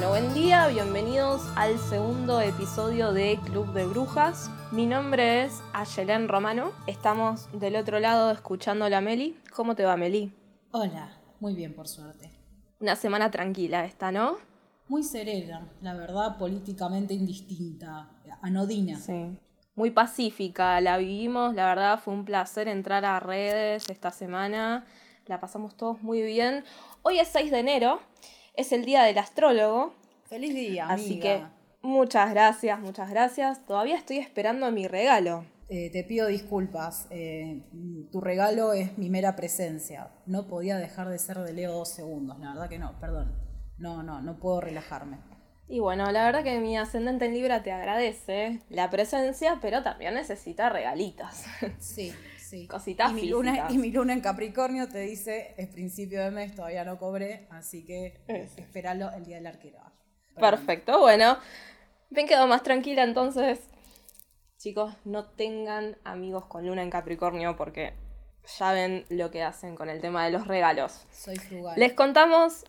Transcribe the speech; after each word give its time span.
Bueno, 0.00 0.12
buen 0.12 0.32
día, 0.32 0.66
bienvenidos 0.68 1.42
al 1.56 1.78
segundo 1.78 2.40
episodio 2.40 3.12
de 3.12 3.38
Club 3.44 3.70
de 3.74 3.84
Brujas. 3.84 4.50
Mi 4.72 4.86
nombre 4.86 5.42
es 5.44 5.60
Ayelén 5.74 6.26
Romano. 6.26 6.72
Estamos 6.86 7.50
del 7.52 7.76
otro 7.76 8.00
lado 8.00 8.30
escuchando 8.30 8.86
a 8.86 8.88
la 8.88 9.02
Meli. 9.02 9.38
¿Cómo 9.54 9.74
te 9.74 9.84
va, 9.84 9.98
Meli? 9.98 10.32
Hola, 10.70 11.18
muy 11.38 11.54
bien, 11.54 11.74
por 11.74 11.86
suerte. 11.86 12.30
Una 12.78 12.96
semana 12.96 13.30
tranquila 13.30 13.84
esta, 13.84 14.10
¿no? 14.10 14.38
Muy 14.88 15.02
serena, 15.02 15.70
la 15.82 15.92
verdad, 15.92 16.38
políticamente 16.38 17.12
indistinta, 17.12 18.08
anodina. 18.40 18.98
Sí. 18.98 19.36
Muy 19.74 19.90
pacífica, 19.90 20.80
la 20.80 20.96
vivimos, 20.96 21.54
la 21.54 21.66
verdad 21.66 22.00
fue 22.02 22.14
un 22.14 22.24
placer 22.24 22.68
entrar 22.68 23.04
a 23.04 23.20
redes 23.20 23.90
esta 23.90 24.10
semana, 24.10 24.86
la 25.26 25.40
pasamos 25.40 25.76
todos 25.76 26.02
muy 26.02 26.22
bien. 26.22 26.64
Hoy 27.02 27.18
es 27.18 27.28
6 27.28 27.50
de 27.50 27.58
enero, 27.58 28.00
es 28.54 28.72
el 28.72 28.84
día 28.84 29.02
del 29.02 29.18
astrólogo. 29.18 29.94
Feliz 30.24 30.54
día, 30.54 30.86
Así 30.88 31.18
que 31.18 31.42
muchas 31.82 32.30
gracias, 32.30 32.78
muchas 32.80 33.10
gracias. 33.10 33.64
Todavía 33.66 33.96
estoy 33.96 34.18
esperando 34.18 34.70
mi 34.70 34.86
regalo. 34.86 35.44
Eh, 35.68 35.90
te 35.92 36.02
pido 36.02 36.26
disculpas, 36.26 37.06
eh, 37.10 37.62
tu 38.10 38.20
regalo 38.20 38.72
es 38.72 38.98
mi 38.98 39.08
mera 39.08 39.36
presencia. 39.36 40.10
No 40.26 40.48
podía 40.48 40.76
dejar 40.78 41.08
de 41.08 41.18
ser 41.18 41.38
de 41.38 41.52
Leo 41.52 41.72
dos 41.72 41.90
segundos, 41.90 42.38
la 42.40 42.54
verdad 42.54 42.68
que 42.68 42.78
no, 42.78 42.98
perdón. 42.98 43.36
No, 43.78 44.02
no, 44.02 44.20
no 44.20 44.38
puedo 44.38 44.60
relajarme. 44.60 45.18
Y 45.68 45.78
bueno, 45.78 46.10
la 46.10 46.24
verdad 46.24 46.42
que 46.42 46.58
mi 46.58 46.76
ascendente 46.76 47.26
en 47.26 47.34
Libra 47.34 47.62
te 47.62 47.70
agradece 47.70 48.60
la 48.68 48.90
presencia, 48.90 49.58
pero 49.62 49.84
también 49.84 50.14
necesita 50.14 50.68
regalitos. 50.68 51.44
Sí, 51.78 52.12
sí. 52.50 52.66
Cositas 52.66 53.12
y 53.12 53.14
mi, 53.14 53.28
luna, 53.28 53.68
y 53.70 53.78
mi 53.78 53.90
luna 53.90 54.12
en 54.12 54.20
Capricornio 54.20 54.88
te 54.88 55.00
dice, 55.00 55.54
es 55.56 55.68
principio 55.68 56.22
de 56.22 56.30
mes, 56.30 56.54
todavía 56.54 56.84
no 56.84 56.98
cobré, 56.98 57.46
así 57.50 57.84
que 57.84 58.20
espéralo 58.56 59.10
el 59.12 59.24
día 59.24 59.36
del 59.36 59.46
arquero. 59.46 59.78
Perfecto, 60.34 60.98
bueno. 61.00 61.38
Me 62.10 62.26
quedo 62.26 62.46
más 62.46 62.62
tranquila 62.62 63.04
entonces. 63.04 63.60
Chicos, 64.58 64.92
no 65.04 65.26
tengan 65.26 65.96
amigos 66.04 66.46
con 66.46 66.66
luna 66.66 66.82
en 66.82 66.90
Capricornio 66.90 67.56
porque 67.56 67.94
ya 68.58 68.72
ven 68.72 69.04
lo 69.08 69.30
que 69.30 69.42
hacen 69.42 69.76
con 69.76 69.88
el 69.88 70.00
tema 70.00 70.24
de 70.24 70.32
los 70.32 70.46
regalos. 70.46 71.06
Soy 71.12 71.36
frugal. 71.36 71.78
Les 71.78 71.92
contamos 71.92 72.64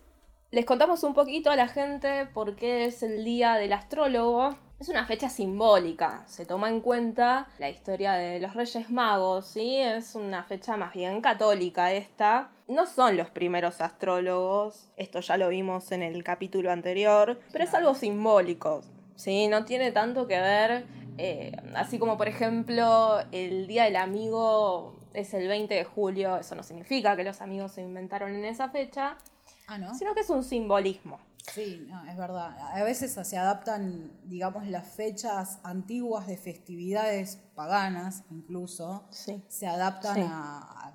les 0.52 0.66
contamos 0.66 1.02
un 1.02 1.14
poquito 1.14 1.50
a 1.50 1.56
la 1.56 1.66
gente 1.66 2.26
por 2.26 2.56
qué 2.56 2.84
es 2.84 3.02
el 3.02 3.24
Día 3.24 3.54
del 3.54 3.72
Astrólogo. 3.72 4.54
Es 4.82 4.88
una 4.88 5.06
fecha 5.06 5.28
simbólica, 5.28 6.24
se 6.26 6.44
toma 6.44 6.68
en 6.68 6.80
cuenta 6.80 7.46
la 7.60 7.70
historia 7.70 8.14
de 8.14 8.40
los 8.40 8.52
Reyes 8.54 8.90
Magos, 8.90 9.46
¿sí? 9.46 9.76
Es 9.76 10.16
una 10.16 10.42
fecha 10.42 10.76
más 10.76 10.92
bien 10.92 11.20
católica 11.20 11.92
esta. 11.92 12.50
No 12.66 12.86
son 12.86 13.16
los 13.16 13.30
primeros 13.30 13.80
astrólogos, 13.80 14.88
esto 14.96 15.20
ya 15.20 15.36
lo 15.36 15.50
vimos 15.50 15.92
en 15.92 16.02
el 16.02 16.24
capítulo 16.24 16.72
anterior, 16.72 17.38
pero 17.52 17.62
es 17.62 17.72
algo 17.74 17.94
simbólico, 17.94 18.82
¿sí? 19.14 19.46
No 19.46 19.64
tiene 19.64 19.92
tanto 19.92 20.26
que 20.26 20.40
ver, 20.40 20.84
eh, 21.16 21.52
así 21.76 22.00
como 22.00 22.18
por 22.18 22.26
ejemplo 22.26 23.20
el 23.30 23.68
Día 23.68 23.84
del 23.84 23.94
Amigo 23.94 24.96
es 25.14 25.32
el 25.32 25.46
20 25.46 25.72
de 25.72 25.84
julio, 25.84 26.38
eso 26.38 26.56
no 26.56 26.64
significa 26.64 27.14
que 27.14 27.22
los 27.22 27.40
amigos 27.40 27.70
se 27.70 27.82
inventaron 27.82 28.34
en 28.34 28.44
esa 28.46 28.68
fecha, 28.68 29.16
Ah, 29.68 29.94
sino 29.94 30.14
que 30.14 30.20
es 30.20 30.30
un 30.30 30.42
simbolismo. 30.42 31.18
Sí, 31.50 31.88
es 32.08 32.16
verdad. 32.16 32.56
A 32.72 32.84
veces 32.84 33.18
se 33.26 33.36
adaptan, 33.36 34.12
digamos, 34.24 34.66
las 34.68 34.86
fechas 34.88 35.58
antiguas 35.64 36.26
de 36.26 36.36
festividades 36.36 37.38
paganas, 37.54 38.22
incluso, 38.30 39.08
se 39.10 39.66
adaptan 39.66 40.18
a, 40.22 40.94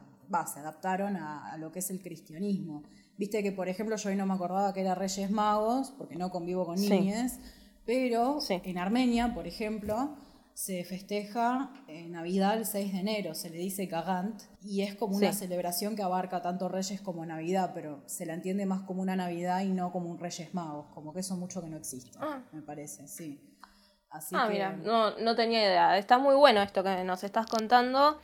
se 0.52 0.60
adaptaron 0.60 1.18
a, 1.18 1.58
lo 1.58 1.72
que 1.72 1.80
es 1.80 1.90
el 1.92 2.02
cristianismo. 2.02 2.84
Viste 3.18 3.44
que, 3.44 3.52
por 3.52 3.68
ejemplo, 3.68 3.98
yo 3.98 4.10
hoy 4.10 4.16
no 4.16 4.26
me 4.26 4.36
acordaba 4.36 4.74
que 4.74 4.82
era 4.82 4.96
Reyes 4.96 5.30
Magos, 5.32 5.92
porque 5.98 6.16
no 6.16 6.30
convivo 6.30 6.66
con 6.66 6.80
niñes, 6.80 7.40
pero 7.86 8.40
en 8.50 8.78
Armenia, 8.78 9.34
por 9.34 9.48
ejemplo, 9.48 10.16
se 10.58 10.84
festeja 10.84 11.70
en 11.88 12.14
Navidad 12.14 12.58
el 12.58 12.66
6 12.66 12.92
de 12.92 13.00
enero, 13.00 13.36
se 13.36 13.52
le 13.52 13.60
dice 13.60 13.86
Gagant, 13.86 14.42
y 14.64 14.82
es 14.82 14.96
como 14.96 15.16
una 15.16 15.32
celebración 15.32 15.96
que 15.96 16.02
abarca 16.02 16.42
tanto 16.42 16.68
Reyes 16.68 17.00
como 17.00 17.24
Navidad, 17.28 17.74
pero 17.76 18.02
se 18.08 18.26
la 18.26 18.34
entiende 18.34 18.66
más 18.66 18.82
como 18.82 19.04
una 19.04 19.16
Navidad 19.16 19.62
y 19.62 19.68
no 19.68 19.92
como 19.92 20.10
un 20.10 20.18
Reyes 20.18 20.56
Magos, 20.56 20.88
como 20.96 21.14
que 21.14 21.20
eso 21.20 21.38
mucho 21.38 21.62
que 21.62 21.70
no 21.70 21.78
existe, 21.78 22.18
ah. 22.20 22.42
me 22.52 22.64
parece, 22.64 23.08
sí. 23.08 23.40
ah, 24.10 24.48
mira, 24.50 24.72
no, 24.72 25.16
no 25.20 25.36
tenía 25.36 25.62
idea. 25.62 25.96
Está 25.96 26.18
muy 26.18 26.34
bueno 26.34 26.64
esto 26.64 26.84
que 26.84 27.04
nos 27.04 27.24
estás 27.24 27.46
contando. 27.46 28.20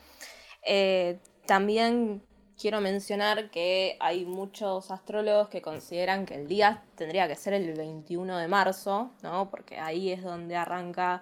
Eh, 0.66 1.20
también 1.46 2.24
quiero 2.60 2.82
mencionar 2.82 3.52
que 3.52 3.96
hay 4.00 4.26
muchos 4.26 4.90
astrólogos 4.90 5.50
que 5.50 5.62
consideran 5.62 6.26
que 6.26 6.34
el 6.34 6.48
día 6.48 6.84
tendría 6.96 7.28
que 7.28 7.36
ser 7.36 7.54
el 7.54 7.76
21 7.76 8.40
de 8.40 8.48
marzo, 8.48 9.12
¿no? 9.22 9.52
Porque 9.52 9.78
ahí 9.78 10.12
es 10.12 10.24
donde 10.24 10.56
arranca 10.56 11.22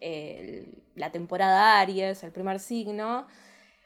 la 0.00 1.12
temporada 1.12 1.80
Aries, 1.80 2.22
el 2.22 2.32
primer 2.32 2.60
signo. 2.60 3.26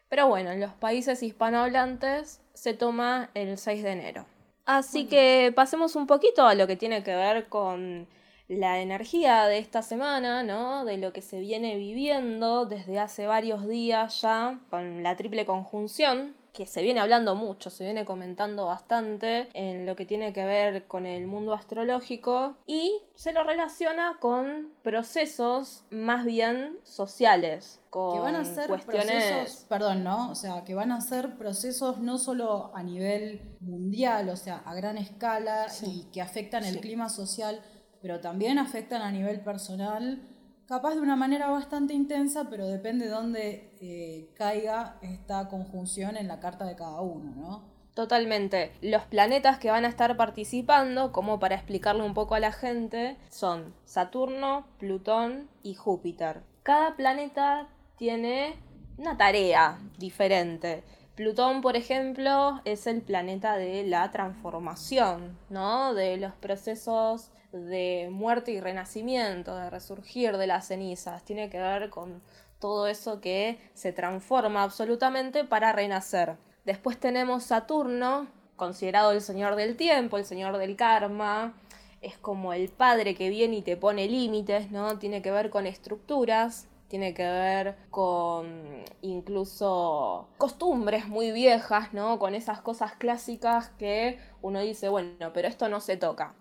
Pero 0.08 0.26
bueno, 0.26 0.50
en 0.50 0.60
los 0.60 0.72
países 0.72 1.22
hispanohablantes 1.22 2.40
se 2.52 2.74
toma 2.74 3.30
el 3.34 3.58
6 3.58 3.82
de 3.82 3.92
enero. 3.92 4.26
Así 4.66 5.06
que 5.06 5.52
pasemos 5.54 5.96
un 5.96 6.06
poquito 6.06 6.46
a 6.46 6.54
lo 6.54 6.66
que 6.66 6.76
tiene 6.76 7.02
que 7.02 7.14
ver 7.14 7.48
con 7.48 8.08
la 8.48 8.80
energía 8.80 9.46
de 9.46 9.58
esta 9.58 9.82
semana, 9.82 10.42
¿no? 10.42 10.84
De 10.84 10.96
lo 10.96 11.12
que 11.12 11.22
se 11.22 11.38
viene 11.38 11.76
viviendo 11.76 12.66
desde 12.66 12.98
hace 12.98 13.26
varios 13.26 13.68
días 13.68 14.20
ya 14.20 14.58
con 14.70 15.02
la 15.04 15.16
triple 15.16 15.46
conjunción 15.46 16.34
que 16.52 16.66
se 16.66 16.82
viene 16.82 17.00
hablando 17.00 17.34
mucho, 17.34 17.70
se 17.70 17.84
viene 17.84 18.04
comentando 18.04 18.66
bastante 18.66 19.48
en 19.54 19.86
lo 19.86 19.96
que 19.96 20.06
tiene 20.06 20.32
que 20.32 20.44
ver 20.44 20.86
con 20.86 21.06
el 21.06 21.26
mundo 21.26 21.54
astrológico 21.54 22.56
y 22.66 23.00
se 23.14 23.32
lo 23.32 23.44
relaciona 23.44 24.16
con 24.20 24.72
procesos 24.82 25.84
más 25.90 26.24
bien 26.24 26.78
sociales. 26.82 27.80
Con 27.90 28.14
que 28.14 28.20
van 28.20 28.36
a 28.36 28.44
ser 28.44 28.68
cuestiones... 28.68 29.66
perdón, 29.68 30.04
¿no? 30.04 30.30
O 30.30 30.34
sea, 30.34 30.64
que 30.64 30.74
van 30.74 30.92
a 30.92 31.00
ser 31.00 31.36
procesos 31.36 31.98
no 31.98 32.18
solo 32.18 32.70
a 32.74 32.82
nivel 32.82 33.56
mundial, 33.60 34.28
o 34.28 34.36
sea, 34.36 34.62
a 34.64 34.74
gran 34.74 34.98
escala 34.98 35.66
y 35.82 36.04
que 36.12 36.22
afectan 36.22 36.64
el 36.64 36.80
clima 36.80 37.08
social, 37.08 37.62
pero 38.00 38.20
también 38.20 38.58
afectan 38.58 39.02
a 39.02 39.10
nivel 39.10 39.40
personal 39.40 40.22
capaz 40.70 40.94
de 40.94 41.00
una 41.00 41.16
manera 41.16 41.50
bastante 41.50 41.94
intensa, 41.94 42.48
pero 42.48 42.64
depende 42.64 43.06
de 43.06 43.10
dónde 43.10 43.76
eh, 43.80 44.30
caiga 44.36 44.98
esta 45.02 45.48
conjunción 45.48 46.16
en 46.16 46.28
la 46.28 46.38
carta 46.38 46.64
de 46.64 46.76
cada 46.76 47.00
uno, 47.00 47.32
¿no? 47.34 47.64
Totalmente. 47.94 48.70
Los 48.80 49.02
planetas 49.02 49.58
que 49.58 49.72
van 49.72 49.84
a 49.84 49.88
estar 49.88 50.16
participando, 50.16 51.10
como 51.10 51.40
para 51.40 51.56
explicarle 51.56 52.04
un 52.04 52.14
poco 52.14 52.36
a 52.36 52.40
la 52.40 52.52
gente, 52.52 53.16
son 53.30 53.74
Saturno, 53.84 54.64
Plutón 54.78 55.48
y 55.64 55.74
Júpiter. 55.74 56.42
Cada 56.62 56.94
planeta 56.94 57.66
tiene 57.96 58.54
una 58.96 59.16
tarea 59.16 59.80
diferente. 59.98 60.84
Plutón, 61.16 61.62
por 61.62 61.74
ejemplo, 61.74 62.60
es 62.64 62.86
el 62.86 63.02
planeta 63.02 63.56
de 63.56 63.82
la 63.82 64.08
transformación, 64.12 65.36
¿no? 65.48 65.94
De 65.94 66.16
los 66.16 66.32
procesos 66.34 67.32
de 67.52 68.08
muerte 68.10 68.52
y 68.52 68.60
renacimiento, 68.60 69.56
de 69.56 69.70
resurgir 69.70 70.36
de 70.36 70.46
las 70.46 70.68
cenizas. 70.68 71.24
Tiene 71.24 71.50
que 71.50 71.58
ver 71.58 71.90
con 71.90 72.22
todo 72.58 72.86
eso 72.86 73.20
que 73.20 73.58
se 73.74 73.92
transforma 73.92 74.62
absolutamente 74.62 75.44
para 75.44 75.72
renacer. 75.72 76.36
Después 76.64 76.98
tenemos 76.98 77.44
Saturno, 77.44 78.28
considerado 78.56 79.12
el 79.12 79.22
señor 79.22 79.56
del 79.56 79.76
tiempo, 79.76 80.18
el 80.18 80.24
señor 80.24 80.58
del 80.58 80.76
karma. 80.76 81.54
Es 82.02 82.16
como 82.18 82.52
el 82.52 82.68
padre 82.68 83.14
que 83.14 83.28
viene 83.28 83.56
y 83.56 83.62
te 83.62 83.76
pone 83.76 84.06
límites, 84.08 84.70
¿no? 84.70 84.98
Tiene 84.98 85.22
que 85.22 85.30
ver 85.30 85.50
con 85.50 85.66
estructuras, 85.66 86.68
tiene 86.88 87.14
que 87.14 87.24
ver 87.24 87.76
con 87.90 88.84
incluso 89.00 90.28
costumbres 90.38 91.08
muy 91.08 91.30
viejas, 91.30 91.92
¿no? 91.92 92.18
Con 92.18 92.34
esas 92.34 92.60
cosas 92.60 92.94
clásicas 92.94 93.70
que 93.78 94.18
uno 94.42 94.60
dice, 94.60 94.88
bueno, 94.88 95.32
pero 95.32 95.46
esto 95.48 95.68
no 95.68 95.80
se 95.80 95.96
toca. 95.96 96.34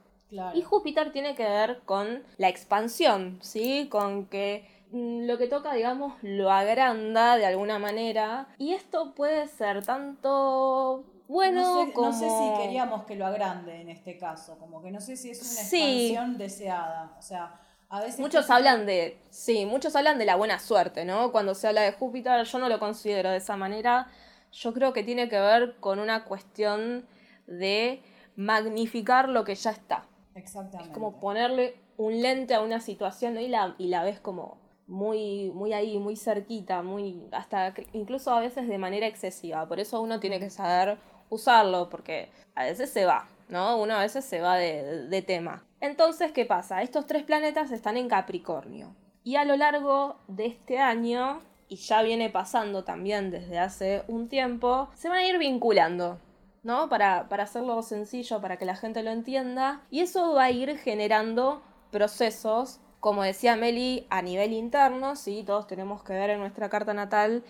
Y 0.53 0.61
Júpiter 0.61 1.11
tiene 1.11 1.35
que 1.35 1.43
ver 1.43 1.81
con 1.85 2.23
la 2.37 2.49
expansión, 2.49 3.39
¿sí? 3.41 3.87
Con 3.89 4.27
que 4.27 4.67
mm, 4.91 5.25
lo 5.25 5.37
que 5.37 5.47
toca, 5.47 5.73
digamos, 5.73 6.13
lo 6.21 6.51
agranda 6.51 7.37
de 7.37 7.45
alguna 7.45 7.79
manera. 7.79 8.47
Y 8.57 8.73
esto 8.73 9.13
puede 9.15 9.47
ser 9.47 9.83
tanto 9.85 11.03
bueno 11.27 11.85
no 11.85 11.93
como... 11.93 12.11
No 12.11 12.13
sé 12.13 12.27
si 12.29 12.61
queríamos 12.61 13.05
que 13.05 13.15
lo 13.15 13.25
agrande 13.25 13.81
en 13.81 13.89
este 13.89 14.17
caso, 14.17 14.57
como 14.59 14.81
que 14.81 14.91
no 14.91 15.01
sé 15.01 15.17
si 15.17 15.31
es 15.31 15.41
una 15.41 15.61
expansión 15.61 16.37
deseada. 16.37 17.15
O 17.17 17.21
sea, 17.21 17.59
a 17.89 18.01
veces... 18.01 18.19
Muchos 18.19 18.49
hablan 18.51 18.85
de... 18.85 19.19
Sí, 19.31 19.65
muchos 19.65 19.95
hablan 19.95 20.19
de 20.19 20.25
la 20.25 20.35
buena 20.35 20.59
suerte, 20.59 21.05
¿no? 21.05 21.31
Cuando 21.31 21.55
se 21.55 21.67
habla 21.67 21.81
de 21.81 21.93
Júpiter, 21.93 22.43
yo 22.43 22.59
no 22.59 22.69
lo 22.69 22.79
considero 22.79 23.31
de 23.31 23.37
esa 23.37 23.57
manera. 23.57 24.07
Yo 24.51 24.73
creo 24.73 24.93
que 24.93 25.03
tiene 25.03 25.27
que 25.27 25.39
ver 25.39 25.77
con 25.79 25.99
una 25.99 26.25
cuestión 26.25 27.07
de 27.47 28.01
magnificar 28.35 29.27
lo 29.27 29.43
que 29.43 29.55
ya 29.55 29.71
está. 29.71 30.05
Exactamente. 30.35 30.91
Es 30.91 30.93
como 30.93 31.19
ponerle 31.19 31.75
un 31.97 32.21
lente 32.21 32.53
a 32.53 32.61
una 32.61 32.79
situación 32.79 33.37
y, 33.39 33.47
la, 33.47 33.75
y 33.77 33.87
la 33.87 34.03
ves 34.03 34.19
como 34.19 34.57
muy, 34.87 35.51
muy 35.51 35.73
ahí, 35.73 35.99
muy 35.99 36.15
cerquita, 36.15 36.81
muy 36.81 37.27
hasta 37.31 37.73
incluso 37.93 38.31
a 38.33 38.39
veces 38.39 38.67
de 38.67 38.77
manera 38.77 39.07
excesiva. 39.07 39.67
Por 39.67 39.79
eso 39.79 40.01
uno 40.01 40.19
tiene 40.19 40.39
que 40.39 40.49
saber 40.49 40.97
usarlo, 41.29 41.89
porque 41.89 42.29
a 42.55 42.63
veces 42.63 42.89
se 42.89 43.05
va, 43.05 43.27
¿no? 43.49 43.79
Uno 43.79 43.95
a 43.95 44.01
veces 44.01 44.25
se 44.25 44.41
va 44.41 44.57
de, 44.57 45.07
de 45.07 45.21
tema. 45.21 45.63
Entonces, 45.79 46.31
¿qué 46.31 46.45
pasa? 46.45 46.81
Estos 46.81 47.05
tres 47.05 47.23
planetas 47.23 47.71
están 47.71 47.97
en 47.97 48.09
Capricornio. 48.09 48.95
Y 49.23 49.35
a 49.35 49.45
lo 49.45 49.55
largo 49.55 50.17
de 50.27 50.47
este 50.47 50.79
año, 50.79 51.41
y 51.67 51.75
ya 51.75 52.01
viene 52.01 52.29
pasando 52.29 52.83
también 52.83 53.29
desde 53.29 53.59
hace 53.59 54.03
un 54.07 54.27
tiempo, 54.27 54.89
se 54.95 55.07
van 55.07 55.19
a 55.19 55.27
ir 55.27 55.37
vinculando. 55.37 56.19
¿No? 56.63 56.89
Para, 56.89 57.29
para 57.29 57.43
hacerlo 57.43 57.81
sencillo, 57.81 58.41
para 58.41 58.57
que 58.57 58.65
la 58.65 58.75
gente 58.75 59.03
lo 59.03 59.11
entienda. 59.11 59.81
Y 59.89 60.01
eso 60.01 60.33
va 60.33 60.45
a 60.45 60.51
ir 60.51 60.77
generando 60.77 61.61
procesos, 61.91 62.79
como 62.99 63.23
decía 63.23 63.55
Meli, 63.55 64.05
a 64.09 64.21
nivel 64.21 64.53
interno, 64.53 65.15
¿sí? 65.15 65.43
Todos 65.45 65.67
tenemos 65.67 66.03
que 66.03 66.13
ver 66.13 66.31
en 66.31 66.39
nuestra 66.39 66.69
carta 66.69 66.93
natal 66.93 67.43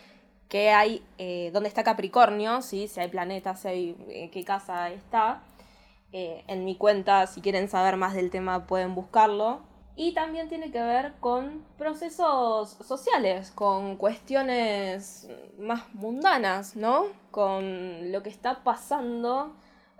que 0.49 0.71
hay, 0.71 1.03
eh, 1.19 1.51
dónde 1.53 1.69
está 1.69 1.83
Capricornio, 1.83 2.61
¿sí? 2.63 2.87
si 2.87 2.99
hay 2.99 3.07
planetas, 3.07 3.61
si 3.61 3.67
hay, 3.67 4.05
en 4.09 4.31
qué 4.31 4.43
casa 4.43 4.89
está. 4.89 5.43
Eh, 6.11 6.43
en 6.47 6.65
mi 6.65 6.75
cuenta, 6.75 7.27
si 7.27 7.39
quieren 7.39 7.69
saber 7.69 7.97
más 7.97 8.15
del 8.15 8.31
tema, 8.31 8.65
pueden 8.65 8.95
buscarlo. 8.95 9.61
Y 10.01 10.13
también 10.13 10.47
tiene 10.47 10.71
que 10.71 10.81
ver 10.81 11.15
con 11.19 11.65
procesos 11.77 12.69
sociales, 12.87 13.51
con 13.51 13.97
cuestiones 13.97 15.27
más 15.57 15.93
mundanas, 15.93 16.77
¿no? 16.77 17.07
Con 17.31 18.09
lo 18.09 18.23
que 18.23 18.29
está 18.29 18.63
pasando 18.63 19.57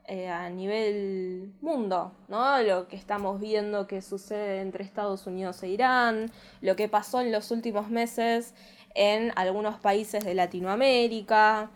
eh, 0.08 0.30
a 0.30 0.50
nivel 0.50 1.54
mundo, 1.60 2.14
¿no? 2.30 2.62
Lo 2.62 2.88
que 2.88 2.96
estamos 2.96 3.42
viendo 3.42 3.88
que 3.88 4.02
sucede 4.02 4.62
entre 4.62 4.86
Estados 4.86 5.28
Unidos 5.28 5.62
e 5.64 5.68
Irán, 5.68 6.32
lo 6.62 6.78
que 6.78 6.88
pasó 6.88 7.20
en 7.20 7.34
los 7.34 7.52
últimos 7.52 7.90
meses 7.90 8.54
en 8.96 9.34
algunos 9.36 9.82
países 9.82 10.24
de 10.24 10.34
Latinoamérica. 10.34 11.72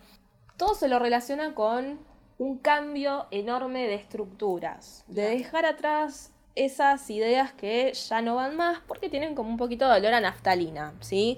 Todo 0.55 0.75
se 0.75 0.87
lo 0.87 0.97
relaciona 0.97 1.53
con 1.53 1.99
un 2.37 2.57
cambio 2.59 3.25
enorme 3.31 3.85
de 3.85 3.95
estructuras, 3.95 5.03
de 5.07 5.23
dejar 5.23 5.65
atrás 5.65 6.32
esas 6.55 7.09
ideas 7.09 7.53
que 7.53 7.93
ya 7.93 8.21
no 8.21 8.35
van 8.35 8.55
más 8.55 8.79
porque 8.87 9.09
tienen 9.09 9.35
como 9.35 9.49
un 9.49 9.57
poquito 9.57 9.89
de 9.89 9.97
olor 9.97 10.13
a 10.13 10.19
naftalina, 10.21 10.93
¿sí? 10.99 11.37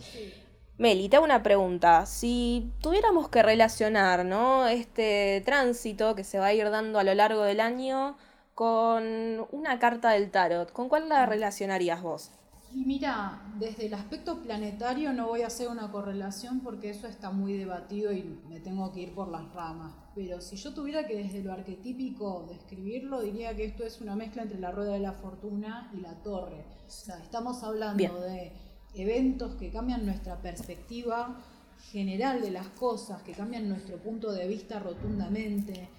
Meli, 0.77 1.07
te 1.07 1.15
hago 1.15 1.25
una 1.25 1.41
pregunta. 1.41 2.06
Si 2.06 2.69
tuviéramos 2.81 3.29
que 3.29 3.41
relacionar, 3.41 4.25
¿no? 4.25 4.67
Este 4.67 5.41
tránsito 5.45 6.15
que 6.15 6.23
se 6.25 6.38
va 6.39 6.47
a 6.47 6.53
ir 6.53 6.69
dando 6.69 7.00
a 7.00 7.03
lo 7.03 7.13
largo 7.13 7.44
del 7.44 7.62
año 7.62 8.17
con 8.53 9.47
una 9.51 9.79
carta 9.79 10.12
del 10.12 10.31
tarot, 10.31 10.71
¿con 10.71 10.89
cuál 10.89 11.07
la 11.09 11.25
relacionarías 11.25 12.01
vos? 12.01 12.31
Y 12.73 12.83
mira, 12.83 13.41
desde 13.57 13.85
el 13.85 13.94
aspecto 13.94 14.41
planetario 14.41 15.13
no 15.13 15.27
voy 15.27 15.44
a 15.44 15.47
hacer 15.47 15.69
una 15.69 15.91
correlación 15.91 16.59
porque 16.59 16.89
eso 16.89 17.07
está 17.07 17.31
muy 17.31 17.53
debatido 17.53 18.12
y 18.12 18.23
me 18.50 18.59
tengo 18.59 18.91
que 18.91 19.01
ir 19.01 19.15
por 19.15 19.29
las 19.29 19.50
ramas. 19.53 19.94
Pero 20.15 20.39
si 20.39 20.56
yo 20.56 20.73
tuviera 20.73 21.06
que 21.06 21.15
desde 21.15 21.44
lo 21.44 21.51
arquetípico 21.51 22.45
describirlo, 22.50 23.21
diría 23.21 23.56
que 23.56 23.65
esto 23.65 23.83
es 23.83 24.00
una 24.00 24.15
mezcla 24.15 24.44
entre 24.44 24.59
la 24.59 24.71
rueda 24.71 24.94
de 24.94 25.00
la 25.00 25.12
fortuna 25.12 25.91
y 25.94 26.00
la 26.00 26.13
torre. 26.23 26.63
O 26.88 26.89
sea, 26.89 27.19
estamos 27.21 27.62
hablando 27.63 28.21
de 28.21 28.53
eventos 28.94 29.56
que 29.56 29.71
cambian 29.71 30.06
nuestra 30.06 30.41
perspectiva 30.41 31.44
general 31.91 32.41
de 32.41 32.51
las 32.51 32.67
cosas, 32.67 33.21
que 33.23 33.33
cambian 33.33 33.67
nuestro 33.67 33.97
punto 33.97 34.31
de 34.31 34.47
vista 34.47 34.79
rotundamente, 34.79 35.89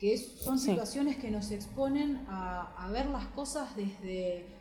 que 0.00 0.18
son 0.18 0.58
situaciones 0.58 1.16
que 1.16 1.30
nos 1.30 1.52
exponen 1.52 2.24
a 2.28 2.90
ver 2.92 3.06
las 3.06 3.26
cosas 3.28 3.76
desde 3.76 4.60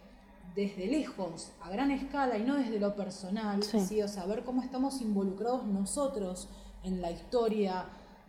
desde 0.55 0.87
lejos, 0.87 1.51
a 1.61 1.69
gran 1.69 1.91
escala 1.91 2.37
y 2.37 2.43
no 2.43 2.55
desde 2.55 2.79
lo 2.79 2.95
personal, 2.95 3.63
sí. 3.63 4.01
o 4.01 4.07
sea, 4.07 4.25
ver 4.25 4.43
cómo 4.43 4.61
estamos 4.61 5.01
involucrados 5.01 5.65
nosotros 5.65 6.49
en 6.83 7.01
la 7.01 7.11
historia 7.11 7.85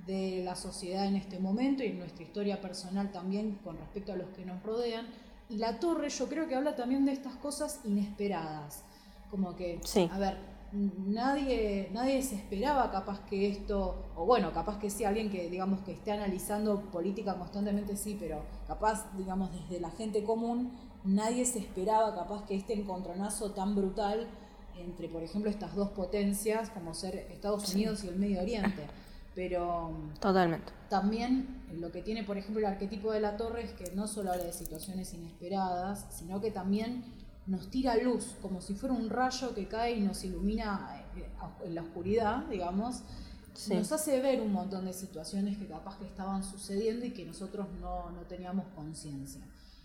de 0.06 0.42
la 0.44 0.56
sociedad 0.56 1.06
en 1.06 1.16
este 1.16 1.38
momento 1.38 1.82
y 1.82 1.88
en 1.88 1.98
nuestra 1.98 2.22
historia 2.22 2.60
personal 2.60 3.10
también 3.12 3.58
con 3.64 3.76
respecto 3.78 4.12
a 4.12 4.16
los 4.16 4.28
que 4.30 4.44
nos 4.44 4.62
rodean. 4.62 5.06
Y 5.48 5.56
la 5.56 5.78
torre 5.80 6.08
yo 6.08 6.28
creo 6.28 6.46
que 6.46 6.54
habla 6.54 6.76
también 6.76 7.04
de 7.04 7.12
estas 7.12 7.34
cosas 7.36 7.80
inesperadas, 7.84 8.84
como 9.30 9.56
que, 9.56 9.80
a 10.10 10.18
ver, 10.18 10.36
nadie, 10.72 11.88
nadie 11.92 12.22
se 12.22 12.36
esperaba 12.36 12.90
capaz 12.90 13.20
que 13.26 13.48
esto, 13.48 13.96
o 14.16 14.24
bueno, 14.26 14.52
capaz 14.52 14.78
que 14.78 14.90
sí, 14.90 15.04
alguien 15.04 15.28
que 15.28 15.50
digamos 15.50 15.80
que 15.80 15.92
esté 15.92 16.12
analizando 16.12 16.80
política 16.92 17.36
constantemente 17.36 17.96
sí, 17.96 18.16
pero 18.18 18.42
capaz, 18.68 19.06
digamos, 19.16 19.50
desde 19.52 19.80
la 19.80 19.90
gente 19.90 20.22
común 20.22 20.70
nadie 21.04 21.44
se 21.46 21.58
esperaba 21.58 22.14
capaz 22.14 22.44
que 22.46 22.54
este 22.54 22.74
encontronazo 22.74 23.52
tan 23.52 23.74
brutal 23.74 24.26
entre, 24.76 25.08
por 25.08 25.22
ejemplo, 25.22 25.50
estas 25.50 25.74
dos 25.74 25.90
potencias 25.90 26.70
como 26.70 26.94
ser 26.94 27.16
Estados 27.30 27.74
Unidos 27.74 28.04
y 28.04 28.08
el 28.08 28.16
Medio 28.16 28.40
Oriente. 28.40 28.86
Pero 29.40 29.90
Totalmente. 30.20 30.70
también 30.90 31.64
lo 31.72 31.90
que 31.90 32.02
tiene, 32.02 32.24
por 32.24 32.36
ejemplo, 32.36 32.60
el 32.60 32.66
arquetipo 32.66 33.10
de 33.10 33.20
la 33.20 33.38
torre 33.38 33.64
es 33.64 33.72
que 33.72 33.90
no 33.96 34.06
solo 34.06 34.32
habla 34.32 34.44
de 34.44 34.52
situaciones 34.52 35.14
inesperadas, 35.14 36.08
sino 36.10 36.42
que 36.42 36.50
también 36.50 37.06
nos 37.46 37.70
tira 37.70 37.96
luz, 37.96 38.36
como 38.42 38.60
si 38.60 38.74
fuera 38.74 38.94
un 38.94 39.08
rayo 39.08 39.54
que 39.54 39.66
cae 39.66 39.96
y 39.96 40.00
nos 40.02 40.24
ilumina 40.24 41.06
eh, 41.16 41.26
en 41.64 41.74
la 41.74 41.80
oscuridad, 41.80 42.44
digamos. 42.50 43.02
Nos 43.70 43.90
hace 43.92 44.20
ver 44.20 44.42
un 44.42 44.52
montón 44.52 44.84
de 44.84 44.92
situaciones 44.92 45.56
que 45.56 45.66
capaz 45.66 45.96
que 45.98 46.04
estaban 46.04 46.44
sucediendo 46.44 47.06
y 47.06 47.14
que 47.14 47.24
nosotros 47.24 47.66
no, 47.80 48.10
no 48.10 48.20
teníamos 48.26 48.66
conciencia. 48.74 49.40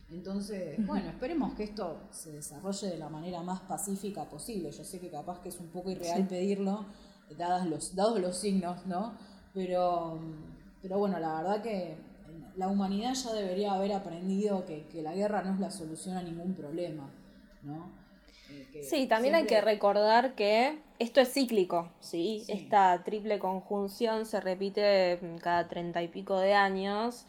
Entonces, 0.10 0.86
bueno, 0.86 1.08
esperemos 1.12 1.54
que 1.54 1.64
esto 1.64 2.02
se 2.12 2.34
desarrolle 2.34 2.90
de 2.90 2.98
la 2.98 3.08
manera 3.08 3.42
más 3.42 3.62
pacífica 3.62 4.26
posible. 4.26 4.70
Yo 4.72 4.84
sé 4.84 5.00
que 5.00 5.10
capaz 5.10 5.40
que 5.40 5.48
es 5.48 5.60
un 5.62 5.68
poco 5.68 5.92
irreal 5.92 6.28
pedirlo, 6.28 6.88
dados 7.38 7.66
los, 7.68 7.96
dados 7.96 8.20
los 8.20 8.38
signos, 8.38 8.86
¿no? 8.86 9.14
Pero, 9.56 10.20
pero 10.82 11.00
bueno, 11.00 11.18
la 11.18 11.42
verdad 11.42 11.64
que 11.64 11.96
la 12.58 12.68
humanidad 12.68 13.14
ya 13.14 13.34
debería 13.34 13.74
haber 13.74 13.94
aprendido 13.94 14.66
que, 14.66 14.86
la 15.02 15.14
guerra 15.14 15.42
no 15.44 15.54
es 15.54 15.60
la 15.60 15.72
solución 15.72 16.18
a 16.18 16.22
ningún 16.22 16.54
problema, 16.54 17.10
¿no? 17.64 17.90
Eh, 18.50 18.84
sí, 18.84 19.08
también 19.08 19.34
hay 19.34 19.46
que 19.46 19.62
recordar 19.62 20.36
que 20.36 20.78
esto 21.00 21.22
es 21.22 21.34
cíclico, 21.34 21.90
¿sí? 22.02 22.44
Esta 22.48 23.02
triple 23.04 23.40
conjunción 23.40 24.26
se 24.26 24.40
repite 24.42 25.20
cada 25.42 25.68
treinta 25.68 26.04
y 26.04 26.10
pico 26.10 26.38
de 26.40 26.54
años 26.54 27.26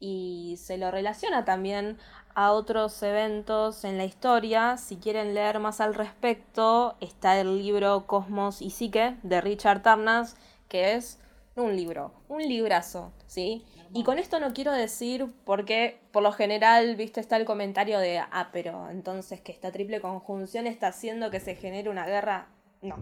y 0.00 0.56
se 0.58 0.78
lo 0.78 0.90
relaciona 0.90 1.44
también 1.44 1.98
a 2.34 2.52
otros 2.52 3.02
eventos 3.02 3.84
en 3.84 3.96
la 3.96 4.04
historia. 4.04 4.76
Si 4.76 4.96
quieren 4.96 5.34
leer 5.34 5.58
más 5.58 5.80
al 5.80 5.94
respecto, 5.94 6.96
está 7.00 7.40
el 7.40 7.58
libro 7.58 8.06
Cosmos 8.06 8.60
y 8.60 8.70
Psique 8.70 9.16
de 9.22 9.40
Richard 9.40 9.82
Tarnas, 9.82 10.36
que 10.68 10.94
es 10.94 11.18
un 11.56 11.74
libro, 11.74 12.12
un 12.28 12.42
librazo, 12.42 13.12
¿sí? 13.26 13.64
Y 13.92 14.04
con 14.04 14.18
esto 14.18 14.40
no 14.40 14.52
quiero 14.52 14.72
decir 14.72 15.32
porque 15.44 16.00
por 16.12 16.22
lo 16.22 16.32
general, 16.32 16.96
viste, 16.96 17.20
está 17.20 17.36
el 17.36 17.44
comentario 17.44 17.98
de, 17.98 18.18
ah, 18.18 18.50
pero 18.52 18.90
entonces 18.90 19.40
que 19.40 19.52
esta 19.52 19.72
triple 19.72 20.00
conjunción 20.00 20.66
está 20.66 20.88
haciendo 20.88 21.30
que 21.30 21.40
se 21.40 21.54
genere 21.54 21.88
una 21.88 22.06
guerra. 22.06 22.48
no. 22.82 22.96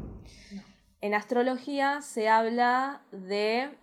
En 1.00 1.14
astrología 1.14 2.00
se 2.00 2.28
habla 2.28 3.02
de 3.12 3.76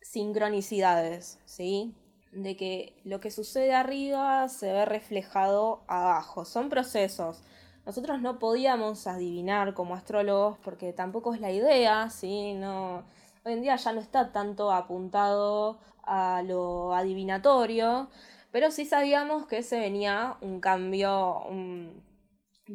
sincronicidades, 0.00 1.38
¿sí? 1.44 1.94
de 2.34 2.56
que 2.56 3.00
lo 3.04 3.20
que 3.20 3.30
sucede 3.30 3.74
arriba 3.74 4.48
se 4.48 4.72
ve 4.72 4.84
reflejado 4.84 5.82
abajo. 5.86 6.44
Son 6.44 6.68
procesos. 6.68 7.42
Nosotros 7.86 8.20
no 8.20 8.38
podíamos 8.38 9.06
adivinar 9.06 9.74
como 9.74 9.94
astrólogos 9.94 10.58
porque 10.64 10.92
tampoco 10.92 11.34
es 11.34 11.40
la 11.40 11.52
idea, 11.52 12.10
¿sí? 12.10 12.54
No, 12.54 13.04
hoy 13.44 13.52
en 13.52 13.62
día 13.62 13.76
ya 13.76 13.92
no 13.92 14.00
está 14.00 14.32
tanto 14.32 14.72
apuntado 14.72 15.78
a 16.02 16.42
lo 16.42 16.94
adivinatorio, 16.94 18.08
pero 18.50 18.70
sí 18.70 18.86
sabíamos 18.86 19.46
que 19.46 19.62
se 19.62 19.78
venía 19.78 20.36
un 20.40 20.60
cambio, 20.60 21.42
un, 21.48 22.02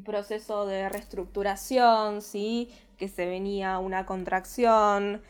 proceso 0.05 0.67
de 0.67 0.87
reestructuración, 0.87 2.21
¿sí? 2.21 2.69
que 2.97 3.07
se 3.07 3.25
venía 3.25 3.79
una 3.79 4.05
contracción, 4.05 5.23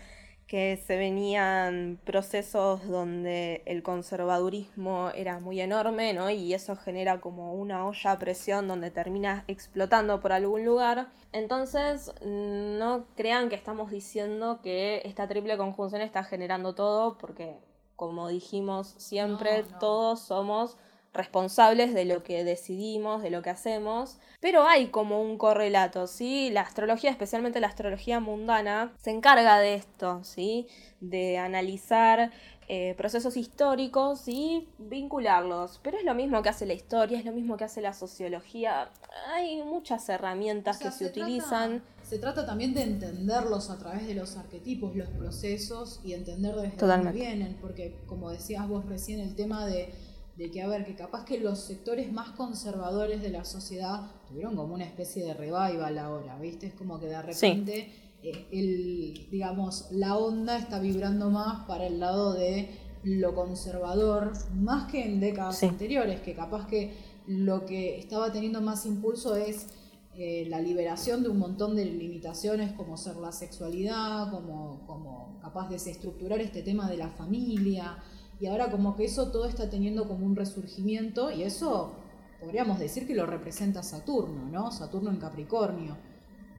que 0.49 0.81
se 0.87 0.97
venían 0.97 1.99
procesos 2.03 2.87
donde 2.87 3.61
el 3.67 3.83
conservadurismo 3.83 5.11
era 5.13 5.39
muy 5.39 5.61
enorme, 5.61 6.11
¿no? 6.13 6.31
Y 6.31 6.55
eso 6.55 6.75
genera 6.75 7.21
como 7.21 7.53
una 7.53 7.85
olla 7.85 8.13
a 8.13 8.17
presión 8.17 8.67
donde 8.67 8.89
termina 8.89 9.43
explotando 9.47 10.19
por 10.19 10.31
algún 10.31 10.65
lugar. 10.65 11.09
Entonces, 11.33 12.11
no 12.25 13.05
crean 13.15 13.49
que 13.49 13.55
estamos 13.55 13.91
diciendo 13.91 14.59
que 14.63 15.03
esta 15.05 15.27
triple 15.27 15.55
conjunción 15.55 16.01
está 16.01 16.23
generando 16.23 16.73
todo, 16.73 17.19
porque 17.19 17.59
como 17.95 18.27
dijimos 18.27 18.95
siempre, 18.97 19.63
todos 19.79 20.19
somos 20.19 20.77
responsables 21.13 21.93
de 21.93 22.05
lo 22.05 22.23
que 22.23 22.43
decidimos, 22.43 23.21
de 23.21 23.29
lo 23.29 23.41
que 23.41 23.49
hacemos, 23.49 24.19
pero 24.39 24.67
hay 24.67 24.87
como 24.87 25.21
un 25.21 25.37
correlato, 25.37 26.07
¿sí? 26.07 26.49
La 26.51 26.61
astrología, 26.61 27.09
especialmente 27.09 27.59
la 27.59 27.67
astrología 27.67 28.19
mundana, 28.19 28.93
se 28.97 29.11
encarga 29.11 29.59
de 29.59 29.75
esto, 29.75 30.23
¿sí? 30.23 30.67
De 31.01 31.37
analizar 31.37 32.31
eh, 32.71 32.93
procesos 32.95 33.35
históricos 33.35 34.27
y 34.27 34.69
vincularlos. 34.77 35.79
Pero 35.81 35.97
es 35.97 36.05
lo 36.05 36.13
mismo 36.13 36.43
que 36.43 36.49
hace 36.49 36.67
la 36.67 36.73
historia, 36.73 37.17
es 37.17 37.25
lo 37.25 37.31
mismo 37.31 37.57
que 37.57 37.63
hace 37.63 37.81
la 37.81 37.93
sociología. 37.93 38.91
Hay 39.33 39.63
muchas 39.63 40.07
herramientas 40.07 40.77
que 40.77 40.91
se, 40.91 41.07
utilizan. 41.07 41.81
se 42.03 42.19
trata 42.19 42.45
también 42.45 42.75
de 42.75 42.83
entenderlos 42.83 43.71
a 43.71 43.79
través 43.79 44.05
de 44.05 44.13
los 44.13 44.37
arquetipos, 44.37 44.95
los 44.95 45.09
procesos 45.09 45.99
y 46.03 46.13
entender 46.13 46.53
desde 46.57 46.77
dónde 46.77 47.11
vienen. 47.11 47.57
Porque, 47.59 47.95
como 48.05 48.29
decías 48.29 48.67
vos 48.67 48.85
recién, 48.85 49.19
el 49.19 49.33
tema 49.33 49.65
de, 49.65 49.91
de 50.39 50.49
que, 50.49 50.61
a 50.61 50.67
ver, 50.69 50.85
que 50.85 50.95
capaz 50.95 51.25
que 51.25 51.37
los 51.37 51.59
sectores 51.59 52.13
más 52.13 52.29
conservadores 52.29 53.21
de 53.21 53.29
la 53.29 53.43
sociedad 53.43 54.09
tuvieron 54.29 54.55
como 54.55 54.73
una 54.73 54.85
especie 54.85 55.25
de 55.25 55.33
revival 55.33 55.97
ahora, 55.97 56.39
¿viste? 56.39 56.67
Es 56.67 56.73
como 56.73 56.97
que 56.97 57.07
de 57.07 57.21
repente. 57.21 57.91
Eh, 58.23 58.47
el, 58.51 59.29
digamos, 59.31 59.87
la 59.91 60.17
onda 60.17 60.57
está 60.57 60.79
vibrando 60.79 61.29
más 61.29 61.65
para 61.67 61.87
el 61.87 61.99
lado 61.99 62.33
de 62.33 62.69
lo 63.03 63.35
conservador, 63.35 64.31
más 64.53 64.89
que 64.89 65.03
en 65.03 65.19
décadas 65.19 65.61
anteriores, 65.63 66.21
que 66.21 66.33
capaz 66.33 66.67
que 66.67 66.93
lo 67.27 67.65
que 67.65 67.99
estaba 67.99 68.31
teniendo 68.31 68.61
más 68.61 68.85
impulso 68.85 69.35
es 69.35 69.67
eh, 70.15 70.45
la 70.49 70.61
liberación 70.61 71.21
de 71.21 71.29
un 71.29 71.39
montón 71.39 71.75
de 71.75 71.85
limitaciones 71.85 72.71
como 72.73 72.95
ser 72.95 73.17
la 73.17 73.33
sexualidad, 73.33 74.31
como, 74.31 74.85
como 74.85 75.37
capaz 75.41 75.67
de 75.67 75.75
desestructurar 75.75 76.39
este 76.39 76.61
tema 76.61 76.89
de 76.89 76.97
la 76.97 77.09
familia, 77.09 77.97
y 78.39 78.47
ahora 78.47 78.71
como 78.71 78.95
que 78.95 79.05
eso 79.05 79.31
todo 79.31 79.45
está 79.45 79.69
teniendo 79.69 80.07
como 80.07 80.25
un 80.25 80.35
resurgimiento, 80.35 81.31
y 81.31 81.43
eso 81.43 81.93
podríamos 82.39 82.79
decir 82.79 83.05
que 83.05 83.15
lo 83.15 83.25
representa 83.25 83.83
Saturno, 83.83 84.45
¿no? 84.49 84.71
Saturno 84.71 85.09
en 85.09 85.17
Capricornio. 85.17 85.97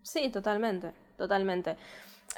Sí, 0.02 0.28
totalmente 0.30 0.92
totalmente. 1.20 1.76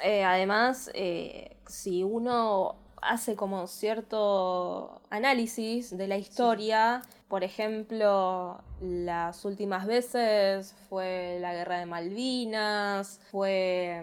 Eh, 0.03 0.23
además, 0.23 0.91
eh, 0.93 1.55
si 1.65 2.03
uno 2.03 2.75
hace 3.07 3.35
como 3.35 3.67
cierto 3.67 5.01
análisis 5.09 5.95
de 5.95 6.07
la 6.07 6.17
historia, 6.17 7.01
por 7.27 7.43
ejemplo, 7.43 8.61
las 8.81 9.43
últimas 9.45 9.87
veces 9.87 10.75
fue 10.87 11.37
la 11.41 11.53
guerra 11.53 11.79
de 11.79 11.85
Malvinas, 11.85 13.19
fue 13.31 14.01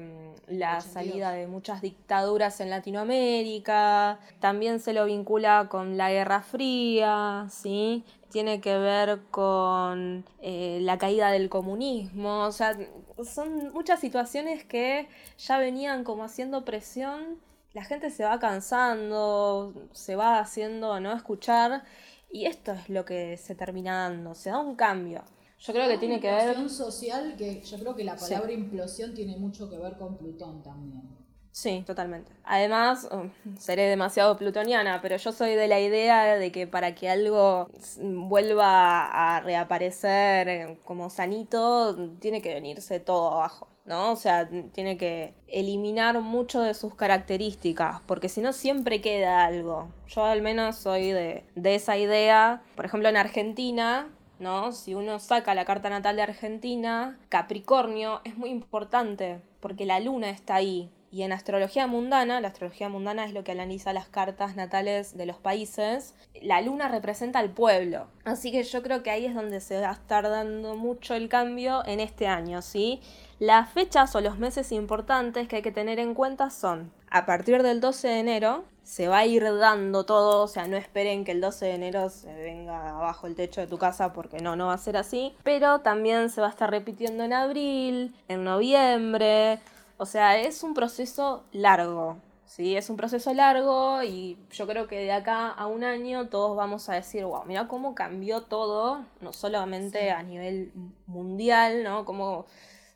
mm, 0.49 0.59
la 0.59 0.81
salida 0.81 1.31
de 1.31 1.47
muchas 1.47 1.81
dictaduras 1.81 2.61
en 2.61 2.71
Latinoamérica, 2.71 4.19
también 4.41 4.81
se 4.81 4.93
lo 4.93 5.05
vincula 5.05 5.69
con 5.71 5.97
la 5.97 6.11
Guerra 6.11 6.43
Fría, 6.43 7.47
¿sí? 7.51 8.05
tiene 8.31 8.61
que 8.61 8.77
ver 8.79 9.21
con 9.31 10.25
eh, 10.41 10.79
la 10.83 10.99
caída 10.99 11.31
del 11.31 11.49
comunismo, 11.49 12.45
o 12.45 12.53
sea, 12.53 12.77
son 13.25 13.73
muchas 13.73 14.01
situaciones 14.01 14.65
que 14.65 15.09
ya 15.39 15.59
venían 15.59 16.05
como 16.05 16.25
haciendo 16.25 16.65
presión, 16.65 17.39
la 17.73 17.85
gente 17.85 18.11
se 18.11 18.25
va 18.25 18.39
cansando, 18.39 19.73
se 19.93 20.17
va 20.17 20.41
haciendo 20.41 20.99
no 21.01 21.13
escuchar 21.13 21.85
y 22.31 22.47
esto 22.47 22.73
es 22.73 22.89
lo 22.89 23.05
que 23.05 23.37
se 23.37 23.55
termina 23.55 24.09
dando, 24.09 24.35
se 24.35 24.51
da 24.51 24.59
un 24.59 24.77
cambio. 24.77 25.23
Yo 25.59 25.73
creo 25.73 25.89
que 25.89 25.99
tiene 25.99 26.21
que 26.21 26.31
ver... 26.31 26.71
social 26.71 27.35
que 27.37 27.61
yo 27.63 27.79
creo 27.79 27.95
que 27.95 28.05
la 28.05 28.17
palabra 28.17 28.51
implosión 28.51 29.15
tiene 29.15 29.37
mucho 29.37 29.69
que 29.69 29.77
ver 29.77 29.97
con 29.99 30.17
Plutón 30.17 30.63
también. 30.63 31.21
Sí, 31.53 31.83
totalmente. 31.85 32.31
Además, 32.45 33.09
um, 33.11 33.31
seré 33.59 33.83
demasiado 33.89 34.37
plutoniana, 34.37 35.01
pero 35.03 35.17
yo 35.17 35.33
soy 35.33 35.57
de 35.57 35.67
la 35.67 35.81
idea 35.81 36.37
de 36.37 36.53
que 36.53 36.67
para 36.69 36.95
que 36.95 37.11
algo 37.11 37.69
vuelva 38.01 39.37
a 39.37 39.41
reaparecer 39.41 40.79
como 40.85 41.11
sanito, 41.11 42.15
tiene 42.21 42.41
que 42.41 42.55
venirse 42.55 43.01
todo 43.01 43.33
abajo, 43.33 43.67
¿no? 43.91 44.13
O 44.13 44.17
sea, 44.17 44.49
tiene 44.73 44.97
que 44.97 45.35
eliminar 45.49 46.21
mucho 46.21 46.63
de 46.63 46.75
sus 46.75 46.95
características, 46.95 48.01
porque 48.07 48.29
si 48.29 48.41
no 48.41 48.53
siempre 48.53 49.01
queda 49.01 49.45
algo. 49.45 49.89
Yo 50.07 50.25
al 50.25 50.43
menos 50.43 50.77
soy 50.77 51.11
de, 51.11 51.43
de 51.57 51.75
esa 51.75 51.99
idea. 51.99 52.63
Por 52.77 52.85
ejemplo, 52.85 53.09
en 53.09 53.17
Argentina, 53.17 54.09
¿no? 54.39 54.71
Si 54.71 54.95
uno 54.95 55.19
saca 55.19 55.57
la 55.57 55.65
carta 55.65 55.91
natal 55.91 56.15
de 56.15 56.23
Argentina, 56.23 57.19
Capricornio 57.29 58.21
es 58.25 58.39
muy 58.39 58.51
importante, 58.51 59.41
porque 59.59 59.87
la 59.87 59.99
luna 59.99 60.31
está 60.31 60.55
ahí 60.55 60.89
y 61.13 61.23
en 61.23 61.33
astrología 61.33 61.87
mundana, 61.89 62.41
la 62.41 62.49
astrología 62.49 62.89
mundana 62.89 63.25
es 63.25 63.33
lo 63.33 63.43
que 63.43 63.53
analiza 63.53 63.93
las 63.93 64.09
cartas 64.09 64.55
natales 64.55 65.17
de 65.17 65.27
los 65.27 65.39
países, 65.39 66.15
la 66.41 66.61
luna 66.61 66.89
representa 66.89 67.41
al 67.41 67.51
pueblo. 67.51 68.07
Así 68.25 68.53
que 68.53 68.63
yo 68.63 68.83
creo 68.83 69.03
que 69.03 69.11
ahí 69.11 69.27
es 69.27 69.35
donde 69.35 69.61
se 69.61 69.81
va 69.81 69.91
a 69.91 69.95
estar 69.95 70.29
dando 70.29 70.77
mucho 70.77 71.15
el 71.15 71.29
cambio 71.29 71.85
en 71.85 71.99
este 71.99 72.29
año, 72.29 72.63
¿sí? 72.63 73.01
Las 73.41 73.71
fechas 73.71 74.15
o 74.15 74.21
los 74.21 74.39
meses 74.39 74.71
importantes 74.71 75.49
que 75.49 75.57
hay 75.57 75.63
que 75.63 75.73
tener 75.73 75.99
en 75.99 76.13
cuenta 76.13 76.51
son 76.51 76.93
a 77.11 77.25
partir 77.25 77.63
del 77.63 77.81
12 77.81 78.07
de 78.07 78.19
enero, 78.19 78.65
se 78.83 79.09
va 79.09 79.21
a 79.21 79.25
ir 79.25 79.43
dando 79.43 80.05
todo, 80.05 80.43
o 80.43 80.47
sea, 80.47 80.69
no 80.69 80.77
esperen 80.77 81.25
que 81.25 81.33
el 81.33 81.41
12 81.41 81.65
de 81.65 81.73
enero 81.73 82.11
se 82.11 82.31
venga 82.35 82.91
abajo 82.91 83.27
el 83.27 83.35
techo 83.35 83.63
de 83.63 83.67
tu 83.67 83.79
casa 83.79 84.13
porque 84.13 84.41
no, 84.43 84.57
no 84.57 84.67
va 84.67 84.75
a 84.75 84.79
ser 84.79 84.99
así, 84.99 85.35
pero 85.43 85.81
también 85.81 86.29
se 86.29 86.43
va 86.43 86.49
a 86.49 86.51
estar 86.51 86.71
repitiendo 86.71 87.25
en 87.25 87.33
abril, 87.33 88.15
en 88.29 88.45
noviembre, 88.45 89.59
o 89.97 90.05
sea, 90.05 90.39
es 90.39 90.63
un 90.63 90.75
proceso 90.75 91.43
largo, 91.53 92.19
¿sí? 92.45 92.77
Es 92.77 92.91
un 92.91 92.99
proceso 92.99 93.33
largo 93.33 94.03
y 94.03 94.37
yo 94.53 94.67
creo 94.67 94.87
que 94.87 94.99
de 94.99 95.13
acá 95.13 95.49
a 95.49 95.67
un 95.67 95.83
año 95.83 96.29
todos 96.29 96.55
vamos 96.59 96.91
a 96.91 96.93
decir, 96.93 97.25
wow, 97.25 97.45
mira 97.47 97.69
cómo 97.69 97.95
cambió 97.95 98.43
todo, 98.43 99.03
no 99.23 99.33
solamente 99.33 100.11
a 100.11 100.23
nivel 100.23 100.73
mundial, 101.07 101.85
¿no? 101.85 102.05
Cómo 102.05 102.45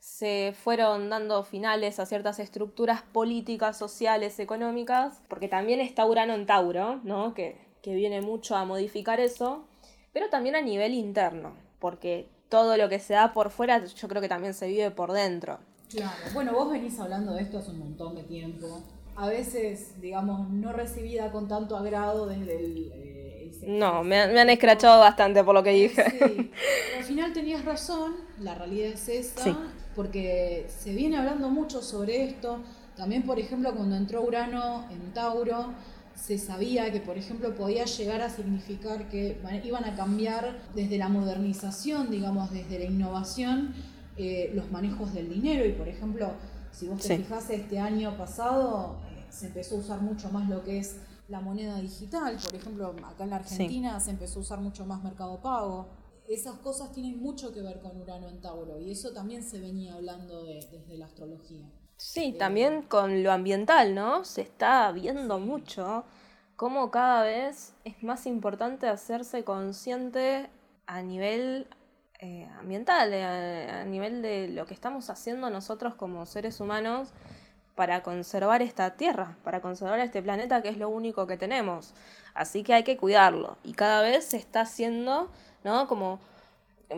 se 0.05 0.55
fueron 0.63 1.09
dando 1.09 1.43
finales 1.45 1.99
a 1.99 2.05
ciertas 2.05 2.39
estructuras 2.39 3.01
políticas, 3.01 3.79
sociales, 3.79 4.39
económicas, 4.39 5.23
porque 5.29 5.49
también 5.49 5.81
está 5.81 6.05
Urano 6.05 6.35
en 6.35 6.45
Tauro, 6.45 7.01
¿no? 7.05 7.33
Que, 7.33 7.57
que 7.81 7.95
viene 7.95 8.21
mucho 8.21 8.55
a 8.55 8.67
modificar 8.67 9.19
eso, 9.19 9.65
pero 10.13 10.29
también 10.29 10.57
a 10.57 10.61
nivel 10.61 10.93
interno, 10.93 11.55
porque 11.79 12.29
todo 12.51 12.77
lo 12.77 12.91
que 12.91 12.99
se 12.99 13.15
da 13.15 13.33
por 13.33 13.49
fuera 13.49 13.83
yo 13.83 14.07
creo 14.07 14.21
que 14.21 14.29
también 14.29 14.53
se 14.53 14.69
vive 14.69 14.91
por 14.91 15.11
dentro. 15.11 15.59
Claro, 15.89 16.13
bueno, 16.35 16.53
vos 16.53 16.71
venís 16.71 17.01
hablando 17.01 17.33
de 17.33 17.43
esto 17.43 17.59
hace 17.59 17.71
un 17.71 17.79
montón 17.79 18.15
de 18.15 18.25
tiempo. 18.25 18.83
A 19.17 19.29
veces, 19.29 20.01
digamos, 20.03 20.51
no 20.51 20.75
recibida 20.75 21.33
con 21.33 21.49
tanto 21.49 21.79
agrado 21.79 22.27
desde 22.27 22.57
el... 22.59 22.93
Eh, 22.93 23.53
no, 23.67 24.05
me, 24.05 24.21
han 24.21 24.51
escrachado 24.51 25.01
bastante 25.01 25.43
por 25.43 25.55
lo 25.55 25.63
que 25.63 25.71
dije. 25.71 26.05
Sí, 26.11 26.51
al 26.99 27.05
final 27.05 27.33
tenías 27.33 27.65
razón, 27.65 28.17
la 28.39 28.55
realidad 28.55 28.89
es 28.89 29.09
esa, 29.09 29.57
porque 29.95 30.67
se 30.69 30.95
viene 30.95 31.17
hablando 31.17 31.49
mucho 31.49 31.83
sobre 31.83 32.25
esto. 32.25 32.59
También, 32.97 33.25
por 33.25 33.39
ejemplo, 33.39 33.75
cuando 33.75 33.97
entró 33.97 34.23
Urano 34.23 34.85
en 34.91 35.13
Tauro, 35.13 35.73
se 36.15 36.39
sabía 36.39 36.93
que, 36.93 37.01
por 37.01 37.19
ejemplo, 37.19 37.55
podía 37.55 37.85
llegar 37.85 38.21
a 38.21 38.31
significar 38.31 39.09
que 39.09 39.41
iban 39.65 39.85
a 39.85 39.97
cambiar 39.97 40.61
desde 40.75 40.97
la 40.97 41.09
modernización, 41.09 42.11
digamos, 42.11 42.51
desde 42.53 42.79
la 42.79 42.85
innovación, 42.85 43.75
eh, 44.17 44.53
los 44.55 44.71
manejos 44.71 45.13
del 45.13 45.29
dinero 45.29 45.67
y 45.67 45.73
por 45.73 45.89
ejemplo, 45.89 46.31
si 46.71 46.87
vos 46.87 47.01
te 47.01 47.17
fijas 47.17 47.51
este 47.51 47.81
año 47.81 48.17
pasado 48.17 49.01
eh, 49.11 49.25
se 49.29 49.49
empezó 49.49 49.75
a 49.75 49.79
usar 49.79 50.03
mucho 50.03 50.31
más 50.31 50.49
lo 50.49 50.63
que 50.63 50.79
es 50.79 50.99
la 51.27 51.41
moneda 51.41 51.81
digital, 51.81 52.37
por 52.41 52.55
ejemplo, 52.55 52.95
acá 53.05 53.25
en 53.25 53.31
la 53.31 53.37
Argentina 53.37 53.99
se 53.99 54.13
empezó 54.13 54.39
a 54.39 54.43
usar 54.43 54.61
mucho 54.61 54.87
más 54.87 55.03
mercado 55.03 55.41
pago. 55.41 55.89
Esas 56.29 56.59
cosas 56.59 56.93
tienen 56.93 57.19
mucho 57.19 57.53
que 57.53 57.61
ver 57.61 57.81
con 57.81 58.01
Urano 58.01 58.29
en 58.29 58.41
Tauro 58.41 58.81
y 58.81 58.91
eso 58.91 59.13
también 59.13 59.43
se 59.43 59.59
venía 59.61 59.95
hablando 59.95 60.45
desde 60.45 60.97
la 60.97 61.07
astrología. 61.07 61.71
Sí, 61.97 62.33
eh, 62.35 62.39
también 62.39 62.83
con 62.83 63.23
lo 63.23 63.33
ambiental, 63.33 63.95
¿no? 63.95 64.25
Se 64.25 64.43
está 64.43 64.91
viendo 64.93 65.39
mucho 65.39 66.05
cómo 66.57 66.91
cada 66.91 67.23
vez 67.23 67.75
es 67.85 68.03
más 68.03 68.27
importante 68.27 68.89
hacerse 68.89 69.45
consciente 69.45 70.49
a 70.87 71.03
nivel 71.03 71.67
eh, 72.21 72.49
ambiental, 72.59 73.13
eh, 73.13 73.25
a 73.71 73.85
nivel 73.85 74.23
de 74.23 74.49
lo 74.49 74.67
que 74.67 74.75
estamos 74.75 75.11
haciendo 75.11 75.51
nosotros 75.51 75.95
como 75.95 76.25
seres 76.27 76.61
humanos 76.61 77.11
para 77.75 78.03
conservar 78.03 78.63
esta 78.63 78.97
tierra, 78.97 79.37
para 79.43 79.61
conservar 79.61 79.99
este 79.99 80.23
planeta 80.23 80.63
que 80.63 80.69
es 80.69 80.79
lo 80.79 80.89
único 80.89 81.27
que 81.27 81.37
tenemos. 81.37 81.93
Así 82.33 82.63
que 82.63 82.75
hay 82.75 82.85
que 82.85 82.97
cuidarlo. 82.97 83.59
Y 83.65 83.73
cada 83.73 84.03
vez 84.03 84.25
se 84.25 84.37
está 84.37 84.63
haciendo, 84.63 85.31
¿no? 85.65 85.89
Como 85.89 86.21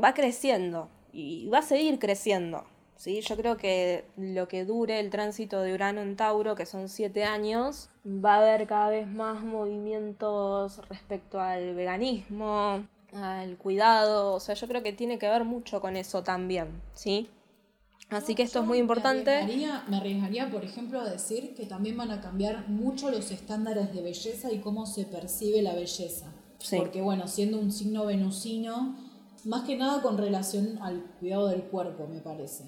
va 0.03 0.15
creciendo 0.15 0.89
y 1.13 1.49
va 1.49 1.59
a 1.59 1.63
seguir 1.63 1.99
creciendo. 1.99 2.65
¿sí? 2.97 3.21
Yo 3.21 3.37
creo 3.37 3.57
que 3.57 4.05
lo 4.17 4.49
que 4.49 4.65
dure 4.65 5.01
el 5.01 5.11
tránsito 5.11 5.61
de 5.61 5.73
Urano 5.73 6.01
en 6.01 6.17
Tauro, 6.17 6.55
que 6.55 6.67
son 6.67 6.89
siete 6.89 7.25
años, 7.25 7.89
va 8.07 8.35
a 8.35 8.39
haber 8.39 8.67
cada 8.67 8.91
vez 8.91 9.07
más 9.07 9.43
movimientos 9.43 10.87
respecto 10.89 11.41
al 11.41 11.75
veganismo, 11.75 12.87
al 13.13 13.57
cuidado, 13.57 14.35
o 14.35 14.41
sea, 14.41 14.55
yo 14.55 14.67
creo 14.69 14.83
que 14.83 14.93
tiene 14.93 15.19
que 15.19 15.29
ver 15.29 15.45
mucho 15.45 15.81
con 15.81 15.97
eso 15.97 16.23
también, 16.23 16.83
¿sí? 16.93 17.31
Así 18.09 18.37
que 18.37 18.45
esto 18.45 18.61
es 18.61 18.67
muy 18.67 18.79
importante. 18.79 19.45
Me 19.89 19.97
arriesgaría, 19.97 20.49
por 20.49 20.65
ejemplo, 20.65 21.01
a 21.01 21.11
decir 21.11 21.55
que 21.57 21.67
también 21.67 21.97
van 21.97 22.13
a 22.13 22.21
cambiar 22.21 22.69
mucho 22.69 23.11
los 23.11 23.33
estándares 23.33 23.93
de 23.93 24.01
belleza 24.01 24.53
y 24.53 24.61
cómo 24.61 24.87
se 24.87 25.05
percibe 25.07 25.61
la 25.61 25.75
belleza. 25.75 26.27
Porque, 26.71 27.01
bueno, 27.01 27.29
siendo 27.29 27.59
un 27.59 27.73
signo 27.73 28.07
venusino, 28.07 28.97
más 29.45 29.65
que 29.65 29.77
nada 29.77 30.03
con 30.03 30.19
relación 30.19 30.79
al 30.83 31.03
cuidado 31.21 31.49
del 31.49 31.63
cuerpo, 31.63 32.07
me 32.07 32.21
parece. 32.21 32.65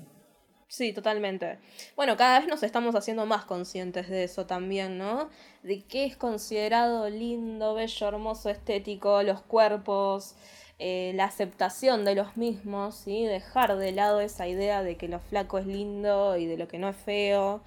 Sí, 0.69 0.93
totalmente. 0.93 1.59
Bueno, 1.97 2.17
cada 2.19 2.41
vez 2.41 2.49
nos 2.49 2.63
estamos 2.63 2.95
haciendo 2.95 3.25
más 3.25 3.47
conscientes 3.47 4.09
de 4.11 4.25
eso 4.25 4.47
también, 4.47 4.99
¿no? 4.99 5.31
De 5.63 5.83
qué 5.85 6.05
es 6.05 6.17
considerado 6.17 7.09
lindo, 7.09 7.75
bello, 7.75 8.09
hermoso, 8.09 8.51
estético, 8.51 9.23
los 9.23 9.41
cuerpos, 9.41 10.35
eh, 10.79 11.13
la 11.15 11.25
aceptación 11.25 12.05
de 12.05 12.15
los 12.15 12.37
mismos, 12.37 12.97
¿sí? 12.97 13.25
Dejar 13.25 13.79
de 13.79 13.93
lado 13.93 14.21
esa 14.21 14.47
idea 14.47 14.83
de 14.83 14.97
que 14.99 15.09
lo 15.09 15.21
flaco 15.21 15.59
es 15.59 15.67
lindo 15.67 16.37
y 16.37 16.45
de 16.47 16.59
lo 16.59 16.69
que 16.69 16.79
no 16.79 16.91
es 16.91 16.97
feo. 16.97 17.63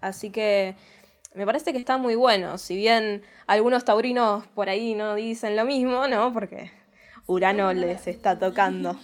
Así 0.00 0.30
que 0.30 0.74
me 1.34 1.46
parece 1.46 1.72
que 1.72 1.78
está 1.78 1.96
muy 1.96 2.14
bueno, 2.14 2.58
si 2.58 2.76
bien 2.76 3.22
algunos 3.46 3.84
taurinos 3.84 4.46
por 4.48 4.68
ahí 4.68 4.94
no 4.94 5.14
dicen 5.14 5.56
lo 5.56 5.64
mismo, 5.64 6.08
¿no? 6.08 6.32
Porque 6.32 6.72
Urano 7.26 7.72
les 7.72 8.06
está 8.08 8.38
tocando 8.38 8.96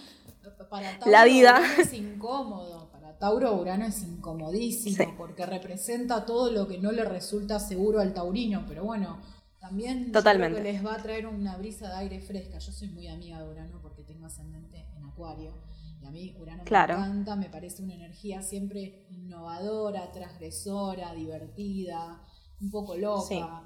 la 1.05 1.23
vida. 1.23 1.61
es 1.79 1.93
incómodo, 1.93 2.89
para 2.91 3.17
Tauro 3.17 3.55
Urano 3.55 3.85
es 3.85 4.03
incomodísimo 4.03 5.15
porque 5.17 5.45
representa 5.45 6.25
todo 6.25 6.51
lo 6.51 6.67
que 6.67 6.77
no 6.77 6.91
le 6.91 7.05
resulta 7.05 7.59
seguro 7.59 7.99
al 8.01 8.13
taurino, 8.13 8.65
pero 8.67 8.83
bueno, 8.83 9.21
también 9.59 10.11
Totalmente. 10.11 10.61
les 10.61 10.85
va 10.85 10.95
a 10.95 11.01
traer 11.01 11.27
una 11.27 11.57
brisa 11.57 11.89
de 11.89 11.95
aire 11.95 12.19
fresca. 12.19 12.59
Yo 12.59 12.71
soy 12.71 12.89
muy 12.89 13.07
amiga 13.07 13.41
de 13.41 13.49
Urano 13.49 13.79
porque 13.81 14.03
tengo 14.03 14.25
ascendente 14.25 14.85
en 14.95 15.05
Acuario. 15.05 15.53
Y 16.01 16.05
a 16.05 16.11
mí 16.11 16.35
Urano 16.39 16.63
me 16.63 16.69
encanta, 16.69 17.35
me 17.35 17.49
parece 17.49 17.83
una 17.83 17.95
energía 17.95 18.41
siempre 18.41 19.05
innovadora, 19.09 20.11
transgresora, 20.11 21.13
divertida, 21.13 22.21
un 22.61 22.71
poco 22.71 22.95
loca. 22.95 23.63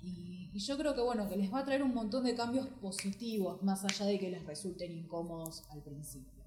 Y, 0.00 0.50
yo 0.54 0.76
creo 0.76 0.94
que 0.94 1.00
bueno, 1.00 1.28
que 1.28 1.36
les 1.36 1.52
va 1.52 1.60
a 1.60 1.64
traer 1.64 1.82
un 1.82 1.94
montón 1.94 2.24
de 2.24 2.34
cambios 2.34 2.66
positivos, 2.80 3.62
más 3.62 3.84
allá 3.84 4.06
de 4.06 4.18
que 4.18 4.30
les 4.30 4.44
resulten 4.44 4.92
incómodos 4.92 5.64
al 5.70 5.82
principio. 5.82 6.42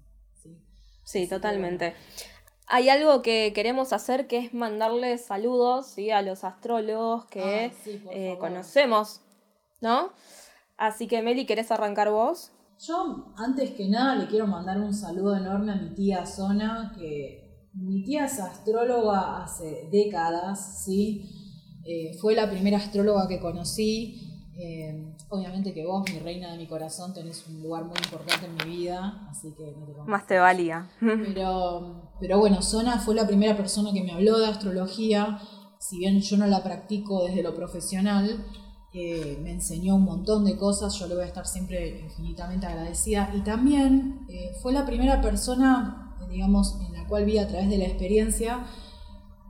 Sí, 1.02 1.28
totalmente. 1.28 1.94
Hay 2.66 2.88
algo 2.88 3.22
que 3.22 3.52
queremos 3.54 3.92
hacer 3.92 4.26
que 4.26 4.38
es 4.38 4.54
mandarles 4.54 5.24
saludos 5.24 5.86
¿sí? 5.86 6.10
a 6.10 6.20
los 6.20 6.42
astrólogos 6.42 7.26
que 7.26 7.70
ah, 7.72 8.10
eh, 8.10 8.36
conocemos, 8.40 9.20
¿no? 9.80 10.12
Así 10.76 11.06
que 11.06 11.22
Meli, 11.22 11.46
¿querés 11.46 11.70
arrancar 11.70 12.10
vos? 12.10 12.52
Yo, 12.78 13.32
antes 13.36 13.70
que 13.70 13.88
nada, 13.88 14.16
le 14.16 14.26
quiero 14.26 14.46
mandar 14.46 14.78
un 14.78 14.92
saludo 14.92 15.36
enorme 15.36 15.72
a 15.72 15.76
mi 15.76 15.94
tía 15.94 16.26
Zona, 16.26 16.92
que 16.96 17.70
mi 17.72 18.04
tía 18.04 18.26
es 18.26 18.38
astróloga 18.38 19.42
hace 19.42 19.88
décadas, 19.90 20.84
¿sí? 20.84 21.30
Eh, 21.84 22.16
fue 22.20 22.34
la 22.34 22.50
primera 22.50 22.78
astróloga 22.78 23.28
que 23.28 23.40
conocí. 23.40 24.22
Eh, 24.58 25.14
obviamente 25.28 25.72
que 25.72 25.84
vos, 25.84 26.04
mi 26.10 26.18
reina 26.18 26.52
de 26.52 26.58
mi 26.58 26.66
corazón, 26.66 27.14
tenés 27.14 27.46
un 27.46 27.62
lugar 27.62 27.84
muy 27.84 27.96
importante 27.96 28.46
en 28.46 28.54
mi 28.54 28.76
vida, 28.76 29.26
así 29.30 29.54
que 29.56 29.74
no 29.78 29.86
te 29.86 30.10
Más 30.10 30.26
te 30.26 30.38
valía. 30.38 30.90
Pero, 31.00 32.12
pero 32.20 32.38
bueno, 32.38 32.62
Zona 32.62 32.98
fue 32.98 33.14
la 33.14 33.26
primera 33.26 33.56
persona 33.56 33.92
que 33.92 34.02
me 34.02 34.12
habló 34.12 34.38
de 34.38 34.46
astrología. 34.46 35.38
Si 35.78 35.98
bien 35.98 36.20
yo 36.20 36.36
no 36.38 36.46
la 36.46 36.62
practico 36.62 37.24
desde 37.24 37.42
lo 37.42 37.54
profesional, 37.54 38.46
me 39.42 39.52
enseñó 39.52 39.96
un 39.96 40.04
montón 40.04 40.44
de 40.44 40.56
cosas, 40.56 40.94
yo 40.98 41.06
le 41.06 41.14
voy 41.14 41.24
a 41.24 41.26
estar 41.26 41.46
siempre 41.46 42.00
infinitamente 42.00 42.66
agradecida. 42.66 43.30
Y 43.34 43.40
también 43.42 44.26
eh, 44.28 44.52
fue 44.62 44.72
la 44.72 44.86
primera 44.86 45.20
persona, 45.20 46.16
digamos, 46.30 46.76
en 46.80 46.94
la 46.94 47.06
cual 47.06 47.24
vi 47.24 47.38
a 47.38 47.46
través 47.46 47.68
de 47.68 47.78
la 47.78 47.84
experiencia 47.84 48.66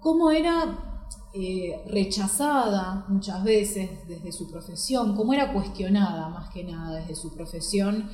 cómo 0.00 0.30
era 0.30 1.04
eh, 1.32 1.82
rechazada 1.86 3.04
muchas 3.08 3.44
veces 3.44 3.90
desde 4.08 4.32
su 4.32 4.50
profesión, 4.50 5.14
cómo 5.14 5.32
era 5.32 5.52
cuestionada 5.52 6.28
más 6.28 6.50
que 6.50 6.64
nada 6.64 6.96
desde 6.98 7.14
su 7.14 7.34
profesión 7.34 8.10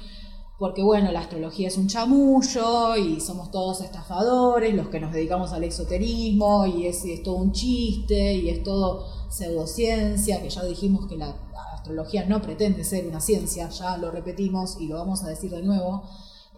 porque 0.62 0.80
bueno, 0.80 1.10
la 1.10 1.18
astrología 1.18 1.66
es 1.66 1.76
un 1.76 1.88
chamullo 1.88 2.96
y 2.96 3.18
somos 3.20 3.50
todos 3.50 3.80
estafadores, 3.80 4.72
los 4.72 4.90
que 4.90 5.00
nos 5.00 5.12
dedicamos 5.12 5.52
al 5.52 5.64
esoterismo 5.64 6.66
y 6.66 6.86
es, 6.86 7.04
es 7.04 7.20
todo 7.24 7.34
un 7.34 7.50
chiste 7.50 8.34
y 8.34 8.48
es 8.48 8.62
todo 8.62 9.21
pseudociencia, 9.32 10.42
que 10.42 10.50
ya 10.50 10.62
dijimos 10.64 11.06
que 11.06 11.16
la 11.16 11.34
astrología 11.74 12.26
no 12.26 12.42
pretende 12.42 12.84
ser 12.84 13.06
una 13.06 13.20
ciencia, 13.20 13.68
ya 13.70 13.96
lo 13.96 14.10
repetimos 14.10 14.76
y 14.78 14.86
lo 14.88 14.96
vamos 14.96 15.24
a 15.24 15.28
decir 15.28 15.50
de 15.50 15.62
nuevo. 15.62 16.04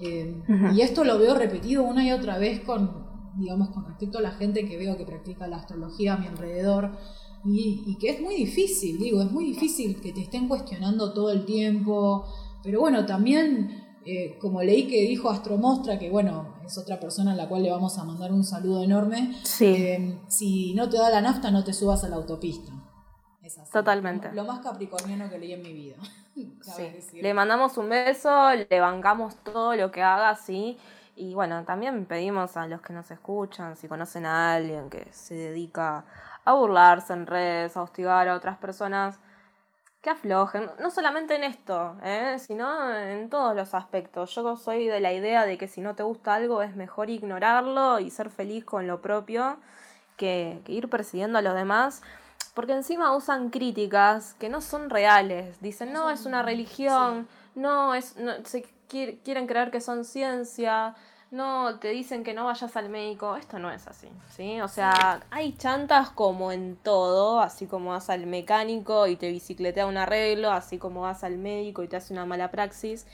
Eh, 0.01 0.43
y 0.75 0.81
esto 0.81 1.05
lo 1.05 1.19
veo 1.19 1.35
repetido 1.37 1.85
una 1.85 2.05
y 2.05 2.11
otra 2.11 2.37
vez 2.37 2.61
con, 2.61 3.07
digamos, 3.39 3.71
con 3.71 3.87
respecto 3.87 4.19
a 4.19 4.23
la 4.23 4.33
gente 4.33 4.67
que 4.67 4.77
veo 4.77 4.97
que 4.97 5.07
practica 5.07 5.47
la 5.47 5.59
astrología 5.59 6.15
a 6.15 6.19
mi 6.19 6.27
alrededor. 6.27 6.91
Y, 7.45 7.85
y 7.87 7.97
que 7.99 8.11
es 8.11 8.21
muy 8.21 8.35
difícil, 8.35 8.99
digo, 8.99 9.23
es 9.23 9.31
muy 9.31 9.45
difícil 9.45 10.01
que 10.01 10.13
te 10.13 10.23
estén 10.23 10.49
cuestionando 10.49 11.13
todo 11.13 11.31
el 11.31 11.45
tiempo, 11.45 12.25
pero 12.63 12.81
bueno, 12.81 13.05
también 13.05 13.84
eh, 14.07 14.37
como 14.41 14.63
leí 14.63 14.87
que 14.87 15.03
dijo 15.03 15.31
Astromostra, 15.31 15.99
que 15.99 16.11
bueno, 16.11 16.57
es 16.65 16.77
otra 16.77 17.01
persona 17.01 17.33
a 17.33 17.35
la 17.35 17.49
cual 17.49 17.63
le 17.63 17.71
vamos 17.71 17.99
a 17.99 18.05
mandar 18.05 18.33
un 18.33 18.45
saludo 18.45 18.83
enorme, 18.83 19.37
eh, 19.61 20.19
si 20.29 20.75
no 20.75 20.89
te 20.89 20.99
da 20.99 21.11
la 21.11 21.21
nafta 21.21 21.51
no 21.51 21.65
te 21.65 21.73
subas 21.73 22.05
a 22.05 22.09
la 22.09 22.17
autopista. 22.17 22.73
Es 23.43 23.59
Totalmente. 23.71 24.33
Lo, 24.33 24.45
más 24.45 24.61
capricorniano 24.61 25.29
que 25.29 25.39
leí 25.39 25.53
en 25.53 25.63
mi 25.63 25.73
vida. 25.73 25.97
Le 27.13 27.35
mandamos 27.35 27.77
un 27.77 27.91
beso, 27.91 28.31
le 28.55 28.81
bancamos 28.81 29.37
todo 29.37 29.77
lo 29.77 29.91
que 29.91 30.03
haga, 30.03 30.35
sí. 30.35 30.79
Y 31.15 31.35
bueno, 31.35 31.63
también 31.65 32.07
pedimos 32.07 32.57
a 32.57 32.67
los 32.67 32.81
que 32.81 32.93
nos 32.93 33.11
escuchan, 33.11 33.77
si 33.77 33.87
conocen 33.87 34.27
a 34.27 34.55
alguien 34.55 34.91
que 34.91 35.07
se 35.13 35.35
dedica 35.35 36.05
a 36.45 36.55
burlarse 36.55 37.13
en 37.13 37.27
redes, 37.27 37.77
a 37.77 37.83
hostigar 37.83 38.29
a 38.29 38.35
otras 38.35 38.59
personas, 38.59 39.21
que 40.05 40.11
aflojen, 40.11 40.71
no 40.81 40.91
solamente 40.91 41.35
en 41.35 41.45
esto, 41.45 41.97
¿eh? 42.05 42.37
sino 42.39 42.95
en 42.95 43.31
todos 43.31 43.57
los 43.57 43.73
aspectos. 43.73 44.35
Yo 44.35 44.55
soy 44.59 44.87
de 44.87 45.01
la 45.01 45.15
idea 45.15 45.47
de 45.47 45.57
que 45.57 45.67
si 45.67 45.81
no 45.81 45.95
te 45.95 46.03
gusta 46.03 46.35
algo 46.35 46.61
es 46.61 46.77
mejor 46.77 47.09
ignorarlo 47.09 47.99
y 47.99 48.11
ser 48.11 48.29
feliz 48.29 48.67
con 48.67 48.87
lo 48.87 49.01
propio 49.01 49.57
que, 50.19 50.61
ir 50.67 50.91
persiguiendo 50.91 51.39
a 51.39 51.43
los 51.43 51.55
demás, 51.55 52.03
porque 52.53 52.75
encima 52.75 53.17
usan 53.17 53.49
críticas 53.49 54.35
que 54.35 54.51
no 54.51 54.61
son 54.61 54.91
reales. 54.91 55.59
Dicen, 55.63 55.95
no, 55.95 56.11
es 56.11 56.27
una 56.27 56.43
religión, 56.43 57.27
no, 57.55 57.95
es, 57.95 58.19
no, 58.19 58.33
se 58.45 58.67
quieren 58.89 59.47
creer 59.47 59.71
que 59.71 59.81
son 59.81 60.05
ciencia, 60.05 60.95
no 61.31 61.79
te 61.81 61.89
dicen 61.89 62.23
que 62.25 62.35
no 62.35 62.45
vayas 62.45 62.77
al 62.77 62.89
médico, 62.89 63.37
esto 63.37 63.59
no 63.59 63.71
es 63.71 63.87
así, 63.87 64.09
¿sí? 64.31 64.61
O 64.61 64.69
sea, 64.69 65.21
hay 65.31 65.53
chantas 65.57 66.11
como 66.11 66.53
en 66.53 66.77
todo, 66.77 67.41
así 67.41 67.67
como 67.67 67.91
vas 67.91 68.11
al 68.11 68.27
mecánico 68.27 69.07
y 69.07 69.17
te 69.17 69.31
bicicletea 69.31 69.87
un 69.87 69.97
arreglo, 69.97 70.51
así 70.51 70.79
como 70.79 71.03
vas 71.03 71.25
al 71.25 71.39
médico 71.39 71.83
y 71.83 71.89
te 71.89 71.97
hace 71.97 72.13
una 72.13 72.27
mala 72.27 72.51
praxis, 72.51 73.07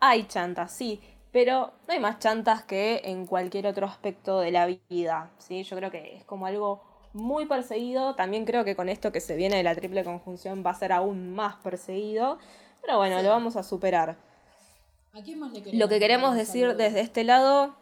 hay 0.00 0.24
chantas, 0.24 0.72
sí, 0.72 1.00
pero 1.32 1.72
no 1.86 1.94
hay 1.94 2.00
más 2.00 2.18
chantas 2.18 2.62
que 2.64 3.02
en 3.04 3.26
cualquier 3.26 3.66
otro 3.66 3.86
aspecto 3.86 4.40
de 4.40 4.50
la 4.52 4.66
vida, 4.88 5.30
¿sí? 5.38 5.62
Yo 5.64 5.76
creo 5.76 5.90
que 5.90 6.16
es 6.16 6.24
como 6.24 6.46
algo 6.46 6.82
muy 7.12 7.46
perseguido, 7.46 8.14
también 8.14 8.44
creo 8.44 8.64
que 8.64 8.76
con 8.76 8.88
esto 8.88 9.12
que 9.12 9.20
se 9.20 9.36
viene 9.36 9.56
de 9.56 9.62
la 9.62 9.74
triple 9.74 10.04
conjunción 10.04 10.62
va 10.64 10.70
a 10.70 10.74
ser 10.74 10.92
aún 10.92 11.34
más 11.34 11.56
perseguido, 11.56 12.38
pero 12.82 12.98
bueno, 12.98 13.20
lo 13.22 13.30
vamos 13.30 13.56
a 13.56 13.62
superar. 13.62 14.16
Lo 15.72 15.88
que 15.88 15.98
queremos 15.98 16.34
decir 16.34 16.76
desde 16.76 17.00
este 17.00 17.24
lado 17.24 17.74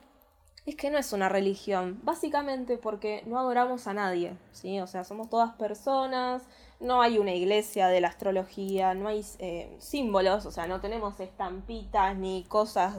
es 0.67 0.77
que 0.77 0.91
no 0.91 0.99
es 0.99 1.13
una 1.13 1.29
religión, 1.29 2.01
básicamente 2.03 2.79
porque 2.79 3.23
no 3.27 3.39
adoramos 3.39 3.87
a 3.87 3.95
nadie, 3.95 4.37
¿sí? 4.53 4.81
O 4.81 4.87
sea, 4.87 5.05
somos 5.05 5.29
todas 5.29 5.53
personas, 5.55 6.43
no 6.81 7.03
hay 7.03 7.19
una 7.19 7.33
iglesia 7.35 7.89
de 7.89 8.01
la 8.01 8.09
astrología, 8.09 8.95
no 8.95 9.09
hay 9.09 9.25
eh, 9.41 9.75
símbolos, 9.79 10.47
o 10.47 10.53
sea, 10.53 10.67
no 10.67 10.81
tenemos 10.81 11.19
estampitas 11.19 12.17
ni 12.17 12.45
cosas 12.45 12.95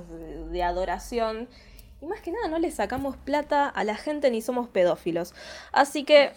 de, 0.52 0.64
adoración. 0.64 1.48
Y 2.02 2.06
más 2.06 2.20
que 2.20 2.32
nada, 2.32 2.48
no 2.50 2.60
le 2.60 2.72
sacamos 2.72 3.16
plata 3.16 3.70
a 3.70 3.84
la 3.84 3.96
gente 3.96 4.30
ni 4.32 4.42
somos 4.42 4.68
pedófilos. 4.68 5.34
Así 5.72 6.04
que 6.04 6.34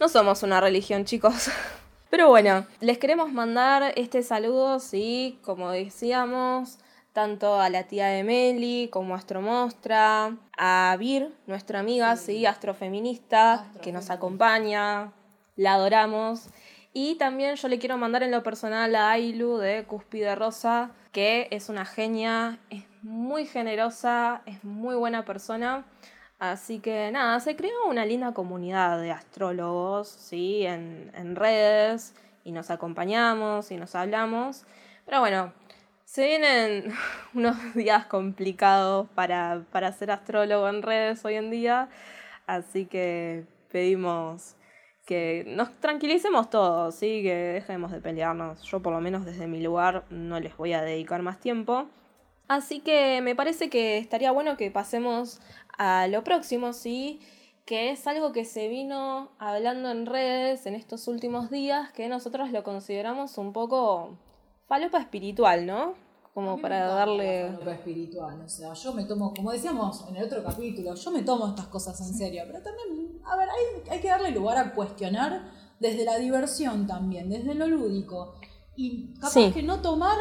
no 0.00 0.08
somos 0.08 0.42
una 0.42 0.60
religión, 0.60 1.04
chicos. 1.04 1.50
Pero 2.10 2.28
bueno, 2.28 2.66
les 2.80 2.98
queremos 2.98 3.32
mandar 3.32 3.92
este 3.96 4.22
saludo, 4.22 4.80
sí, 4.80 5.38
como 5.42 5.70
decíamos, 5.70 6.78
tanto 7.18 7.60
a 7.60 7.68
la 7.68 7.82
tía 7.82 8.06
de 8.06 8.22
Meli 8.22 8.86
como 8.92 9.14
a 9.14 9.16
Astromostra, 9.16 10.36
a 10.56 10.96
Vir, 11.00 11.34
nuestra 11.48 11.80
amiga, 11.80 12.14
sí, 12.14 12.46
astrofeminista, 12.46 13.66
que 13.82 13.90
nos 13.90 14.10
acompaña, 14.10 15.10
la 15.56 15.74
adoramos. 15.74 16.46
Y 16.92 17.16
también 17.16 17.56
yo 17.56 17.66
le 17.66 17.80
quiero 17.80 17.98
mandar 17.98 18.22
en 18.22 18.30
lo 18.30 18.44
personal 18.44 18.94
a 18.94 19.10
Ailu 19.10 19.56
de 19.56 19.82
Cúspide 19.82 20.36
Rosa, 20.36 20.92
que 21.10 21.48
es 21.50 21.68
una 21.68 21.84
genia, 21.84 22.60
es 22.70 22.84
muy 23.02 23.46
generosa, 23.46 24.42
es 24.46 24.62
muy 24.62 24.94
buena 24.94 25.24
persona. 25.24 25.86
Así 26.38 26.78
que 26.78 27.10
nada, 27.10 27.40
se 27.40 27.56
creó 27.56 27.88
una 27.90 28.06
linda 28.06 28.32
comunidad 28.32 29.00
de 29.00 29.10
astrólogos, 29.10 30.06
¿sí? 30.06 30.64
En, 30.64 31.10
en 31.16 31.34
redes, 31.34 32.14
y 32.44 32.52
nos 32.52 32.70
acompañamos 32.70 33.72
y 33.72 33.76
nos 33.76 33.96
hablamos. 33.96 34.66
Pero 35.04 35.18
bueno, 35.18 35.52
se 36.08 36.26
vienen 36.26 36.90
unos 37.34 37.74
días 37.74 38.06
complicados 38.06 39.08
para, 39.14 39.66
para 39.70 39.92
ser 39.92 40.10
astrólogo 40.10 40.66
en 40.68 40.80
redes 40.80 41.22
hoy 41.26 41.34
en 41.34 41.50
día, 41.50 41.90
así 42.46 42.86
que 42.86 43.44
pedimos 43.70 44.56
que 45.04 45.44
nos 45.48 45.78
tranquilicemos 45.80 46.48
todos, 46.48 46.94
¿sí? 46.94 47.22
que 47.22 47.34
dejemos 47.34 47.92
de 47.92 48.00
pelearnos. 48.00 48.62
Yo 48.62 48.80
por 48.80 48.94
lo 48.94 49.00
menos 49.00 49.26
desde 49.26 49.46
mi 49.46 49.60
lugar 49.62 50.04
no 50.08 50.40
les 50.40 50.56
voy 50.56 50.72
a 50.72 50.82
dedicar 50.82 51.20
más 51.22 51.40
tiempo. 51.40 51.86
Así 52.46 52.80
que 52.80 53.20
me 53.22 53.34
parece 53.34 53.68
que 53.68 53.98
estaría 53.98 54.32
bueno 54.32 54.56
que 54.56 54.70
pasemos 54.70 55.40
a 55.76 56.06
lo 56.08 56.24
próximo, 56.24 56.72
¿sí? 56.72 57.20
Que 57.66 57.90
es 57.90 58.06
algo 58.06 58.32
que 58.32 58.46
se 58.46 58.68
vino 58.68 59.30
hablando 59.38 59.90
en 59.90 60.06
redes 60.06 60.64
en 60.66 60.74
estos 60.74 61.06
últimos 61.08 61.50
días, 61.50 61.92
que 61.92 62.08
nosotros 62.08 62.50
lo 62.50 62.62
consideramos 62.62 63.36
un 63.38 63.52
poco 63.52 64.18
falopa 64.68 64.98
espiritual, 64.98 65.66
¿no? 65.66 65.94
Como 66.34 66.60
para 66.60 66.86
darle... 66.86 67.50
Falopa 67.52 67.72
espiritual, 67.72 68.40
o 68.42 68.48
sea, 68.48 68.72
yo 68.74 68.92
me 68.92 69.04
tomo, 69.04 69.34
como 69.34 69.50
decíamos 69.50 70.04
en 70.08 70.16
el 70.16 70.24
otro 70.24 70.44
capítulo, 70.44 70.94
yo 70.94 71.10
me 71.10 71.22
tomo 71.22 71.48
estas 71.48 71.66
cosas 71.66 72.00
en 72.00 72.14
serio, 72.14 72.44
pero 72.46 72.62
también, 72.62 73.20
a 73.24 73.36
ver, 73.36 73.48
hay, 73.48 73.90
hay 73.90 74.00
que 74.00 74.08
darle 74.08 74.30
lugar 74.30 74.56
a 74.58 74.72
cuestionar 74.74 75.50
desde 75.80 76.04
la 76.04 76.16
diversión 76.16 76.86
también, 76.86 77.28
desde 77.28 77.54
lo 77.54 77.66
lúdico. 77.66 78.34
Y 78.76 79.14
capaz 79.14 79.52
que 79.52 79.62
no 79.64 79.80
tomar 79.80 80.16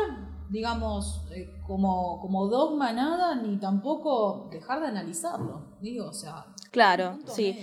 digamos, 0.49 1.25
eh, 1.31 1.49
como, 1.65 2.19
como 2.21 2.47
dogma 2.47 2.93
nada, 2.93 3.35
ni 3.35 3.57
tampoco 3.57 4.47
dejar 4.51 4.79
de 4.81 4.87
analizarlo. 4.87 5.77
Digo, 5.81 6.07
o 6.07 6.13
sea. 6.13 6.45
Claro, 6.71 7.19
sí. 7.25 7.57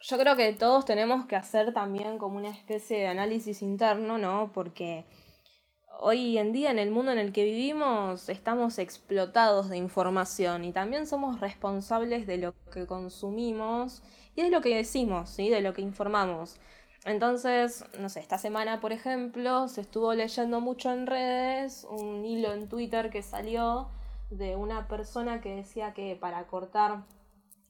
Yo 0.00 0.16
creo 0.16 0.36
que 0.36 0.52
todos 0.52 0.84
tenemos 0.84 1.26
que 1.26 1.36
hacer 1.36 1.72
también 1.72 2.18
como 2.18 2.36
una 2.36 2.50
especie 2.50 2.98
de 2.98 3.08
análisis 3.08 3.62
interno, 3.62 4.16
¿no? 4.16 4.52
Porque 4.52 5.06
hoy 6.00 6.38
en 6.38 6.52
día 6.52 6.70
en 6.70 6.78
el 6.78 6.90
mundo 6.90 7.12
en 7.12 7.18
el 7.18 7.32
que 7.32 7.44
vivimos 7.44 8.28
estamos 8.28 8.78
explotados 8.78 9.68
de 9.68 9.76
información 9.76 10.64
y 10.64 10.72
también 10.72 11.06
somos 11.06 11.40
responsables 11.40 12.26
de 12.26 12.38
lo 12.38 12.54
que 12.72 12.86
consumimos 12.86 14.02
y 14.36 14.42
de 14.42 14.50
lo 14.50 14.60
que 14.60 14.76
decimos, 14.76 15.30
¿sí? 15.30 15.48
De 15.48 15.60
lo 15.60 15.72
que 15.72 15.82
informamos. 15.82 16.56
Entonces, 17.04 17.84
no 17.98 18.08
sé, 18.08 18.20
esta 18.20 18.38
semana, 18.38 18.80
por 18.80 18.92
ejemplo, 18.92 19.68
se 19.68 19.80
estuvo 19.80 20.14
leyendo 20.14 20.60
mucho 20.60 20.92
en 20.92 21.06
redes 21.06 21.86
un 21.88 22.24
hilo 22.24 22.52
en 22.52 22.68
Twitter 22.68 23.10
que 23.10 23.22
salió 23.22 23.88
de 24.30 24.56
una 24.56 24.88
persona 24.88 25.40
que 25.40 25.56
decía 25.56 25.94
que 25.94 26.16
para 26.16 26.46
cortar 26.46 27.04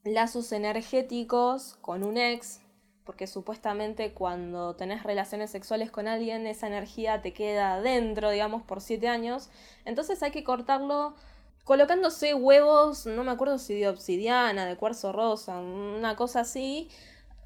lazos 0.04 0.52
energéticos 0.52 1.76
con 1.80 2.04
un 2.04 2.16
ex, 2.16 2.60
porque 3.08 3.26
supuestamente 3.26 4.12
cuando 4.12 4.76
tenés 4.76 5.02
relaciones 5.02 5.50
sexuales 5.50 5.90
con 5.90 6.08
alguien, 6.08 6.46
esa 6.46 6.66
energía 6.66 7.22
te 7.22 7.32
queda 7.32 7.80
dentro, 7.80 8.28
digamos, 8.28 8.62
por 8.62 8.82
siete 8.82 9.08
años, 9.08 9.48
entonces 9.86 10.22
hay 10.22 10.30
que 10.30 10.44
cortarlo 10.44 11.14
colocándose 11.64 12.34
huevos, 12.34 13.06
no 13.06 13.24
me 13.24 13.30
acuerdo 13.30 13.56
si 13.56 13.80
de 13.80 13.88
obsidiana, 13.88 14.66
de 14.66 14.76
cuarzo 14.76 15.10
rosa, 15.12 15.58
una 15.58 16.16
cosa 16.16 16.40
así, 16.40 16.90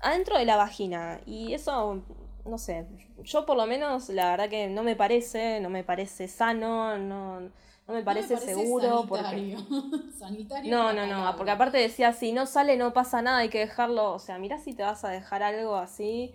adentro 0.02 0.36
de 0.36 0.46
la 0.46 0.56
vagina. 0.56 1.20
Y 1.26 1.54
eso, 1.54 2.02
no 2.44 2.58
sé, 2.58 2.84
yo 3.22 3.46
por 3.46 3.56
lo 3.56 3.64
menos 3.66 4.08
la 4.08 4.32
verdad 4.32 4.48
que 4.50 4.66
no 4.66 4.82
me 4.82 4.96
parece, 4.96 5.60
no 5.60 5.70
me 5.70 5.84
parece 5.84 6.26
sano, 6.26 6.98
no, 6.98 7.52
no 7.86 7.94
me 7.94 8.02
parece, 8.02 8.36
seguro. 8.38 9.06
Sanitario. 9.08 9.56
Porque... 9.68 10.12
sanitario 10.18 10.70
no, 10.76 10.92
no, 10.92 11.06
no, 11.06 11.36
porque 11.36 11.50
aparte 11.50 11.78
decía, 11.78 12.12
si 12.12 12.32
no 12.32 12.46
sale 12.46 12.76
no 12.76 12.92
pasa 12.92 13.22
nada, 13.22 13.38
hay 13.38 13.48
que 13.48 13.58
dejarlo, 13.58 14.12
o 14.12 14.18
sea, 14.18 14.38
mira 14.38 14.58
si 14.58 14.72
te 14.72 14.82
vas 14.82 15.04
a 15.04 15.08
dejar 15.08 15.42
algo 15.42 15.76
así. 15.76 16.32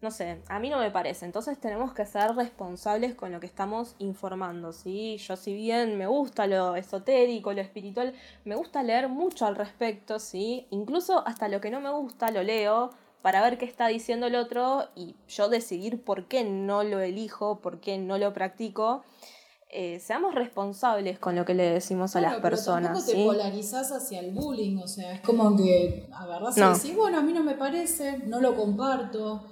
No 0.00 0.10
sé, 0.10 0.42
a 0.48 0.58
mí 0.58 0.68
no 0.68 0.78
me 0.78 0.90
parece. 0.90 1.24
Entonces 1.24 1.58
tenemos 1.58 1.94
que 1.94 2.04
ser 2.04 2.34
responsables 2.34 3.14
con 3.14 3.32
lo 3.32 3.40
que 3.40 3.46
estamos 3.46 3.96
informando, 3.98 4.74
¿sí? 4.74 5.16
Yo 5.16 5.34
si 5.36 5.54
bien 5.54 5.96
me 5.96 6.06
gusta 6.06 6.46
lo 6.46 6.76
esotérico, 6.76 7.54
lo 7.54 7.62
espiritual, 7.62 8.12
me 8.44 8.54
gusta 8.54 8.82
leer 8.82 9.08
mucho 9.08 9.46
al 9.46 9.56
respecto, 9.56 10.18
¿sí? 10.18 10.66
Incluso 10.68 11.26
hasta 11.26 11.48
lo 11.48 11.62
que 11.62 11.70
no 11.70 11.80
me 11.80 11.90
gusta 11.90 12.30
lo 12.30 12.42
leo 12.42 12.90
para 13.22 13.40
ver 13.40 13.56
qué 13.56 13.64
está 13.64 13.86
diciendo 13.86 14.26
el 14.26 14.36
otro 14.36 14.90
y 14.94 15.14
yo 15.26 15.48
decidir 15.48 16.04
por 16.04 16.26
qué 16.26 16.44
no 16.44 16.84
lo 16.84 17.00
elijo, 17.00 17.60
por 17.60 17.80
qué 17.80 17.96
no 17.96 18.18
lo 18.18 18.34
practico. 18.34 19.02
Eh, 19.76 19.98
seamos 19.98 20.36
responsables 20.36 21.18
con 21.18 21.34
lo 21.34 21.44
que 21.44 21.52
le 21.52 21.64
decimos 21.64 22.14
a 22.14 22.20
las 22.20 22.36
personas. 22.36 22.92
Pero 23.04 23.18
tampoco 23.18 23.34
te 23.34 23.38
polarizás 23.42 23.90
hacia 23.90 24.20
el 24.20 24.30
bullying, 24.32 24.78
o 24.78 24.86
sea, 24.86 25.14
es 25.14 25.20
como 25.22 25.56
que 25.56 26.08
agarrás 26.12 26.56
y 26.56 26.60
decís, 26.60 26.96
bueno, 26.96 27.18
a 27.18 27.22
mí 27.22 27.32
no 27.32 27.42
me 27.42 27.56
parece, 27.56 28.18
no 28.18 28.40
lo 28.40 28.54
comparto, 28.54 29.42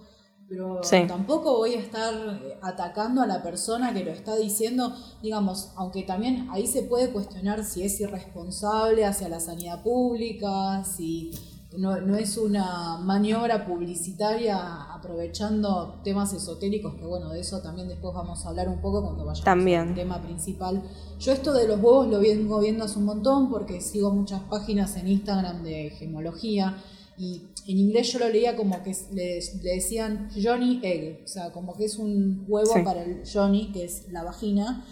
pero 0.49 0.81
tampoco 1.09 1.57
voy 1.57 1.75
a 1.75 1.81
estar 1.81 2.15
eh, 2.15 2.57
atacando 2.63 3.21
a 3.21 3.27
la 3.27 3.43
persona 3.43 3.93
que 3.93 4.05
lo 4.05 4.13
está 4.13 4.37
diciendo, 4.37 4.95
digamos, 5.23 5.73
aunque 5.75 6.05
también 6.05 6.47
ahí 6.53 6.69
se 6.69 6.85
puede 6.85 7.11
cuestionar 7.11 7.65
si 7.65 7.83
es 7.83 7.99
irresponsable 8.01 9.05
hacia 9.05 9.29
la 9.29 9.41
sanidad 9.41 9.83
pública, 9.83 10.85
si 10.85 11.33
no, 11.79 12.17
es 12.17 12.37
una 12.39 12.99
maniobra 12.99 13.67
publicitaria 13.67 14.85
aprovechando 14.93 16.01
temas 16.05 16.33
esotéricos, 16.33 16.95
que 16.95 17.05
bueno, 17.05 17.31
de 17.31 17.41
eso 17.41 17.61
también 17.61 17.89
después 17.89 18.15
vamos 18.15 18.45
a 18.45 18.51
hablar 18.51 18.69
un 18.69 18.81
poco 18.81 19.03
cuando 19.03 19.25
vayamos 19.25 19.67
al 19.67 19.95
tema 19.95 20.23
principal. 20.23 20.83
Yo 21.19 21.33
esto 21.33 21.53
de 21.53 21.67
los 21.67 21.81
huevos 21.81 22.09
lo 22.09 22.21
vengo 22.21 22.61
viendo 22.61 22.85
hace 22.85 22.99
un 22.99 23.07
montón 23.07 23.51
porque 23.51 23.81
sigo 23.81 24.11
muchas 24.13 24.43
páginas 24.43 24.97
en 24.97 25.09
Instagram 25.09 25.63
de 25.63 25.91
gemología 25.91 26.77
y 27.17 27.49
en 27.67 27.79
inglés 27.79 28.13
yo 28.13 28.19
lo 28.19 28.29
leía 28.29 28.57
como 28.57 28.83
que 28.83 28.97
le, 29.13 29.41
decían 29.63 30.29
Johnny 30.35 30.81
Egg, 30.83 31.23
o 31.25 31.29
sea, 31.29 31.53
como 31.53 31.77
que 31.77 31.85
es 31.85 31.97
un 31.99 32.45
huevo 32.49 32.73
para 32.85 33.05
el 33.05 33.23
Johnny, 33.31 33.71
que 33.73 33.85
es 33.85 34.11
la 34.11 34.25
vagina, 34.25 34.85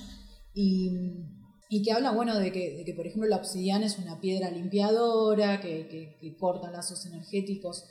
y, 0.55 0.90
que 1.71 1.93
habla, 1.93 2.11
bueno, 2.11 2.37
de 2.37 2.51
que, 2.51 2.93
por 2.97 3.07
ejemplo 3.07 3.29
la 3.29 3.37
obsidiana 3.37 3.87
es 3.87 3.99
una 3.99 4.21
piedra 4.21 4.51
limpiadora, 4.51 5.61
que, 5.61 6.17
que, 6.21 6.37
corta 6.37 6.71
lazos 6.71 7.07
energéticos. 7.07 7.85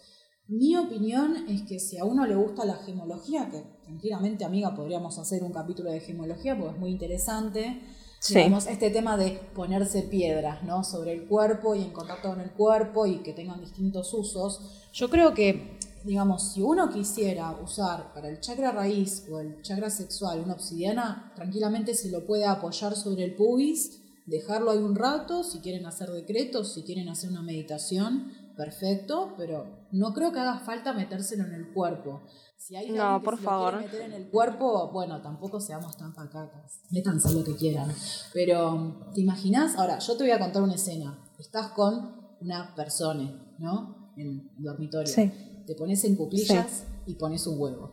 Mi 0.47 0.75
opinión 0.75 1.45
es 1.47 1.61
que 1.61 1.79
si 1.79 1.97
a 1.97 2.03
uno 2.03 2.25
le 2.25 2.35
gusta 2.35 2.65
la 2.65 2.75
gemología, 2.75 3.49
que 3.49 3.63
tranquilamente, 3.83 4.43
amiga, 4.43 4.75
podríamos 4.75 5.17
hacer 5.17 5.43
un 5.43 5.53
capítulo 5.53 5.91
de 5.91 6.01
gemología 6.01 6.57
porque 6.57 6.73
es 6.73 6.79
muy 6.79 6.91
interesante, 6.91 7.81
este 8.19 8.89
tema 8.91 9.15
de 9.15 9.39
ponerse 9.55 10.01
piedras, 10.03 10.63
¿no? 10.63 10.83
Sobre 10.83 11.13
el 11.13 11.25
cuerpo 11.25 11.73
y 11.75 11.83
en 11.83 11.91
contacto 11.91 12.29
con 12.29 12.41
el 12.41 12.51
cuerpo 12.51 13.05
y 13.05 13.19
que 13.19 13.31
tengan 13.31 13.61
distintos 13.61 14.13
usos. 14.13 14.89
Yo 14.91 15.09
creo 15.09 15.33
que, 15.33 15.78
digamos, 16.03 16.53
si 16.53 16.61
uno 16.61 16.89
quisiera 16.89 17.51
usar 17.51 18.13
para 18.13 18.29
el 18.29 18.39
chakra 18.39 18.71
raíz 18.71 19.25
o 19.31 19.39
el 19.39 19.61
chakra 19.61 19.89
sexual 19.89 20.41
una 20.41 20.53
obsidiana, 20.53 21.31
tranquilamente 21.35 21.93
se 21.93 22.09
lo 22.09 22.25
puede 22.25 22.45
apoyar 22.45 22.95
sobre 22.95 23.23
el 23.25 23.35
pubis, 23.35 24.01
dejarlo 24.25 24.71
ahí 24.71 24.79
un 24.79 24.95
rato, 24.95 25.43
si 25.43 25.59
quieren 25.59 25.85
hacer 25.85 26.09
decretos, 26.11 26.73
si 26.73 26.83
quieren 26.83 27.09
hacer 27.09 27.29
una 27.29 27.41
meditación, 27.41 28.31
perfecto, 28.55 29.33
pero 29.37 29.87
no 29.91 30.13
creo 30.13 30.31
que 30.31 30.39
haga 30.39 30.59
falta 30.59 30.93
metérselo 30.93 31.45
en 31.45 31.53
el 31.53 31.73
cuerpo. 31.73 32.23
Si 32.57 32.75
hay 32.75 32.91
no, 32.91 33.23
por 33.23 33.37
que 33.37 33.43
favor. 33.45 33.75
Lo 33.75 33.79
meter 33.79 34.01
en 34.01 34.13
el 34.13 34.29
cuerpo, 34.29 34.91
bueno, 34.91 35.21
tampoco 35.21 35.61
seamos 35.61 35.95
tan 35.95 36.13
pacacas. 36.13 36.81
Métanse 36.91 37.33
lo 37.33 37.43
que 37.43 37.55
quieran. 37.55 37.89
Pero, 38.33 39.11
¿te 39.13 39.21
imaginas? 39.21 39.77
Ahora, 39.77 39.97
yo 39.99 40.17
te 40.17 40.23
voy 40.23 40.31
a 40.31 40.39
contar 40.39 40.61
una 40.61 40.75
escena. 40.75 41.17
Estás 41.39 41.69
con 41.69 42.35
una 42.41 42.75
persona, 42.75 43.55
¿no? 43.59 44.11
En 44.17 44.51
el 44.57 44.63
dormitorio. 44.63 45.13
Sí. 45.13 45.31
Te 45.69 45.75
pones 45.75 46.03
en 46.03 46.15
cuclillas 46.15 46.83
y 47.05 47.13
pones 47.13 47.45
un 47.45 47.61
huevo. 47.61 47.91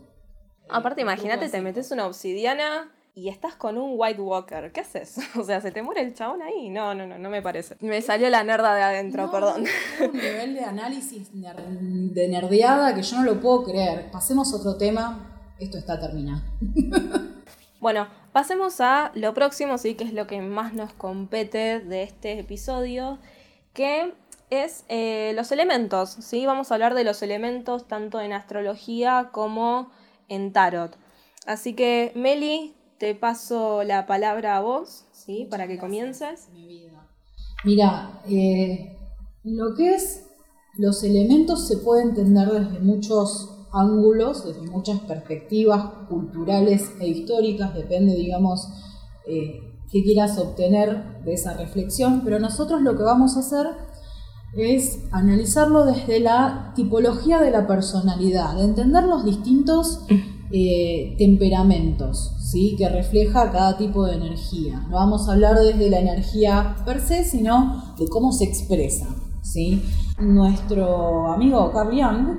Aparte, 0.71 1.03
imagínate, 1.03 1.51
te 1.51 1.61
metes 1.61 1.91
una 1.91 2.07
obsidiana 2.07 2.91
y 3.15 3.29
estás 3.29 3.55
con 3.55 3.77
un 3.77 3.97
White 3.97 4.19
Walker. 4.19 4.73
¿Qué 4.73 4.81
haces? 4.81 5.19
O 5.39 5.45
sea, 5.45 5.61
¿se 5.61 5.73
te 5.73 5.83
muere 5.83 6.01
el 6.01 6.15
chabón 6.15 6.41
ahí? 6.41 6.71
No, 6.71 6.95
no, 6.95 7.07
no, 7.07 7.19
no 7.19 7.29
me 7.29 7.43
parece. 7.43 7.77
Me 7.81 8.01
salió 8.01 8.31
la 8.31 8.43
nerda 8.45 8.75
de 8.75 8.81
adentro, 8.83 9.31
perdón. 9.31 9.65
un 10.01 10.13
nivel 10.15 10.55
de 10.55 10.65
análisis 10.65 11.29
de 11.35 12.29
nerdeada 12.29 12.95
que 12.95 13.03
yo 13.03 13.19
no 13.19 13.25
lo 13.25 13.43
puedo 13.43 13.65
creer. 13.65 14.11
Pasemos 14.11 14.55
a 14.55 14.57
otro 14.57 14.79
tema. 14.79 15.53
Esto 15.59 15.77
está 15.77 16.01
terminado. 16.01 16.41
bueno, 17.79 18.09
pasemos 18.33 18.81
a 18.81 19.13
lo 19.15 19.35
próximo, 19.35 19.77
sí, 19.77 19.97
que 19.97 20.05
es 20.05 20.15
lo 20.15 20.27
que 20.27 20.41
más 20.41 20.73
nos 20.73 20.95
compete 20.95 21.81
de 21.81 22.05
este 22.05 22.39
episodio, 22.39 23.19
que 23.75 24.15
es 24.51 24.85
eh, 24.89 25.33
los 25.35 25.53
elementos, 25.53 26.11
¿sí? 26.21 26.47
Vamos 26.47 26.71
a 26.71 26.75
hablar 26.75 26.95
de 26.95 27.05
los 27.05 27.23
elementos 27.23 27.89
tanto 27.89 28.21
en 28.21 28.33
astrología 28.33 29.31
como 29.33 29.91
en 30.29 30.53
tarot. 30.53 30.97
Así 31.47 31.75
que, 31.75 32.13
Meli, 32.15 32.75
te 32.99 33.15
paso 33.15 33.83
la 33.83 34.07
palabra 34.07 34.57
a 34.57 34.61
vos, 34.61 35.05
¿sí? 35.13 35.47
para 35.51 35.69
que 35.69 35.79
comiences. 35.79 36.49
Mi 36.53 36.67
vida. 36.67 37.07
Mira, 37.65 38.21
eh, 38.29 38.97
lo 39.45 39.75
que 39.75 39.95
es 39.95 40.25
los 40.79 41.03
elementos 41.05 41.67
se 41.67 41.79
puede 41.79 42.03
entender 42.03 42.49
desde 42.49 42.81
muchos 42.81 43.67
ángulos, 43.73 44.45
desde 44.45 44.71
muchas 44.71 45.01
perspectivas 45.01 46.07
culturales 46.09 46.91
e 47.01 47.09
históricas, 47.09 47.75
depende, 47.75 48.15
digamos, 48.15 48.69
eh, 49.27 49.61
qué 49.91 50.03
quieras 50.03 50.39
obtener 50.39 51.23
de 51.25 51.35
esa 51.35 51.55
reflexión, 51.55 52.23
pero 52.25 52.39
nosotros 52.39 52.83
lo 52.83 52.97
que 52.97 53.03
vamos 53.03 53.37
a 53.37 53.41
hacer 53.41 53.67
es 54.57 55.01
analizarlo 55.11 55.85
desde 55.85 56.21
la 56.21 56.73
tipología 56.75 57.41
de 57.41 57.51
la 57.51 57.67
personalidad, 57.67 58.57
de 58.57 58.65
entender 58.65 59.05
los 59.05 59.25
distintos 59.25 60.01
eh, 60.51 61.15
temperamentos, 61.19 62.33
¿sí? 62.51 62.75
que 62.79 62.89
refleja 62.89 63.51
cada 63.51 63.77
tipo 63.77 64.07
de 64.07 64.15
energía. 64.15 64.87
No 64.89 64.97
vamos 64.97 65.29
a 65.29 65.33
hablar 65.33 65.59
desde 65.59 65.91
la 65.91 66.01
energía 66.01 66.77
per 66.85 67.01
se, 67.01 67.25
sino 67.25 67.95
de 67.99 68.09
cómo 68.09 68.33
se 68.33 68.45
expresa. 68.45 69.07
¿sí? 69.43 69.83
Nuestro 70.19 71.33
amigo 71.33 71.71
Carl 71.73 71.91
Jung 71.91 72.39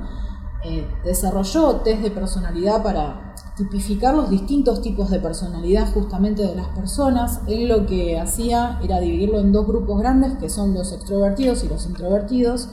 eh, 0.65 0.87
desarrolló 1.03 1.77
test 1.77 2.01
de 2.01 2.11
personalidad 2.11 2.81
para 2.81 3.26
tipificar 3.57 4.13
los 4.13 4.29
distintos 4.29 4.81
tipos 4.81 5.09
de 5.09 5.19
personalidad 5.19 5.91
justamente 5.91 6.43
de 6.43 6.55
las 6.55 6.67
personas. 6.69 7.41
Él 7.47 7.67
lo 7.67 7.87
que 7.87 8.19
hacía 8.19 8.79
era 8.83 8.99
dividirlo 8.99 9.39
en 9.39 9.51
dos 9.51 9.65
grupos 9.65 9.99
grandes, 9.99 10.37
que 10.37 10.49
son 10.49 10.73
los 10.73 10.93
extrovertidos 10.93 11.63
y 11.63 11.67
los 11.67 11.87
introvertidos, 11.87 12.69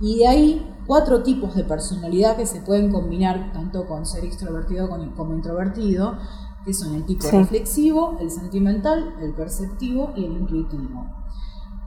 y 0.00 0.18
de 0.18 0.28
ahí 0.28 0.74
cuatro 0.86 1.22
tipos 1.24 1.56
de 1.56 1.64
personalidad 1.64 2.36
que 2.36 2.46
se 2.46 2.60
pueden 2.60 2.92
combinar 2.92 3.52
tanto 3.52 3.86
con 3.86 4.06
ser 4.06 4.24
extrovertido 4.24 4.88
como 5.16 5.34
introvertido, 5.34 6.16
que 6.64 6.72
son 6.72 6.94
el 6.94 7.04
tipo 7.04 7.28
reflexivo, 7.30 8.16
el 8.20 8.30
sentimental, 8.30 9.14
el 9.20 9.34
perceptivo 9.34 10.12
y 10.14 10.24
el 10.24 10.32
intuitivo. 10.32 11.04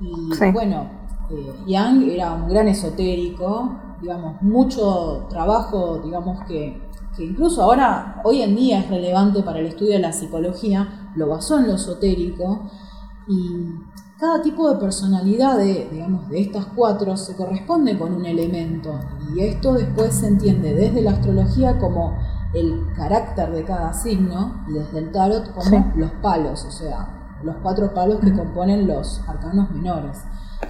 Y 0.02 0.52
bueno, 0.52 0.90
eh, 1.30 1.54
Yang 1.68 2.10
era 2.10 2.34
un 2.34 2.50
gran 2.50 2.68
esotérico, 2.68 3.78
digamos, 4.02 4.42
mucho 4.42 5.28
trabajo, 5.30 6.00
digamos 6.04 6.44
que 6.46 6.91
que 7.22 7.28
incluso 7.28 7.62
ahora, 7.62 8.20
hoy 8.24 8.42
en 8.42 8.56
día 8.56 8.80
es 8.80 8.90
relevante 8.90 9.44
para 9.44 9.60
el 9.60 9.68
estudio 9.68 9.94
de 9.94 10.00
la 10.00 10.12
psicología, 10.12 11.12
lo 11.16 11.28
basó 11.30 11.60
en 11.60 11.68
lo 11.68 11.76
esotérico, 11.76 12.72
y 13.28 13.68
cada 14.20 14.42
tipo 14.42 14.68
de 14.72 14.80
personalidad 14.80 15.58
de, 15.58 15.88
digamos, 15.92 16.30
de 16.30 16.42
estas 16.42 16.66
cuatro 16.76 17.16
se 17.18 17.36
corresponde 17.36 17.98
con 17.98 18.16
un 18.16 18.26
elemento, 18.26 19.00
y 19.36 19.42
esto 19.42 19.74
después 19.74 20.16
se 20.16 20.28
entiende 20.30 20.74
desde 20.74 21.04
la 21.04 21.12
astrología 21.12 21.78
como 21.78 22.18
el 22.56 22.88
carácter 22.96 23.52
de 23.52 23.64
cada 23.66 23.94
signo, 23.94 24.66
y 24.68 24.74
desde 24.74 24.98
el 24.98 25.12
tarot 25.12 25.54
como 25.54 25.94
los 25.96 26.12
palos, 26.24 26.66
o 26.66 26.72
sea, 26.72 27.38
los 27.44 27.56
cuatro 27.62 27.94
palos 27.94 28.20
que 28.20 28.34
componen 28.34 28.88
los 28.88 29.22
arcanos 29.28 29.70
menores. 29.70 30.18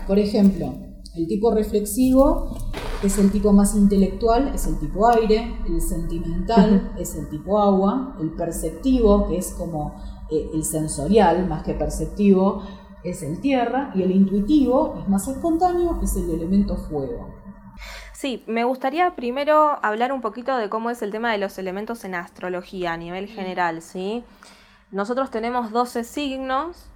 Por 0.06 0.20
ejemplo, 0.20 0.74
el 1.15 1.28
tipo 1.28 1.54
reflexivo 1.54 2.56
es 3.04 3.17
el 3.17 3.32
tipo 3.32 3.52
más 3.52 3.76
intelectual, 3.76 4.52
es 4.54 4.67
el 4.67 4.80
tipo 4.80 5.08
aire, 5.10 5.56
el 5.67 5.82
sentimental 5.82 6.93
es 6.97 7.15
el 7.15 7.30
tipo 7.30 7.60
agua, 7.60 8.15
el 8.19 8.32
perceptivo, 8.32 9.28
que 9.28 9.38
es 9.38 9.54
como 9.54 9.95
eh, 10.30 10.50
el 10.54 10.63
sensorial 10.63 11.47
más 11.47 11.63
que 11.63 11.74
perceptivo, 11.74 12.63
es 13.04 13.24
el 13.24 13.41
tierra, 13.41 13.91
y 13.95 14.04
el 14.04 14.12
intuitivo 14.12 14.95
es 15.02 15.10
más 15.10 15.28
espontáneo, 15.28 16.00
es 16.04 16.15
el 16.15 16.30
elemento 16.30 16.78
fuego. 16.78 17.28
Sí, 18.13 18.43
me 18.45 18.63
gustaría 18.63 19.15
primero 19.15 19.80
hablar 19.84 20.12
un 20.12 20.21
poquito 20.21 20.56
de 20.56 20.69
cómo 20.69 20.91
es 20.91 21.02
el 21.02 21.10
tema 21.10 21.32
de 21.32 21.39
los 21.39 21.58
elementos 21.58 22.06
en 22.06 22.13
astrología 22.13 22.93
a 22.93 22.97
nivel 22.97 23.28
general, 23.28 23.82
¿sí? 23.82 24.24
Nosotros 24.91 25.32
tenemos 25.32 25.71
12 25.71 26.04
signos, 26.04 26.90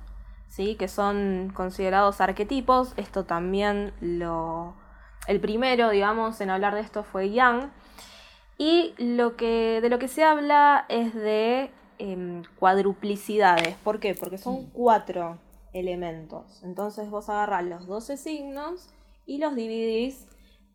¿sí? 0.55 0.75
que 0.75 0.87
son 0.87 1.51
considerados 1.53 2.21
arquetipos, 2.21 2.93
esto 2.95 3.25
también 3.25 3.91
lo 3.99 4.73
el 5.27 5.39
primero, 5.39 5.89
digamos, 5.89 6.39
en 6.41 6.49
hablar 6.49 6.75
de 6.75 6.81
esto 6.81 7.03
fue 7.03 7.31
Yang. 7.31 7.71
Y 8.57 8.93
lo 8.97 9.35
que, 9.35 9.79
de 9.81 9.89
lo 9.89 9.99
que 9.99 10.07
se 10.07 10.23
habla 10.23 10.85
es 10.87 11.13
de 11.13 11.71
em, 11.97 12.43
cuadruplicidades. 12.59 13.75
¿Por 13.83 13.99
qué? 13.99 14.15
Porque 14.15 14.37
son 14.37 14.69
cuatro 14.69 15.39
elementos. 15.73 16.61
Entonces 16.63 17.09
vos 17.09 17.27
agarrás 17.29 17.65
los 17.65 17.87
12 17.87 18.17
signos 18.17 18.89
y 19.25 19.39
los 19.39 19.55
dividís 19.55 20.27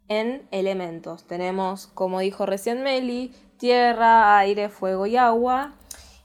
en 0.08 0.46
elementos. 0.50 1.24
Tenemos, 1.26 1.86
como 1.86 2.20
dijo 2.20 2.44
recién 2.44 2.82
Meli, 2.82 3.32
tierra, 3.56 4.36
aire, 4.36 4.68
fuego 4.68 5.06
y 5.06 5.16
agua. 5.16 5.74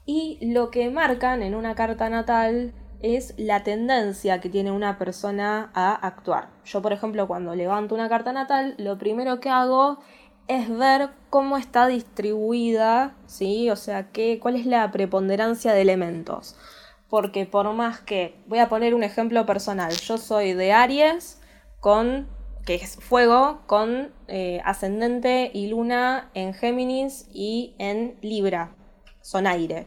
Y 0.04 0.38
lo 0.52 0.70
que 0.70 0.90
marcan 0.90 1.42
en 1.42 1.54
una 1.54 1.74
carta 1.74 2.10
natal 2.10 2.74
es 3.00 3.34
la 3.36 3.62
tendencia 3.62 4.40
que 4.40 4.48
tiene 4.48 4.70
una 4.70 4.98
persona 4.98 5.70
a 5.74 5.94
actuar. 5.94 6.48
Yo, 6.64 6.82
por 6.82 6.92
ejemplo, 6.92 7.26
cuando 7.26 7.54
levanto 7.54 7.94
una 7.94 8.08
carta 8.08 8.32
natal, 8.32 8.74
lo 8.78 8.98
primero 8.98 9.40
que 9.40 9.50
hago 9.50 9.98
es 10.48 10.68
ver 10.76 11.10
cómo 11.30 11.56
está 11.56 11.86
distribuida, 11.86 13.14
¿sí? 13.26 13.70
O 13.70 13.76
sea, 13.76 14.10
qué, 14.10 14.38
cuál 14.40 14.56
es 14.56 14.66
la 14.66 14.90
preponderancia 14.90 15.72
de 15.72 15.82
elementos. 15.82 16.56
Porque 17.08 17.46
por 17.46 17.72
más 17.72 18.00
que, 18.00 18.36
voy 18.46 18.58
a 18.58 18.68
poner 18.68 18.94
un 18.94 19.02
ejemplo 19.02 19.46
personal, 19.46 19.92
yo 19.92 20.18
soy 20.18 20.54
de 20.54 20.72
Aries 20.72 21.40
con, 21.80 22.28
que 22.64 22.76
es 22.76 22.96
fuego, 22.96 23.60
con 23.66 24.12
eh, 24.28 24.60
ascendente 24.64 25.50
y 25.52 25.68
luna 25.68 26.30
en 26.34 26.52
Géminis 26.54 27.28
y 27.32 27.74
en 27.78 28.16
Libra, 28.22 28.74
son 29.20 29.46
aire. 29.46 29.86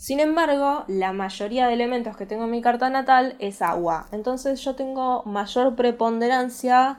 Sin 0.00 0.18
embargo, 0.18 0.84
la 0.88 1.12
mayoría 1.12 1.66
de 1.66 1.74
elementos 1.74 2.16
que 2.16 2.24
tengo 2.24 2.44
en 2.44 2.50
mi 2.50 2.62
carta 2.62 2.88
natal 2.88 3.36
es 3.38 3.60
agua. 3.60 4.06
Entonces 4.12 4.64
yo 4.64 4.74
tengo 4.74 5.22
mayor 5.24 5.76
preponderancia 5.76 6.98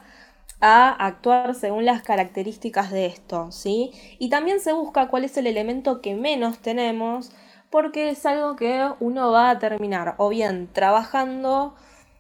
a 0.60 0.90
actuar 1.08 1.56
según 1.56 1.84
las 1.86 2.04
características 2.04 2.92
de 2.92 3.08
esto, 3.08 3.52
¿sí? 3.52 3.92
Y 4.20 4.30
también 4.30 4.60
se 4.60 4.74
busca 4.74 5.08
cuál 5.08 5.24
es 5.24 5.36
el 5.38 5.48
elemento 5.48 6.00
que 6.00 6.14
menos 6.14 6.60
tenemos, 6.60 7.32
porque 7.72 8.12
es 8.12 8.24
algo 8.28 8.56
que 8.56 8.92
uno 9.00 9.32
va 9.32 9.50
a 9.50 9.58
terminar 9.58 10.14
o 10.20 10.30
bien 10.30 10.70
trabajando 10.72 11.74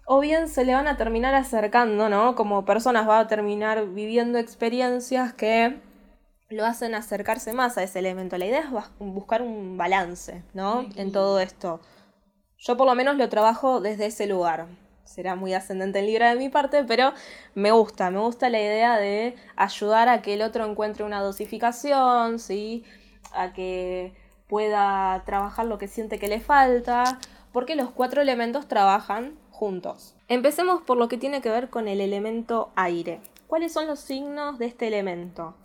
o 0.07 0.19
bien 0.19 0.47
se 0.47 0.65
le 0.65 0.73
van 0.73 0.87
a 0.87 0.97
terminar 0.97 1.35
acercando, 1.35 2.09
¿no? 2.09 2.33
Como 2.33 2.65
personas 2.65 3.07
va 3.07 3.19
a 3.19 3.27
terminar 3.27 3.85
viviendo 3.89 4.39
experiencias 4.39 5.31
que 5.31 5.79
lo 6.51 6.65
hacen 6.65 6.95
acercarse 6.95 7.53
más 7.53 7.77
a 7.77 7.83
ese 7.83 7.99
elemento. 7.99 8.37
La 8.37 8.45
idea 8.45 8.59
es 8.61 8.69
buscar 8.99 9.41
un 9.41 9.77
balance, 9.77 10.43
¿no? 10.53 10.85
En 10.95 11.11
todo 11.11 11.39
esto. 11.39 11.79
Yo 12.57 12.77
por 12.77 12.87
lo 12.87 12.95
menos 12.95 13.17
lo 13.17 13.27
trabajo 13.29 13.81
desde 13.81 14.07
ese 14.07 14.27
lugar. 14.27 14.67
Será 15.03 15.35
muy 15.35 15.53
ascendente 15.53 15.99
en 15.99 16.05
Libra 16.05 16.29
de 16.29 16.37
mi 16.37 16.49
parte, 16.49 16.83
pero 16.83 17.13
me 17.55 17.71
gusta, 17.71 18.11
me 18.11 18.19
gusta 18.19 18.49
la 18.49 18.59
idea 18.59 18.97
de 18.97 19.35
ayudar 19.55 20.07
a 20.09 20.21
que 20.21 20.35
el 20.35 20.41
otro 20.41 20.65
encuentre 20.65 21.03
una 21.03 21.21
dosificación, 21.21 22.39
¿sí? 22.39 22.85
A 23.33 23.51
que 23.51 24.13
pueda 24.47 25.23
trabajar 25.25 25.65
lo 25.65 25.77
que 25.77 25.87
siente 25.87 26.19
que 26.19 26.27
le 26.27 26.39
falta, 26.39 27.19
porque 27.51 27.75
los 27.75 27.89
cuatro 27.89 28.21
elementos 28.21 28.67
trabajan 28.67 29.37
juntos. 29.49 30.15
Empecemos 30.27 30.81
por 30.81 30.97
lo 30.97 31.07
que 31.07 31.17
tiene 31.17 31.41
que 31.41 31.49
ver 31.49 31.69
con 31.69 31.87
el 31.87 31.99
elemento 31.99 32.71
aire. 32.75 33.21
¿Cuáles 33.47 33.73
son 33.73 33.87
los 33.87 33.99
signos 33.99 34.59
de 34.59 34.65
este 34.67 34.87
elemento? 34.87 35.55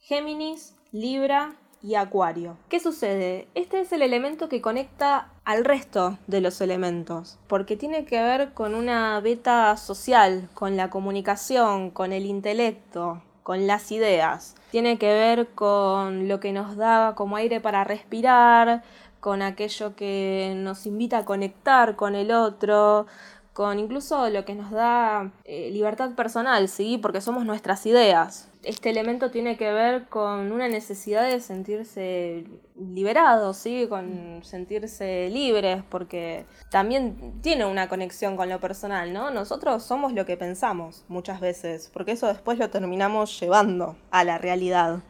Géminis, 0.00 0.74
Libra 0.92 1.54
y 1.82 1.94
Acuario. 1.94 2.56
¿Qué 2.68 2.80
sucede? 2.80 3.46
Este 3.54 3.80
es 3.80 3.92
el 3.92 4.02
elemento 4.02 4.48
que 4.48 4.60
conecta 4.60 5.28
al 5.44 5.64
resto 5.64 6.18
de 6.26 6.40
los 6.40 6.60
elementos, 6.60 7.38
porque 7.46 7.76
tiene 7.76 8.04
que 8.04 8.20
ver 8.20 8.52
con 8.52 8.74
una 8.74 9.20
beta 9.20 9.76
social, 9.76 10.48
con 10.54 10.76
la 10.76 10.90
comunicación, 10.90 11.90
con 11.90 12.12
el 12.12 12.26
intelecto, 12.26 13.22
con 13.42 13.66
las 13.66 13.92
ideas. 13.92 14.56
Tiene 14.72 14.98
que 14.98 15.12
ver 15.12 15.48
con 15.50 16.28
lo 16.28 16.40
que 16.40 16.52
nos 16.52 16.76
da 16.76 17.14
como 17.14 17.36
aire 17.36 17.60
para 17.60 17.84
respirar, 17.84 18.82
con 19.20 19.42
aquello 19.42 19.94
que 19.94 20.54
nos 20.56 20.86
invita 20.86 21.18
a 21.18 21.24
conectar 21.24 21.94
con 21.94 22.14
el 22.14 22.32
otro, 22.32 23.06
con 23.52 23.78
incluso 23.78 24.28
lo 24.30 24.44
que 24.44 24.54
nos 24.54 24.70
da 24.70 25.30
eh, 25.44 25.70
libertad 25.70 26.10
personal, 26.16 26.68
¿sí? 26.68 26.98
Porque 27.00 27.20
somos 27.20 27.44
nuestras 27.44 27.86
ideas 27.86 28.49
este 28.62 28.90
elemento 28.90 29.30
tiene 29.30 29.56
que 29.56 29.72
ver 29.72 30.06
con 30.08 30.52
una 30.52 30.68
necesidad 30.68 31.28
de 31.28 31.40
sentirse 31.40 32.44
liberados, 32.76 33.56
¿sí? 33.56 33.86
con 33.88 34.40
sentirse 34.42 35.30
libres, 35.30 35.82
porque 35.88 36.44
también 36.70 37.40
tiene 37.40 37.64
una 37.64 37.88
conexión 37.88 38.36
con 38.36 38.48
lo 38.48 38.60
personal, 38.60 39.12
¿no? 39.12 39.30
Nosotros 39.30 39.82
somos 39.82 40.12
lo 40.12 40.26
que 40.26 40.36
pensamos 40.36 41.04
muchas 41.08 41.40
veces, 41.40 41.90
porque 41.92 42.12
eso 42.12 42.26
después 42.26 42.58
lo 42.58 42.70
terminamos 42.70 43.38
llevando 43.40 43.96
a 44.10 44.24
la 44.24 44.38
realidad. 44.38 45.00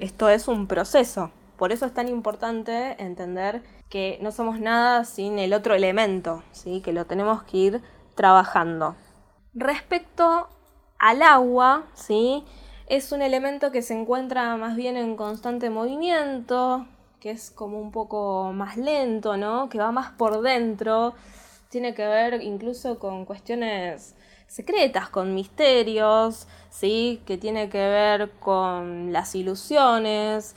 Esto 0.00 0.28
es 0.28 0.48
un 0.48 0.66
proceso. 0.66 1.30
Por 1.56 1.72
eso 1.72 1.86
es 1.86 1.94
tan 1.94 2.08
importante 2.08 2.96
entender 3.02 3.62
que 3.88 4.18
no 4.22 4.32
somos 4.32 4.60
nada 4.60 5.04
sin 5.04 5.38
el 5.38 5.52
otro 5.52 5.74
elemento, 5.74 6.42
¿sí? 6.52 6.80
que 6.80 6.92
lo 6.92 7.06
tenemos 7.06 7.42
que 7.44 7.56
ir 7.56 7.82
trabajando. 8.14 8.94
Respecto 9.52 10.48
al 10.98 11.22
agua, 11.22 11.86
¿sí? 11.94 12.44
Es 12.90 13.12
un 13.12 13.22
elemento 13.22 13.70
que 13.70 13.82
se 13.82 13.94
encuentra 13.94 14.56
más 14.56 14.74
bien 14.74 14.96
en 14.96 15.14
constante 15.14 15.70
movimiento, 15.70 16.88
que 17.20 17.30
es 17.30 17.52
como 17.52 17.78
un 17.78 17.92
poco 17.92 18.50
más 18.52 18.76
lento, 18.76 19.36
¿no? 19.36 19.68
Que 19.68 19.78
va 19.78 19.92
más 19.92 20.10
por 20.10 20.42
dentro. 20.42 21.14
Tiene 21.68 21.94
que 21.94 22.04
ver 22.04 22.42
incluso 22.42 22.98
con 22.98 23.26
cuestiones 23.26 24.16
secretas, 24.48 25.08
con 25.08 25.36
misterios, 25.36 26.48
¿sí? 26.68 27.22
Que 27.26 27.38
tiene 27.38 27.68
que 27.68 27.78
ver 27.78 28.32
con 28.40 29.12
las 29.12 29.36
ilusiones, 29.36 30.56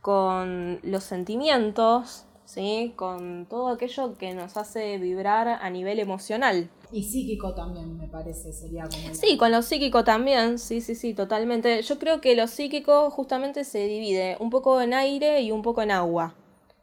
con 0.00 0.78
los 0.84 1.02
sentimientos, 1.02 2.26
¿sí? 2.44 2.92
Con 2.94 3.46
todo 3.50 3.70
aquello 3.70 4.16
que 4.18 4.34
nos 4.34 4.56
hace 4.56 4.98
vibrar 4.98 5.48
a 5.48 5.68
nivel 5.68 5.98
emocional. 5.98 6.70
Y 6.92 7.04
psíquico 7.04 7.54
también, 7.54 7.96
me 7.96 8.06
parece, 8.06 8.52
sería 8.52 8.84
como... 8.84 9.14
Sí, 9.14 9.38
con 9.38 9.50
lo 9.50 9.62
psíquico 9.62 10.04
también, 10.04 10.58
sí, 10.58 10.82
sí, 10.82 10.94
sí, 10.94 11.14
totalmente. 11.14 11.80
Yo 11.82 11.98
creo 11.98 12.20
que 12.20 12.36
lo 12.36 12.46
psíquico 12.46 13.10
justamente 13.10 13.64
se 13.64 13.86
divide 13.86 14.36
un 14.40 14.50
poco 14.50 14.80
en 14.80 14.92
aire 14.92 15.40
y 15.40 15.52
un 15.52 15.62
poco 15.62 15.80
en 15.80 15.90
agua. 15.90 16.34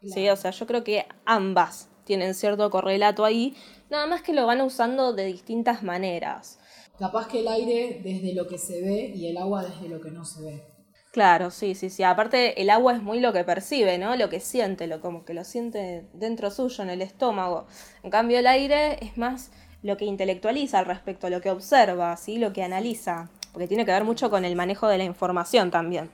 Sí, 0.02 0.28
o 0.30 0.36
sea, 0.36 0.52
yo 0.52 0.66
creo 0.66 0.84
que 0.84 1.06
ambas 1.26 1.90
tienen 2.06 2.34
cierto 2.34 2.70
correlato 2.72 3.24
ahí, 3.24 3.56
nada 3.92 4.08
más 4.08 4.24
que 4.24 4.34
lo 4.34 4.48
van 4.48 4.62
usando 4.62 5.14
de 5.14 5.26
distintas 5.26 5.84
maneras. 5.84 6.58
Capaz 6.98 7.28
que 7.28 7.42
el 7.42 7.48
aire 7.48 8.02
desde 8.04 8.34
lo 8.34 8.48
que 8.48 8.58
se 8.58 8.82
ve 8.82 9.14
y 9.16 9.28
el 9.28 9.38
agua 9.38 9.64
desde 9.64 9.88
lo 9.88 10.02
que 10.02 10.10
no 10.10 10.26
se 10.26 10.42
ve. 10.42 10.64
Claro, 11.12 11.50
sí, 11.50 11.76
sí, 11.76 11.90
sí. 11.90 12.04
Aparte, 12.04 12.62
el 12.62 12.70
agua 12.70 12.94
es 12.94 13.02
muy 13.02 13.20
lo 13.20 13.34
que 13.34 13.44
percibe, 13.44 13.98
¿no? 13.98 14.16
Lo 14.16 14.30
que 14.30 14.40
siente, 14.40 14.86
lo 14.88 15.02
como 15.02 15.26
que 15.26 15.34
lo 15.34 15.44
siente 15.44 16.08
dentro 16.14 16.52
suyo, 16.52 16.84
en 16.84 16.90
el 16.90 17.02
estómago. 17.02 17.68
En 18.04 18.12
cambio, 18.12 18.40
el 18.40 18.48
aire 18.48 19.04
es 19.04 19.18
más 19.18 19.52
lo 19.82 19.98
que 19.98 20.06
intelectualiza 20.06 20.80
al 20.80 20.86
respecto, 20.86 21.30
lo 21.30 21.42
que 21.42 21.52
observa, 21.52 22.16
¿sí? 22.18 22.38
Lo 22.38 22.54
que 22.54 22.64
analiza, 22.64 23.30
porque 23.54 23.68
tiene 23.68 23.86
que 23.86 23.92
ver 23.92 24.04
mucho 24.04 24.30
con 24.30 24.46
el 24.46 24.56
manejo 24.56 24.88
de 24.88 24.98
la 24.98 25.04
información 25.04 25.72
también. 25.72 26.10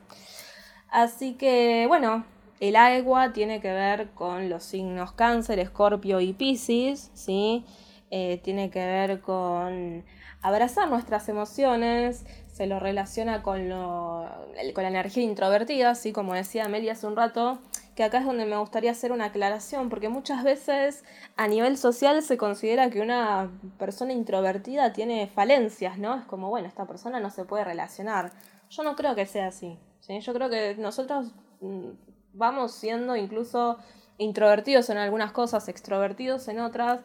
Así 0.89 1.33
que, 1.33 1.85
bueno, 1.87 2.25
el 2.59 2.75
agua 2.75 3.33
tiene 3.33 3.59
que 3.59 3.71
ver 3.71 4.09
con 4.11 4.49
los 4.49 4.63
signos 4.63 5.11
cáncer, 5.11 5.59
escorpio 5.59 6.21
y 6.21 6.33
piscis, 6.33 7.11
¿sí? 7.13 7.65
Eh, 8.11 8.39
tiene 8.43 8.69
que 8.69 8.79
ver 8.79 9.19
con 9.19 10.05
abrazar 10.41 10.89
nuestras 10.89 11.27
emociones, 11.27 12.25
se 12.53 12.67
lo 12.67 12.79
relaciona 12.79 13.43
con, 13.43 13.67
lo, 13.67 14.25
con 14.73 14.83
la 14.83 14.89
energía 14.89 15.23
introvertida, 15.23 15.89
así 15.89 16.13
como 16.13 16.33
decía 16.33 16.65
Amelia 16.65 16.93
hace 16.93 17.07
un 17.07 17.15
rato, 17.15 17.59
que 17.95 18.03
acá 18.03 18.19
es 18.19 18.25
donde 18.25 18.45
me 18.45 18.57
gustaría 18.57 18.91
hacer 18.91 19.13
una 19.13 19.25
aclaración, 19.25 19.89
porque 19.89 20.09
muchas 20.09 20.43
veces 20.43 21.05
a 21.37 21.47
nivel 21.47 21.77
social 21.77 22.21
se 22.21 22.37
considera 22.37 22.89
que 22.89 22.99
una 22.99 23.49
persona 23.79 24.11
introvertida 24.11 24.91
tiene 24.91 25.27
falencias, 25.27 25.97
¿no? 25.97 26.15
Es 26.15 26.25
como, 26.25 26.49
bueno, 26.49 26.67
esta 26.67 26.85
persona 26.85 27.21
no 27.21 27.29
se 27.29 27.45
puede 27.45 27.63
relacionar. 27.63 28.33
Yo 28.69 28.83
no 28.83 28.95
creo 28.97 29.15
que 29.15 29.25
sea 29.25 29.47
así. 29.47 29.77
¿sí? 30.01 30.19
Yo 30.19 30.33
creo 30.33 30.49
que 30.49 30.75
nosotros 30.75 31.31
mm, 31.61 31.89
vamos 32.33 32.73
siendo 32.73 33.15
incluso 33.15 33.77
introvertidos 34.17 34.89
en 34.89 34.97
algunas 34.97 35.31
cosas, 35.31 35.69
extrovertidos 35.69 36.49
en 36.49 36.59
otras, 36.59 36.99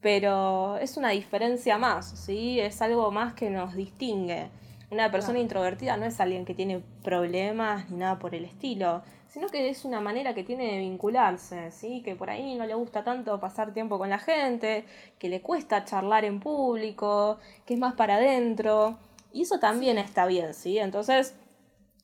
pero 0.00 0.76
es 0.78 0.96
una 0.96 1.10
diferencia 1.10 1.78
más, 1.78 2.06
¿sí? 2.06 2.60
Es 2.60 2.82
algo 2.82 3.10
más 3.12 3.34
que 3.34 3.48
nos 3.50 3.74
distingue. 3.74 4.50
Una 4.90 5.10
persona 5.10 5.38
introvertida 5.40 5.96
no 5.96 6.04
es 6.04 6.20
alguien 6.20 6.44
que 6.44 6.54
tiene 6.54 6.82
problemas 7.02 7.90
ni 7.90 7.96
nada 7.96 8.18
por 8.18 8.34
el 8.34 8.44
estilo, 8.44 9.02
sino 9.36 9.48
que 9.48 9.68
es 9.68 9.84
una 9.84 10.00
manera 10.00 10.32
que 10.32 10.44
tiene 10.44 10.72
de 10.72 10.78
vincularse, 10.78 11.70
¿sí? 11.70 12.00
Que 12.02 12.16
por 12.16 12.30
ahí 12.30 12.54
no 12.54 12.64
le 12.64 12.72
gusta 12.72 13.04
tanto 13.04 13.38
pasar 13.38 13.74
tiempo 13.74 13.98
con 13.98 14.08
la 14.08 14.18
gente, 14.18 14.86
que 15.18 15.28
le 15.28 15.42
cuesta 15.42 15.84
charlar 15.84 16.24
en 16.24 16.40
público, 16.40 17.36
que 17.66 17.74
es 17.74 17.80
más 17.80 17.92
para 17.92 18.14
adentro. 18.14 18.96
Y 19.34 19.42
eso 19.42 19.58
también 19.58 19.98
está 19.98 20.24
bien, 20.24 20.54
¿sí? 20.54 20.78
Entonces, 20.78 21.34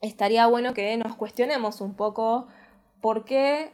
estaría 0.03 0.47
bueno 0.47 0.75
que 0.75 0.95
nos 0.99 1.17
cuestionemos 1.17 1.81
un 1.81 1.95
poco 1.95 2.49
por 3.01 3.25
qué 3.25 3.73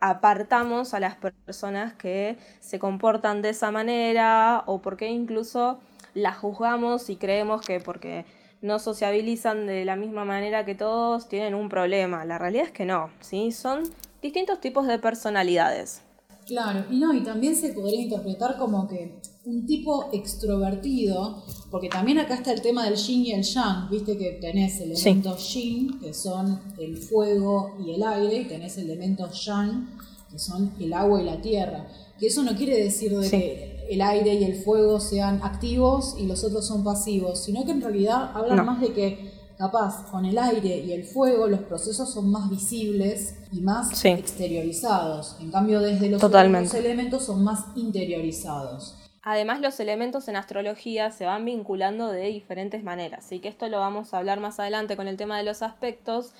apartamos 0.00 0.94
a 0.94 0.98
las 0.98 1.16
personas 1.16 1.92
que 1.92 2.38
se 2.60 2.78
comportan 2.78 3.42
de 3.42 3.50
esa 3.50 3.70
manera 3.70 4.62
o 4.64 4.80
por 4.80 4.96
qué 4.96 5.08
incluso 5.08 5.78
las 6.14 6.38
juzgamos 6.38 7.10
y 7.10 7.16
creemos 7.16 7.60
que 7.60 7.80
porque 7.80 8.24
no 8.64 8.78
sociabilizan 8.78 9.66
de 9.66 9.84
la 9.84 9.94
misma 9.94 10.24
manera 10.24 10.64
que 10.64 10.74
todos, 10.74 11.28
tienen 11.28 11.54
un 11.54 11.68
problema. 11.68 12.24
La 12.24 12.38
realidad 12.38 12.64
es 12.64 12.72
que 12.72 12.86
no, 12.86 13.10
¿sí? 13.20 13.52
Son 13.52 13.82
distintos 14.22 14.58
tipos 14.58 14.86
de 14.86 14.98
personalidades. 14.98 16.00
Claro, 16.46 16.86
y 16.90 16.96
no, 16.98 17.12
y 17.12 17.22
también 17.22 17.54
se 17.54 17.74
podría 17.74 18.00
interpretar 18.00 18.56
como 18.56 18.88
que 18.88 19.20
un 19.44 19.66
tipo 19.66 20.08
extrovertido, 20.14 21.44
porque 21.70 21.90
también 21.90 22.18
acá 22.18 22.36
está 22.36 22.52
el 22.52 22.62
tema 22.62 22.86
del 22.86 22.96
yin 22.96 23.26
y 23.26 23.32
el 23.32 23.42
yang, 23.42 23.90
viste 23.90 24.16
que 24.16 24.38
tenés 24.40 24.80
elementos 24.80 25.52
yin, 25.52 26.00
que 26.00 26.14
son 26.14 26.58
el 26.78 26.96
fuego 26.96 27.76
y 27.84 27.92
el 27.92 28.02
aire, 28.02 28.36
y 28.40 28.44
tenés 28.46 28.78
elementos 28.78 29.44
yang, 29.44 29.90
que 30.30 30.38
son 30.38 30.72
el 30.80 30.92
agua 30.94 31.20
y 31.20 31.24
la 31.26 31.38
tierra. 31.42 31.86
Que 32.18 32.28
eso 32.28 32.42
no 32.42 32.56
quiere 32.56 32.82
decir 32.82 33.14
de 33.18 33.28
que 33.28 33.73
el 33.88 34.00
aire 34.00 34.34
y 34.34 34.44
el 34.44 34.56
fuego 34.56 35.00
sean 35.00 35.40
activos 35.42 36.16
y 36.18 36.26
los 36.26 36.44
otros 36.44 36.66
son 36.66 36.84
pasivos, 36.84 37.44
sino 37.44 37.64
que 37.64 37.72
en 37.72 37.80
realidad 37.80 38.30
hablan 38.34 38.64
más 38.64 38.80
de 38.80 38.92
que 38.92 39.34
capaz 39.58 40.10
con 40.10 40.24
el 40.24 40.38
aire 40.38 40.78
y 40.78 40.92
el 40.92 41.04
fuego 41.04 41.46
los 41.46 41.60
procesos 41.60 42.12
son 42.12 42.30
más 42.30 42.50
visibles 42.50 43.36
y 43.52 43.60
más 43.60 44.04
exteriorizados. 44.04 45.36
En 45.40 45.50
cambio, 45.50 45.80
desde 45.80 46.08
los 46.10 46.22
otros 46.22 46.74
elementos 46.74 47.24
son 47.24 47.44
más 47.44 47.66
interiorizados. 47.76 48.96
Además, 49.22 49.60
los 49.60 49.80
elementos 49.80 50.28
en 50.28 50.36
astrología 50.36 51.10
se 51.10 51.24
van 51.24 51.46
vinculando 51.46 52.10
de 52.10 52.26
diferentes 52.26 52.82
maneras, 52.82 53.24
así 53.24 53.40
que 53.40 53.48
esto 53.48 53.68
lo 53.68 53.78
vamos 53.78 54.12
a 54.12 54.18
hablar 54.18 54.38
más 54.38 54.60
adelante 54.60 54.96
con 54.96 55.08
el 55.08 55.16
tema 55.16 55.38
de 55.38 55.44
los 55.44 55.62
aspectos, 55.62 56.34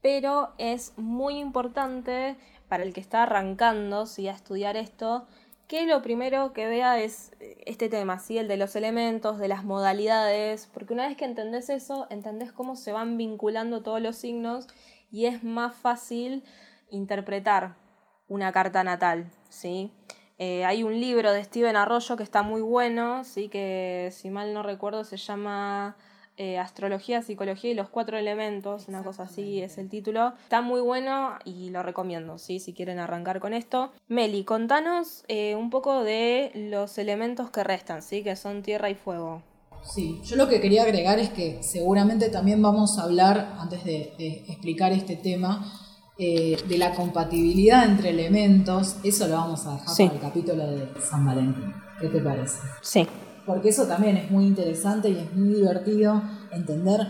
pero 0.00 0.50
es 0.56 0.92
muy 0.96 1.38
importante 1.38 2.36
para 2.68 2.84
el 2.84 2.94
que 2.94 3.00
está 3.00 3.24
arrancando 3.24 4.06
¿sí? 4.06 4.28
a 4.28 4.32
estudiar 4.32 4.76
esto, 4.76 5.26
que 5.70 5.86
lo 5.86 6.02
primero 6.02 6.52
que 6.52 6.66
vea 6.66 6.98
es 6.98 7.30
eh, 7.38 7.62
este 7.64 7.88
tema, 7.88 8.18
¿sí? 8.18 8.36
el 8.38 8.48
de 8.48 8.56
los 8.56 8.74
elementos, 8.74 9.38
de 9.38 9.46
las 9.46 9.62
modalidades, 9.62 10.68
porque 10.74 10.92
una 10.94 11.06
vez 11.06 11.16
que 11.16 11.24
entendés 11.24 11.70
eso, 11.70 12.08
entendés 12.10 12.50
cómo 12.50 12.74
se 12.74 12.90
van 12.90 13.16
vinculando 13.16 13.80
todos 13.80 14.02
los 14.02 14.16
signos 14.16 14.66
y 15.12 15.26
es 15.26 15.44
más 15.44 15.76
fácil 15.76 16.42
interpretar 16.90 17.76
una 18.26 18.50
carta 18.50 18.82
natal. 18.82 19.30
¿sí? 19.48 19.92
Eh, 20.38 20.64
hay 20.64 20.82
un 20.82 20.98
libro 20.98 21.32
de 21.32 21.44
Steven 21.44 21.76
Arroyo 21.76 22.16
que 22.16 22.24
está 22.24 22.42
muy 22.42 22.62
bueno, 22.62 23.22
¿sí? 23.22 23.48
que 23.48 24.08
si 24.10 24.28
mal 24.28 24.52
no 24.52 24.64
recuerdo 24.64 25.04
se 25.04 25.18
llama 25.18 25.96
eh, 26.40 26.56
astrología, 26.56 27.20
Psicología 27.20 27.70
y 27.70 27.74
los 27.74 27.90
Cuatro 27.90 28.16
Elementos, 28.16 28.88
una 28.88 29.02
cosa 29.02 29.24
así 29.24 29.60
es 29.60 29.76
el 29.76 29.90
título. 29.90 30.32
Está 30.42 30.62
muy 30.62 30.80
bueno 30.80 31.32
y 31.44 31.68
lo 31.68 31.82
recomiendo, 31.82 32.38
¿sí? 32.38 32.60
si 32.60 32.72
quieren 32.72 32.98
arrancar 32.98 33.40
con 33.40 33.52
esto. 33.52 33.92
Meli, 34.08 34.44
contanos 34.44 35.22
eh, 35.28 35.54
un 35.54 35.68
poco 35.68 36.02
de 36.02 36.50
los 36.54 36.96
elementos 36.96 37.50
que 37.50 37.62
restan, 37.62 38.00
¿sí? 38.00 38.22
que 38.22 38.36
son 38.36 38.62
tierra 38.62 38.88
y 38.88 38.94
fuego. 38.94 39.42
Sí, 39.82 40.18
yo 40.24 40.36
lo 40.36 40.48
que 40.48 40.62
quería 40.62 40.84
agregar 40.84 41.18
es 41.18 41.28
que 41.28 41.62
seguramente 41.62 42.30
también 42.30 42.62
vamos 42.62 42.98
a 42.98 43.02
hablar, 43.02 43.56
antes 43.58 43.84
de, 43.84 44.14
explicar 44.48 44.92
este 44.92 45.16
tema, 45.16 45.70
eh, 46.16 46.56
de 46.66 46.78
la 46.78 46.94
compatibilidad 46.94 47.84
entre 47.84 48.10
elementos. 48.10 48.96
Eso 49.04 49.28
lo 49.28 49.34
vamos 49.34 49.66
a 49.66 49.72
dejar 49.72 49.94
para 49.94 50.12
el 50.14 50.20
capítulo 50.20 50.66
de 50.66 50.88
San 51.02 51.26
Valentín. 51.26 51.74
¿Qué 52.00 52.08
te 52.08 52.20
parece? 52.20 52.60
Sí 52.80 53.06
porque 53.46 53.70
eso 53.70 53.86
también 53.86 54.16
es 54.16 54.30
muy 54.30 54.46
interesante 54.46 55.10
y 55.10 55.18
es 55.18 55.32
muy 55.34 55.54
divertido 55.54 56.22
entender 56.50 57.06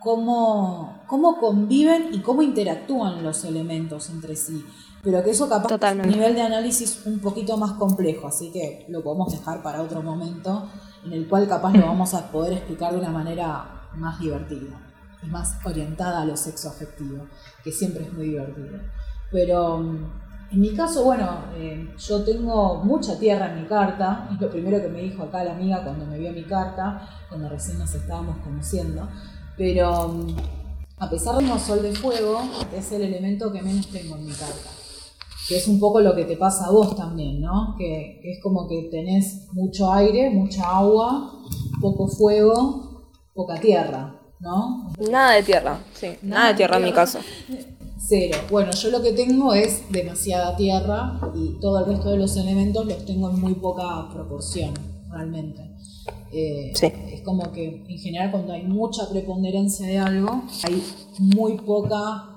cómo, 0.00 1.02
cómo 1.06 1.38
conviven 1.38 2.08
y 2.12 2.20
cómo 2.20 2.42
interactúan 2.42 3.22
los 3.22 3.44
elementos 3.44 4.10
entre 4.10 4.36
sí. 4.36 4.64
Pero 5.02 5.22
que 5.22 5.30
eso 5.30 5.48
capaz 5.48 5.72
es 5.72 5.92
un 5.94 6.10
nivel 6.10 6.34
de 6.34 6.42
análisis 6.42 7.02
un 7.06 7.20
poquito 7.20 7.56
más 7.56 7.72
complejo, 7.72 8.26
así 8.26 8.50
que 8.50 8.84
lo 8.88 9.02
podemos 9.02 9.32
dejar 9.32 9.62
para 9.62 9.80
otro 9.80 10.02
momento 10.02 10.68
en 11.04 11.12
el 11.12 11.28
cual 11.28 11.48
capaz 11.48 11.72
lo 11.72 11.86
vamos 11.86 12.12
a 12.14 12.30
poder 12.30 12.54
explicar 12.54 12.92
de 12.92 12.98
una 12.98 13.10
manera 13.10 13.88
más 13.94 14.20
divertida 14.20 14.78
y 15.22 15.26
más 15.26 15.56
orientada 15.64 16.22
a 16.22 16.24
lo 16.24 16.36
sexo 16.36 16.68
afectivo, 16.68 17.26
que 17.64 17.72
siempre 17.72 18.04
es 18.04 18.12
muy 18.12 18.26
divertido. 18.26 18.78
Pero 19.30 19.84
en 20.52 20.60
mi 20.60 20.74
caso, 20.74 21.04
bueno, 21.04 21.44
eh, 21.54 21.88
yo 21.96 22.24
tengo 22.24 22.82
mucha 22.82 23.18
tierra 23.18 23.52
en 23.52 23.62
mi 23.62 23.68
carta, 23.68 24.28
es 24.32 24.40
lo 24.40 24.50
primero 24.50 24.80
que 24.80 24.88
me 24.88 25.02
dijo 25.02 25.22
acá 25.22 25.44
la 25.44 25.52
amiga 25.52 25.84
cuando 25.84 26.06
me 26.06 26.18
vio 26.18 26.32
mi 26.32 26.42
carta, 26.42 27.08
cuando 27.28 27.48
recién 27.48 27.78
nos 27.78 27.94
estábamos 27.94 28.38
conociendo, 28.38 29.08
pero 29.56 30.08
mm, 30.08 30.36
a 30.98 31.08
pesar 31.08 31.36
de 31.36 31.44
no 31.44 31.58
sol 31.58 31.82
de 31.82 31.92
fuego, 31.92 32.42
es 32.76 32.90
el 32.90 33.02
elemento 33.02 33.52
que 33.52 33.62
menos 33.62 33.86
tengo 33.88 34.16
en 34.16 34.26
mi 34.26 34.32
carta, 34.32 34.70
que 35.48 35.56
es 35.56 35.68
un 35.68 35.78
poco 35.78 36.00
lo 36.00 36.16
que 36.16 36.24
te 36.24 36.36
pasa 36.36 36.66
a 36.66 36.70
vos 36.70 36.96
también, 36.96 37.40
¿no? 37.40 37.76
Que, 37.78 38.20
es 38.24 38.42
como 38.42 38.68
que 38.68 38.88
tenés 38.90 39.46
mucho 39.52 39.92
aire, 39.92 40.30
mucha 40.30 40.64
agua, 40.64 41.32
poco 41.80 42.08
fuego, 42.08 43.12
poca 43.34 43.60
tierra, 43.60 44.20
¿no? 44.40 44.92
Nada 44.98 45.34
de 45.34 45.44
tierra, 45.44 45.78
sí, 45.94 46.08
nada, 46.22 46.48
de 46.48 46.54
tierra 46.54 46.78
en 46.78 46.82
mi 46.82 46.92
caso. 46.92 47.20
Cero. 48.08 48.38
Bueno, 48.50 48.72
yo 48.72 48.90
lo 48.90 49.02
que 49.02 49.12
tengo 49.12 49.54
es 49.54 49.82
demasiada 49.90 50.56
tierra 50.56 51.20
y 51.34 51.60
todo 51.60 51.80
el 51.80 51.86
resto 51.86 52.10
de 52.10 52.16
los 52.16 52.36
elementos 52.36 52.86
los 52.86 53.04
tengo 53.04 53.30
en 53.30 53.40
muy 53.40 53.54
poca 53.54 54.08
proporción, 54.12 54.74
realmente. 55.10 55.70
Eh, 56.32 56.72
es 56.72 57.20
como 57.22 57.52
que 57.52 57.84
en 57.88 57.98
general 57.98 58.30
cuando 58.30 58.52
hay 58.52 58.62
mucha 58.62 59.08
preponderancia 59.10 59.86
de 59.86 59.98
algo, 59.98 60.42
hay 60.64 60.82
muy 61.18 61.56
poca 61.58 62.30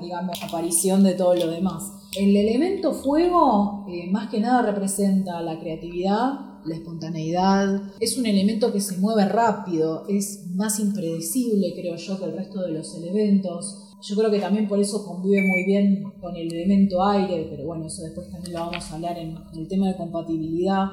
digamos, 0.00 0.42
aparición 0.42 1.02
de 1.02 1.14
todo 1.14 1.34
lo 1.34 1.48
demás. 1.48 1.92
El 2.16 2.36
elemento 2.36 2.92
fuego 2.92 3.86
eh, 3.88 4.08
más 4.10 4.28
que 4.30 4.40
nada 4.40 4.62
representa 4.62 5.40
la 5.42 5.58
creatividad, 5.58 6.60
la 6.64 6.74
espontaneidad, 6.74 7.82
es 8.00 8.18
un 8.18 8.26
elemento 8.26 8.72
que 8.72 8.80
se 8.80 8.98
mueve 8.98 9.24
rápido, 9.26 10.04
es 10.08 10.46
más 10.54 10.78
impredecible 10.78 11.72
creo 11.74 11.96
yo 11.96 12.18
que 12.18 12.26
el 12.26 12.36
resto 12.36 12.60
de 12.60 12.72
los 12.72 12.94
elementos 12.94 13.89
yo 14.02 14.16
creo 14.16 14.30
que 14.30 14.38
también 14.38 14.68
por 14.68 14.78
eso 14.78 15.04
convive 15.04 15.42
muy 15.46 15.64
bien 15.64 16.04
con 16.20 16.34
el 16.36 16.52
elemento 16.52 17.04
aire, 17.04 17.46
pero 17.50 17.66
bueno, 17.66 17.86
eso 17.86 18.02
después 18.02 18.30
también 18.30 18.54
lo 18.54 18.60
vamos 18.60 18.90
a 18.90 18.94
hablar 18.94 19.18
en, 19.18 19.36
el 19.54 19.68
tema 19.68 19.88
de 19.88 19.96
compatibilidad. 19.96 20.86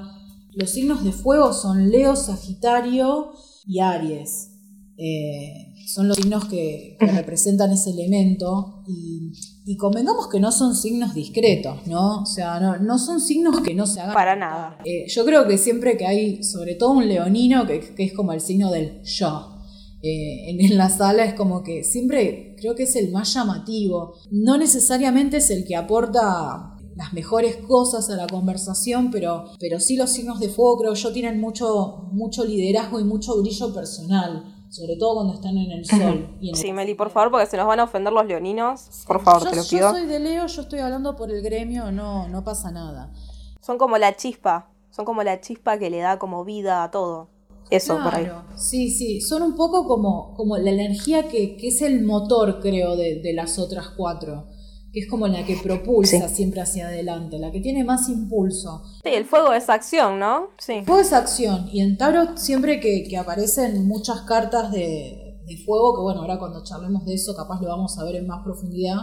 Los 0.54 0.72
signos 0.72 1.04
de 1.04 1.12
fuego 1.12 1.54
son 1.54 1.90
Leo, 1.90 2.16
Sagitario 2.16 3.32
y 3.66 3.80
Aries. 3.80 4.52
Eh, 4.98 5.74
son 5.88 6.08
los 6.08 6.18
signos 6.18 6.46
que, 6.46 6.98
representan 7.00 7.72
ese 7.72 7.92
elemento 7.92 8.84
y, 8.88 9.32
convengamos 9.78 10.28
que 10.30 10.40
no 10.40 10.52
son 10.52 10.76
signos 10.76 11.14
discretos, 11.14 11.86
¿no? 11.88 12.22
O 12.22 12.26
sea, 12.26 12.60
no, 12.80 12.98
son 12.98 13.20
signos 13.20 13.60
que 13.62 13.74
no 13.74 13.86
se 13.86 14.00
hagan. 14.00 14.14
Para 14.14 14.36
nada. 14.36 14.80
Eh, 14.86 15.06
yo 15.08 15.26
creo 15.26 15.46
que 15.46 15.58
siempre 15.58 15.98
que 15.98 16.08
hay, 16.08 16.44
sobre 16.44 16.76
todo 16.76 16.92
un 16.92 17.08
leonino, 17.08 17.68
que, 17.68 17.80
que 17.80 18.06
es 18.06 18.14
como 18.14 18.32
el 18.32 18.40
signo 18.40 18.72
del 18.72 19.02
yo, 19.04 19.57
eh, 20.02 20.50
en, 20.50 20.78
la 20.78 20.90
sala 20.90 21.26
es 21.26 21.34
como 21.34 21.64
que 21.64 21.84
siempre 21.84 22.56
creo 22.58 22.76
que 22.76 22.84
es 22.84 22.96
el 22.96 23.12
más 23.12 23.34
llamativo. 23.34 24.14
No 24.32 24.58
necesariamente 24.58 25.38
es 25.38 25.50
el 25.50 25.66
que 25.66 25.76
aporta 25.76 26.76
las 26.96 27.14
mejores 27.14 27.58
cosas 27.58 28.10
a 28.10 28.16
la 28.16 28.28
conversación, 28.28 29.12
pero, 29.12 29.46
pero 29.60 29.80
sí 29.80 29.96
los 29.96 30.12
signos 30.12 30.40
de 30.40 30.50
fuego 30.50 30.78
creo 30.80 30.94
yo 30.94 31.12
tienen 31.14 31.40
mucho, 31.40 32.10
mucho 32.12 32.44
liderazgo 32.44 33.00
y 33.00 33.04
mucho 33.04 33.40
brillo 33.42 33.74
personal 33.74 34.54
sobre 34.70 34.98
todo 34.98 35.16
cuando 35.16 35.34
están 35.34 35.58
en 35.58 35.72
el 35.72 35.86
sol. 35.86 36.38
sí, 36.54 36.74
Meli, 36.74 36.94
por 36.94 37.10
favor, 37.10 37.32
porque 37.32 37.46
se 37.46 37.58
nos 37.58 37.68
van 37.68 37.80
a 37.80 37.86
ofender 37.86 38.12
los 38.12 38.26
leoninos. 38.26 39.06
Por 39.08 39.22
favor, 39.22 39.50
te 39.50 39.56
lo 39.56 39.64
pido. 39.64 39.92
Yo 39.92 39.92
soy 39.92 40.06
de 40.06 40.20
Leo, 40.20 40.46
yo 40.46 40.62
estoy 40.62 40.80
hablando 40.80 41.16
por 41.16 41.32
el 41.32 41.42
gremio, 41.42 41.92
no, 41.92 42.28
no 42.28 42.44
pasa 42.44 42.72
nada. 42.72 43.12
Son 43.62 43.78
como 43.78 43.98
la 43.98 44.16
chispa, 44.16 44.70
son 44.90 45.06
como 45.06 45.24
la 45.24 45.40
chispa 45.42 45.78
que 45.78 45.90
le 45.90 46.00
da 46.00 46.20
como 46.20 46.44
vida 46.44 46.84
a 46.84 46.92
todo. 46.92 47.30
Eso 47.70 48.00
por 48.02 48.16
ahí. 48.16 48.28
Sí, 48.56 48.90
sí, 48.90 49.22
son 49.22 49.44
un 49.44 49.56
poco 49.56 49.88
como, 49.88 50.34
como 50.36 50.58
la 50.58 50.72
energía 50.72 51.28
que, 51.28 51.58
es 51.62 51.82
el 51.82 52.04
motor, 52.04 52.60
creo, 52.62 52.96
de, 52.96 53.32
las 53.34 53.60
otras 53.60 53.90
cuatro. 53.96 54.48
Que 54.94 55.02
es 55.02 55.10
como 55.10 55.28
la 55.28 55.46
que 55.46 55.58
propulsa 55.58 56.30
siempre 56.30 56.62
hacia 56.62 56.88
adelante, 56.88 57.38
la 57.38 57.52
que 57.52 57.60
tiene 57.60 57.84
más 57.84 58.08
impulso. 58.10 58.84
Sí, 59.04 59.10
el 59.14 59.26
fuego 59.26 59.54
es 59.54 59.70
acción, 59.70 60.18
¿no? 60.18 60.48
Sí. 60.58 60.74
El 60.74 60.86
fuego 60.86 61.02
es 61.02 61.14
acción. 61.14 61.70
Y 61.72 61.82
en 61.82 61.98
Tarot, 61.98 62.38
siempre 62.38 62.80
que, 62.80 63.16
aparecen 63.18 63.86
muchas 63.86 64.22
cartas 64.22 64.72
de, 64.72 65.38
fuego, 65.66 65.96
que 65.96 66.02
bueno, 66.02 66.22
ahora 66.22 66.40
cuando 66.40 66.64
charlemos 66.64 67.06
de 67.06 67.16
eso, 67.16 67.36
capaz 67.36 67.62
lo 67.62 67.68
vamos 67.68 67.98
a 68.00 68.06
ver 68.06 68.16
en 68.16 68.28
más 68.28 68.44
profundidad. 68.44 68.98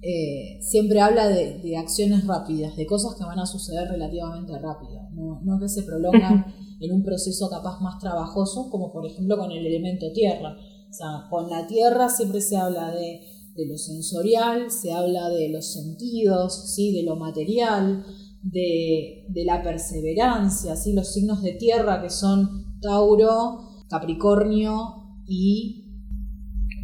Eh, 0.00 0.60
siempre 0.62 1.00
habla 1.00 1.28
de, 1.28 1.76
acciones 1.76 2.24
rápidas, 2.24 2.76
de 2.76 2.86
cosas 2.86 3.16
que 3.18 3.24
van 3.24 3.40
a 3.40 3.46
suceder 3.46 3.88
relativamente 3.88 4.56
rápido, 4.56 5.08
no, 5.10 5.40
no 5.42 5.58
que 5.58 5.68
se 5.68 5.82
prolongan 5.82 6.46
en 6.80 6.92
un 6.92 7.02
proceso 7.02 7.48
capaz 7.50 7.80
más 7.80 7.98
trabajoso, 7.98 8.70
como 8.70 8.92
por 8.92 9.06
ejemplo 9.06 9.36
con 9.36 9.50
el 9.50 9.66
elemento 9.66 10.12
tierra. 10.12 10.56
O 10.88 10.92
sea, 10.92 11.26
con 11.28 11.50
la 11.50 11.66
tierra 11.66 12.08
siempre 12.08 12.40
se 12.40 12.56
habla 12.56 12.90
de, 12.92 13.20
lo 13.66 13.76
sensorial, 13.76 14.70
se 14.70 14.92
habla 14.92 15.28
de 15.30 15.48
los 15.48 15.72
sentidos, 15.72 16.74
¿sí? 16.74 16.92
de 16.92 17.02
lo 17.02 17.16
material, 17.16 18.04
de, 18.42 19.26
la 19.44 19.62
perseverancia, 19.62 20.76
¿sí? 20.76 20.92
los 20.92 21.12
signos 21.12 21.42
de 21.42 21.52
tierra 21.52 22.00
que 22.00 22.10
son 22.10 22.78
Tauro, 22.80 23.84
Capricornio 23.88 25.18
y... 25.26 25.84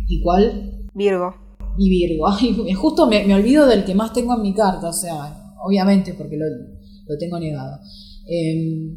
¿Y 0.06 0.20
cuál? 0.22 0.88
Virgo. 0.94 1.34
Y 1.78 1.88
Virgo. 1.88 2.26
justo 2.76 3.06
me, 3.06 3.32
olvido 3.34 3.66
del 3.66 3.84
que 3.84 3.94
más 3.94 4.12
tengo 4.12 4.34
en 4.34 4.42
mi 4.42 4.52
carta, 4.52 4.88
o 4.88 4.92
sea, 4.92 5.54
obviamente 5.64 6.14
porque 6.14 6.36
lo, 6.36 7.16
tengo 7.18 7.38
negado. 7.38 7.78
Em, 8.26 8.96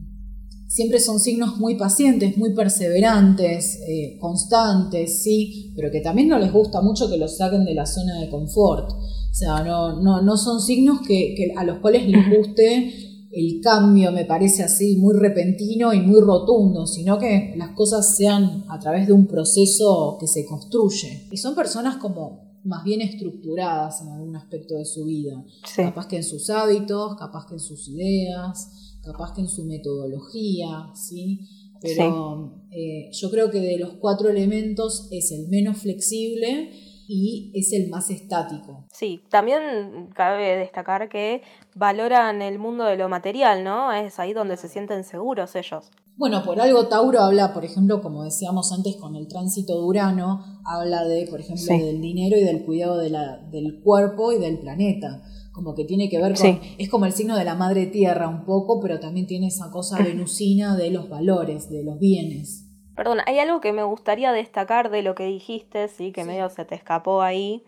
siempre 0.78 1.00
son 1.00 1.20
signos 1.20 1.58
muy 1.58 1.74
pacientes, 1.74 2.38
muy 2.38 2.54
perseverantes, 2.54 3.80
eh, 3.88 4.16
constantes, 4.22 5.24
sí, 5.24 5.74
pero 5.76 5.90
que 5.92 6.02
también 6.02 6.28
no 6.28 6.38
les 6.38 6.54
gusta 6.54 6.82
mucho 6.82 7.10
que 7.10 7.18
los 7.18 7.36
saquen 7.36 7.66
de 7.66 7.74
la 7.74 7.88
zona 7.88 8.20
de 8.20 8.30
confort. 8.30 8.92
O 8.92 9.34
sea, 9.34 9.64
no, 9.64 10.00
no, 10.00 10.22
no 10.22 10.38
son 10.38 10.62
signos 10.62 11.00
que, 11.02 11.52
a 11.58 11.64
los 11.64 11.80
cuales 11.80 12.08
les 12.08 12.30
guste 12.30 12.94
el 13.32 13.60
cambio, 13.60 14.12
me 14.12 14.26
parece 14.26 14.62
así, 14.62 14.98
muy 14.98 15.16
repentino 15.18 15.96
y 15.96 16.02
muy 16.02 16.22
rotundo, 16.22 16.86
sino 16.86 17.18
que 17.18 17.56
las 17.58 17.72
cosas 17.72 18.16
sean 18.16 18.64
a 18.70 18.78
través 18.78 19.08
de 19.08 19.14
un 19.14 19.26
proceso 19.26 20.18
que 20.20 20.28
se 20.28 20.46
construye. 20.46 21.28
Y 21.32 21.38
son 21.38 21.56
personas 21.56 21.98
como 21.98 22.60
más 22.66 22.84
bien 22.84 23.02
estructuradas 23.02 24.02
en 24.02 24.10
algún 24.10 24.36
aspecto 24.36 24.76
de 24.76 24.86
su 24.86 25.06
vida, 25.06 25.44
capaz 25.76 26.08
que 26.08 26.18
en 26.18 26.24
sus 26.24 26.52
hábitos, 26.52 27.16
capaz 27.16 27.48
que 27.48 27.56
en 27.56 27.62
sus 27.62 27.88
ideas, 27.88 28.87
capaz 29.12 29.34
que 29.34 29.42
en 29.42 29.48
su 29.48 29.66
metodología, 29.66 30.92
¿sí? 30.94 31.40
Pero 31.82 32.62
eh, 32.72 33.10
yo 33.12 33.30
creo 33.30 33.50
que 33.50 33.60
de 33.60 33.78
los 33.78 33.94
cuatro 34.00 34.30
elementos 34.30 35.08
es 35.12 35.32
el 35.32 35.48
menos 35.48 35.78
flexible 35.78 36.72
y 37.08 37.52
es 37.56 37.72
el 37.74 37.90
más 37.90 38.10
estático. 38.10 38.86
Sí, 38.92 39.22
también 39.30 40.10
cabe 40.14 40.58
destacar 40.58 41.08
que 41.08 41.42
valoran 41.76 42.42
el 42.42 42.60
mundo 42.60 42.84
de 42.84 42.98
lo 42.98 43.08
material, 43.10 43.64
¿no? 43.64 43.94
Es 43.94 44.20
ahí 44.20 44.34
donde 44.34 44.58
se 44.58 44.68
sienten 44.68 45.04
seguros 45.04 45.56
ellos. 45.56 45.90
Bueno, 46.18 46.44
por 46.44 46.60
algo 46.60 46.88
Tauro 46.88 47.22
habla, 47.22 47.54
por 47.54 47.64
ejemplo, 47.64 48.02
como 48.02 48.24
decíamos 48.24 48.74
antes 48.74 48.96
con 48.98 49.16
el 49.16 49.28
tránsito 49.28 49.80
de 49.80 49.86
Urano, 49.86 50.62
habla 50.66 51.06
de, 51.06 51.28
por 51.28 51.40
ejemplo, 51.40 51.78
del 51.78 52.02
dinero 52.02 52.36
y 52.36 52.44
del 52.44 52.66
cuidado 52.66 52.98
de 52.98 53.12
la, 53.12 53.38
del 53.52 53.82
cuerpo 53.84 54.32
y 54.32 54.40
del 54.40 54.58
planeta 54.60 55.22
como 55.58 55.74
que 55.74 55.86
tiene 55.86 56.08
que 56.08 56.22
ver 56.22 56.36
con, 56.36 56.62
es 56.78 56.88
como 56.88 57.08
el 57.08 57.14
signo 57.14 57.36
de 57.36 57.44
la 57.44 57.56
madre 57.56 57.88
tierra 57.88 58.28
un 58.28 58.46
poco, 58.46 58.80
pero 58.80 59.00
también 59.00 59.26
tiene 59.26 59.48
esa 59.48 59.72
cosa 59.72 59.98
venusina 60.04 60.78
de 60.78 60.92
los 60.92 61.10
valores, 61.10 61.68
de 61.72 61.84
los 61.84 61.98
bienes. 61.98 62.68
Perdón, 62.96 63.22
hay 63.26 63.40
algo 63.40 63.60
que 63.60 63.74
me 63.74 63.82
gustaría 63.82 64.32
destacar 64.32 64.92
de 64.92 65.02
lo 65.02 65.16
que 65.16 65.26
dijiste, 65.26 65.88
sí, 65.88 66.12
que 66.12 66.26
medio 66.26 66.48
se 66.50 66.64
te 66.64 66.76
escapó 66.76 67.24
ahí, 67.24 67.64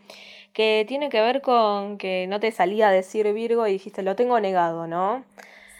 que 0.54 0.86
tiene 0.88 1.10
que 1.10 1.20
ver 1.20 1.42
con 1.42 1.98
que 1.98 2.28
no 2.28 2.40
te 2.40 2.52
salía 2.52 2.90
a 2.90 2.92
decir 2.92 3.34
Virgo 3.34 3.66
y 3.66 3.72
dijiste, 3.72 4.04
lo 4.04 4.16
tengo 4.16 4.40
negado, 4.40 4.86
¿no? 4.86 5.24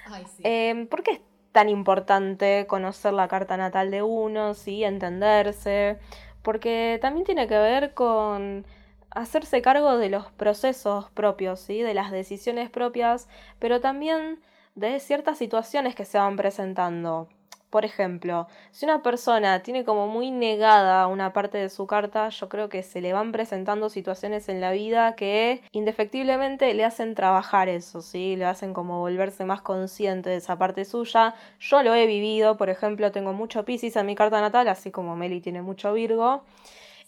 Ay, 0.07 0.24
sí. 0.36 0.41
Em, 0.43 0.88
¿Por 0.88 1.03
qué 1.03 1.12
es 1.12 1.22
tan 1.51 1.70
importante 1.70 2.66
conocer 2.68 3.14
la 3.14 3.28
carta 3.28 3.55
natal 3.55 3.91
de 3.91 4.01
uno, 4.01 4.55
sí, 4.55 4.84
entenderse? 4.84 5.99
Porque 6.41 6.97
también 7.03 7.24
tiene 7.24 7.47
que 7.47 7.60
ver 7.60 7.93
con 7.93 8.66
hacerse 9.12 9.62
cargo 9.62 9.97
de 9.97 10.10
los 10.10 10.32
procesos 10.32 11.10
propios, 11.12 11.60
¿sí? 11.60 11.82
de 11.82 11.93
las 11.93 12.12
decisiones 12.12 12.70
propias, 12.70 13.28
pero 13.60 13.80
también 13.80 14.39
de 14.76 14.99
ciertas 14.99 15.38
situaciones 15.38 15.95
que 15.95 16.05
se 16.05 16.18
van 16.18 16.36
presentando. 16.36 17.28
Por 17.70 17.86
ejemplo, 17.86 18.47
si 18.72 18.86
una 18.86 19.03
persona 19.03 19.62
tiene 19.62 19.86
como 19.86 20.07
muy 20.07 20.32
negada 20.32 21.05
una 21.05 21.34
parte 21.34 21.60
de 21.60 21.70
su 21.70 21.86
carta, 21.86 22.30
yo 22.30 22.49
creo 22.49 22.68
que 22.68 22.82
se 22.82 22.99
le 22.99 23.14
van 23.14 23.32
presentando 23.32 23.89
situaciones 23.89 24.49
en 24.49 24.60
la 24.60 24.72
vida 24.72 25.16
que 25.16 25.62
indefectiblemente 25.72 26.74
le 26.74 26.84
hacen 26.84 27.14
trabajar 27.14 27.70
eso, 27.70 28.01
¿sí? 28.01 28.36
Le 28.36 28.45
hacen 28.45 28.74
como 28.74 28.99
volverse 28.99 29.45
más 29.45 29.62
consciente 29.62 30.32
de 30.32 30.38
esa 30.38 30.57
parte 30.57 30.84
suya. 30.84 31.36
Yo 31.60 31.84
lo 31.84 31.93
he 31.93 32.07
vivido, 32.07 32.57
por 32.57 32.72
ejemplo, 32.72 33.12
tengo 33.12 33.34
mucho 33.34 33.66
Pisces 33.66 33.95
en 33.97 34.07
mi 34.07 34.16
carta 34.16 34.41
natal, 34.41 34.68
así 34.68 34.89
como 34.89 35.16
Meli 35.16 35.39
tiene 35.39 35.62
mucho 35.62 35.93
Virgo. 35.93 36.43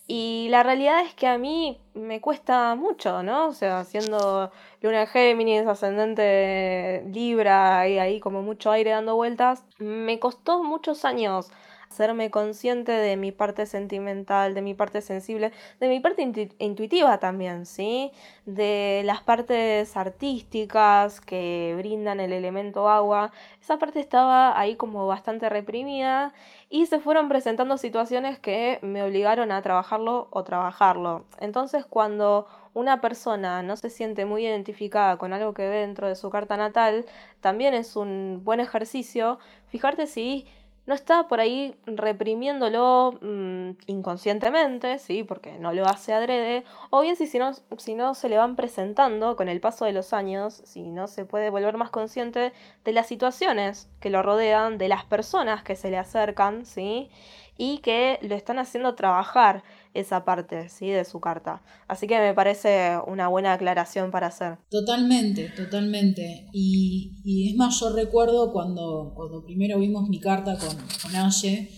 Y 0.07 0.47
la 0.49 0.63
realidad 0.63 1.01
es 1.05 1.13
que 1.13 1.27
a 1.27 1.37
mí 1.37 1.79
me 1.93 2.19
cuesta 2.19 2.75
mucho, 2.75 3.23
¿no? 3.23 3.47
O 3.47 3.53
sea, 3.53 3.83
siendo 3.85 4.51
luna 4.81 5.07
Géminis, 5.07 5.65
ascendente 5.65 7.03
Libra 7.07 7.87
y 7.87 7.97
ahí 7.99 8.19
como 8.19 8.41
mucho 8.41 8.71
aire 8.71 8.91
dando 8.91 9.15
vueltas, 9.15 9.63
me 9.79 10.19
costó 10.19 10.63
muchos 10.63 11.05
años 11.05 11.51
hacerme 11.91 12.31
consciente 12.31 12.93
de 12.93 13.17
mi 13.17 13.33
parte 13.33 13.65
sentimental, 13.65 14.53
de 14.53 14.61
mi 14.61 14.73
parte 14.73 15.01
sensible, 15.01 15.51
de 15.81 15.89
mi 15.89 15.99
parte 15.99 16.21
intuitiva 16.59 17.19
también, 17.19 17.65
¿sí? 17.65 18.11
De 18.45 19.01
las 19.03 19.21
partes 19.21 19.97
artísticas 19.97 21.19
que 21.19 21.75
brindan 21.77 22.21
el 22.21 22.31
elemento 22.31 22.89
agua. 22.89 23.33
Esa 23.61 23.77
parte 23.77 23.99
estaba 23.99 24.57
ahí 24.57 24.75
como 24.77 25.05
bastante 25.05 25.49
reprimida 25.49 26.33
y 26.69 26.85
se 26.85 26.99
fueron 26.99 27.27
presentando 27.27 27.77
situaciones 27.77 28.39
que 28.39 28.79
me 28.81 29.03
obligaron 29.03 29.51
a 29.51 29.61
trabajarlo 29.61 30.29
o 30.31 30.43
trabajarlo. 30.45 31.25
Entonces 31.39 31.85
cuando 31.85 32.47
una 32.73 33.01
persona 33.01 33.63
no 33.63 33.75
se 33.75 33.89
siente 33.89 34.23
muy 34.25 34.45
identificada 34.45 35.17
con 35.17 35.33
algo 35.33 35.53
que 35.53 35.67
ve 35.67 35.79
dentro 35.81 36.07
de 36.07 36.15
su 36.15 36.29
carta 36.29 36.55
natal, 36.55 37.05
también 37.41 37.73
es 37.73 37.97
un 37.97 38.41
buen 38.45 38.61
ejercicio 38.61 39.39
fijarte 39.67 40.07
si 40.07 40.47
no 40.85 40.95
está 40.95 41.27
por 41.27 41.39
ahí 41.39 41.75
reprimiéndolo 41.85 43.17
mm, 43.21 43.71
inconscientemente, 43.87 44.97
¿sí? 44.99 45.23
porque 45.23 45.59
no 45.59 45.73
lo 45.73 45.85
hace 45.85 46.13
adrede, 46.13 46.63
o 46.89 47.01
bien 47.01 47.15
si, 47.15 47.27
si, 47.27 47.37
no, 47.37 47.51
si 47.77 47.93
no 47.93 48.13
se 48.15 48.29
le 48.29 48.37
van 48.37 48.55
presentando 48.55 49.35
con 49.35 49.47
el 49.47 49.59
paso 49.59 49.85
de 49.85 49.93
los 49.93 50.13
años, 50.13 50.61
si 50.65 50.89
no 50.91 51.07
se 51.07 51.25
puede 51.25 51.49
volver 51.49 51.77
más 51.77 51.91
consciente 51.91 52.51
de 52.83 52.91
las 52.93 53.07
situaciones 53.07 53.89
que 53.99 54.09
lo 54.09 54.23
rodean, 54.23 54.77
de 54.77 54.87
las 54.87 55.05
personas 55.05 55.63
que 55.63 55.75
se 55.75 55.91
le 55.91 55.97
acercan, 55.97 56.65
¿sí? 56.65 57.09
y 57.57 57.77
que 57.79 58.17
lo 58.23 58.33
están 58.33 58.57
haciendo 58.57 58.95
trabajar 58.95 59.63
esa 59.93 60.25
parte 60.25 60.69
¿sí? 60.69 60.89
de 60.89 61.05
su 61.05 61.19
carta. 61.19 61.61
Así 61.87 62.07
que 62.07 62.19
me 62.19 62.33
parece 62.33 62.97
una 63.07 63.27
buena 63.27 63.53
aclaración 63.53 64.11
para 64.11 64.27
hacer. 64.27 64.57
Totalmente, 64.69 65.49
totalmente. 65.55 66.47
Y, 66.53 67.49
es 67.49 67.55
más, 67.55 67.79
yo 67.79 67.93
recuerdo 67.93 68.51
cuando, 68.51 69.13
cuando 69.15 69.43
primero 69.43 69.79
vimos 69.79 70.09
mi 70.09 70.19
carta 70.19 70.57
con, 70.57 70.75
con 71.01 71.15
Aye, 71.15 71.69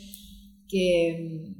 que, 0.67 1.55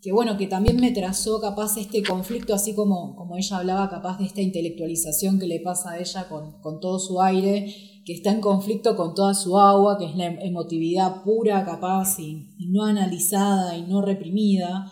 que 0.00 0.12
bueno, 0.12 0.36
que 0.36 0.46
también 0.46 0.80
me 0.80 0.92
trazó 0.92 1.40
capaz 1.40 1.76
este 1.76 2.02
conflicto, 2.02 2.54
así 2.54 2.74
como, 2.74 3.14
como 3.16 3.36
ella 3.36 3.58
hablaba 3.58 3.88
capaz 3.90 4.18
de 4.18 4.24
esta 4.26 4.40
intelectualización 4.40 5.38
que 5.38 5.46
le 5.46 5.60
pasa 5.60 5.92
a 5.92 5.98
ella 5.98 6.28
con, 6.28 6.60
con 6.60 6.80
todo 6.80 6.98
su 6.98 7.20
aire 7.20 7.92
que 8.04 8.12
está 8.14 8.32
en 8.32 8.40
conflicto 8.40 8.96
con 8.96 9.14
toda 9.14 9.34
su 9.34 9.58
agua, 9.58 9.96
que 9.98 10.06
es 10.06 10.16
la 10.16 10.26
emotividad 10.26 11.22
pura, 11.22 11.64
capaz, 11.64 12.18
y, 12.18 12.48
no 12.68 12.84
analizada 12.84 13.76
y 13.76 13.82
no 13.82 14.02
reprimida. 14.02 14.90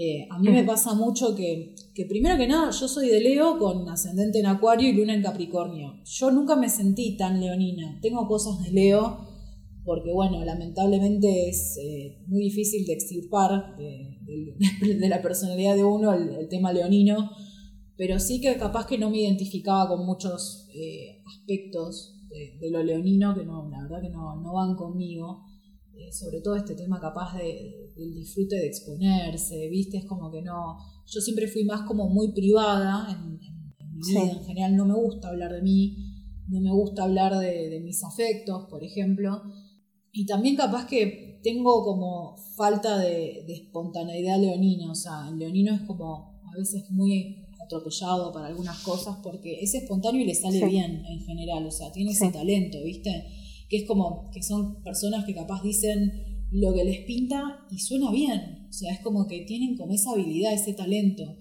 Eh, 0.00 0.28
a 0.30 0.38
mí 0.38 0.48
me 0.50 0.62
pasa 0.62 0.94
mucho 0.94 1.34
que, 1.34 1.74
que, 1.92 2.06
primero 2.06 2.38
que 2.38 2.46
nada, 2.46 2.70
yo 2.70 2.86
soy 2.86 3.08
de 3.08 3.20
Leo 3.20 3.58
con 3.58 3.88
ascendente 3.88 4.38
en 4.38 4.46
Acuario 4.46 4.88
y 4.88 4.92
luna 4.92 5.12
en 5.12 5.22
Capricornio. 5.22 5.94
Yo 6.04 6.30
nunca 6.30 6.54
me 6.54 6.68
sentí 6.68 7.16
tan 7.16 7.40
leonina. 7.40 7.98
Tengo 8.00 8.28
cosas 8.28 8.62
de 8.62 8.70
Leo, 8.70 9.26
porque 9.84 10.12
bueno, 10.12 10.44
lamentablemente 10.44 11.48
es 11.48 11.76
eh, 11.82 12.22
muy 12.28 12.42
difícil 12.42 12.86
de 12.86 12.92
extirpar 12.92 13.76
de, 13.78 15.08
la 15.08 15.20
personalidad 15.20 15.74
de 15.74 15.82
uno 15.82 16.12
el, 16.12 16.48
tema 16.48 16.72
leonino, 16.72 17.30
pero 17.96 18.20
sí 18.20 18.40
que 18.40 18.56
capaz 18.56 18.86
que 18.86 18.98
no 18.98 19.10
me 19.10 19.18
identificaba 19.18 19.88
con 19.88 20.06
muchos 20.06 20.68
eh, 20.74 21.24
aspectos 21.26 22.14
de, 22.60 22.70
lo 22.70 22.84
leonino 22.84 23.34
que 23.34 23.44
no, 23.44 23.68
la 23.68 23.82
verdad 23.82 24.00
que 24.00 24.10
no, 24.10 24.40
no 24.40 24.52
van 24.52 24.76
conmigo, 24.76 25.42
eh, 25.46 25.47
sobre 26.12 26.40
todo 26.40 26.56
este 26.56 26.74
tema 26.74 27.00
capaz 27.00 27.36
de, 27.36 27.92
del 27.96 28.14
disfrute 28.14 28.56
de 28.56 28.66
exponerse, 28.66 29.68
viste, 29.68 29.98
es 29.98 30.04
como 30.04 30.30
que 30.30 30.42
no, 30.42 30.76
yo 31.06 31.20
siempre 31.20 31.48
fui 31.48 31.64
más 31.64 31.82
como 31.82 32.08
muy 32.08 32.32
privada 32.32 33.10
en, 33.10 33.32
mi 33.32 33.38
vida, 34.06 34.30
en 34.30 34.44
general. 34.44 34.76
No 34.76 34.86
me 34.86 34.94
gusta 34.94 35.28
hablar 35.28 35.52
de 35.52 35.62
mí, 35.62 35.96
no 36.48 36.60
me 36.60 36.72
gusta 36.72 37.04
hablar 37.04 37.38
de, 37.38 37.68
de 37.68 37.80
mis 37.80 38.02
afectos, 38.04 38.66
por 38.70 38.84
ejemplo, 38.84 39.42
y 40.12 40.26
también 40.26 40.56
capaz 40.56 40.86
que 40.86 41.28
tengo 41.42 41.84
como 41.84 42.36
falta 42.56 42.98
de, 42.98 43.44
espontaneidad 43.48 44.40
leonina, 44.40 44.90
o 44.90 44.94
sea, 44.94 45.28
el 45.30 45.38
leonino 45.38 45.74
es 45.74 45.82
como 45.82 46.40
a 46.44 46.56
veces 46.56 46.90
muy 46.90 47.46
atropellado 47.62 48.32
para 48.32 48.46
algunas 48.46 48.78
cosas 48.80 49.18
porque 49.22 49.60
es 49.60 49.74
espontáneo 49.74 50.22
y 50.22 50.26
le 50.26 50.34
sale 50.34 50.64
bien 50.66 51.04
en 51.06 51.20
general, 51.20 51.66
o 51.66 51.70
sea, 51.70 51.92
tiene 51.92 52.12
ese 52.12 52.30
talento, 52.30 52.78
¿viste? 52.82 53.10
Que 53.68 53.78
es 53.78 53.86
como 53.86 54.30
que 54.32 54.42
son 54.42 54.82
personas 54.82 55.24
que 55.24 55.34
capaz 55.34 55.62
dicen 55.62 56.46
lo 56.50 56.72
que 56.72 56.84
les 56.84 57.04
pinta 57.04 57.66
y 57.70 57.78
suena 57.78 58.10
bien, 58.10 58.66
o 58.68 58.72
sea, 58.72 58.92
es 58.92 59.00
como 59.00 59.26
que 59.26 59.40
tienen 59.40 59.76
como 59.76 59.92
esa 59.92 60.12
habilidad, 60.12 60.52
ese 60.52 60.72
talento. 60.74 61.36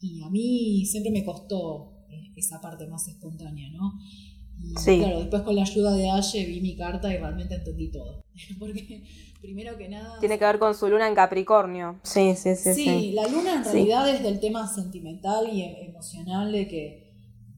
Y 0.00 0.20
a 0.22 0.30
mí 0.30 0.84
siempre 0.86 1.10
me 1.10 1.24
costó 1.24 2.04
eh, 2.08 2.32
esa 2.36 2.60
parte 2.60 2.86
más 2.86 3.06
espontánea, 3.08 3.70
¿no? 3.70 3.92
sí. 4.76 4.98
claro, 4.98 5.20
después 5.20 5.42
con 5.42 5.54
la 5.54 5.62
ayuda 5.62 5.92
de 5.92 6.10
Aye 6.10 6.46
vi 6.46 6.60
mi 6.60 6.76
carta 6.76 7.12
y 7.12 7.18
realmente 7.18 7.54
entendí 7.54 7.90
todo. 7.90 8.24
Porque 8.58 9.04
primero 9.40 9.76
que 9.76 9.88
nada... 9.88 10.18
Tiene 10.20 10.38
que 10.38 10.44
ver 10.44 10.58
con 10.58 10.74
su 10.74 10.88
luna 10.88 11.08
en 11.08 11.14
Capricornio. 11.14 12.00
Sí, 12.02 12.34
sí, 12.36 12.54
sí. 12.56 12.74
Sí, 12.74 13.12
la 13.12 13.26
luna 13.28 13.56
en 13.56 13.64
realidad 13.64 14.08
es 14.08 14.22
del 14.22 14.40
tema 14.40 14.66
sentimental 14.72 15.48
y 15.52 15.62
e-, 15.62 15.86
emocional 15.86 16.52
de 16.52 16.68
que, 16.68 17.07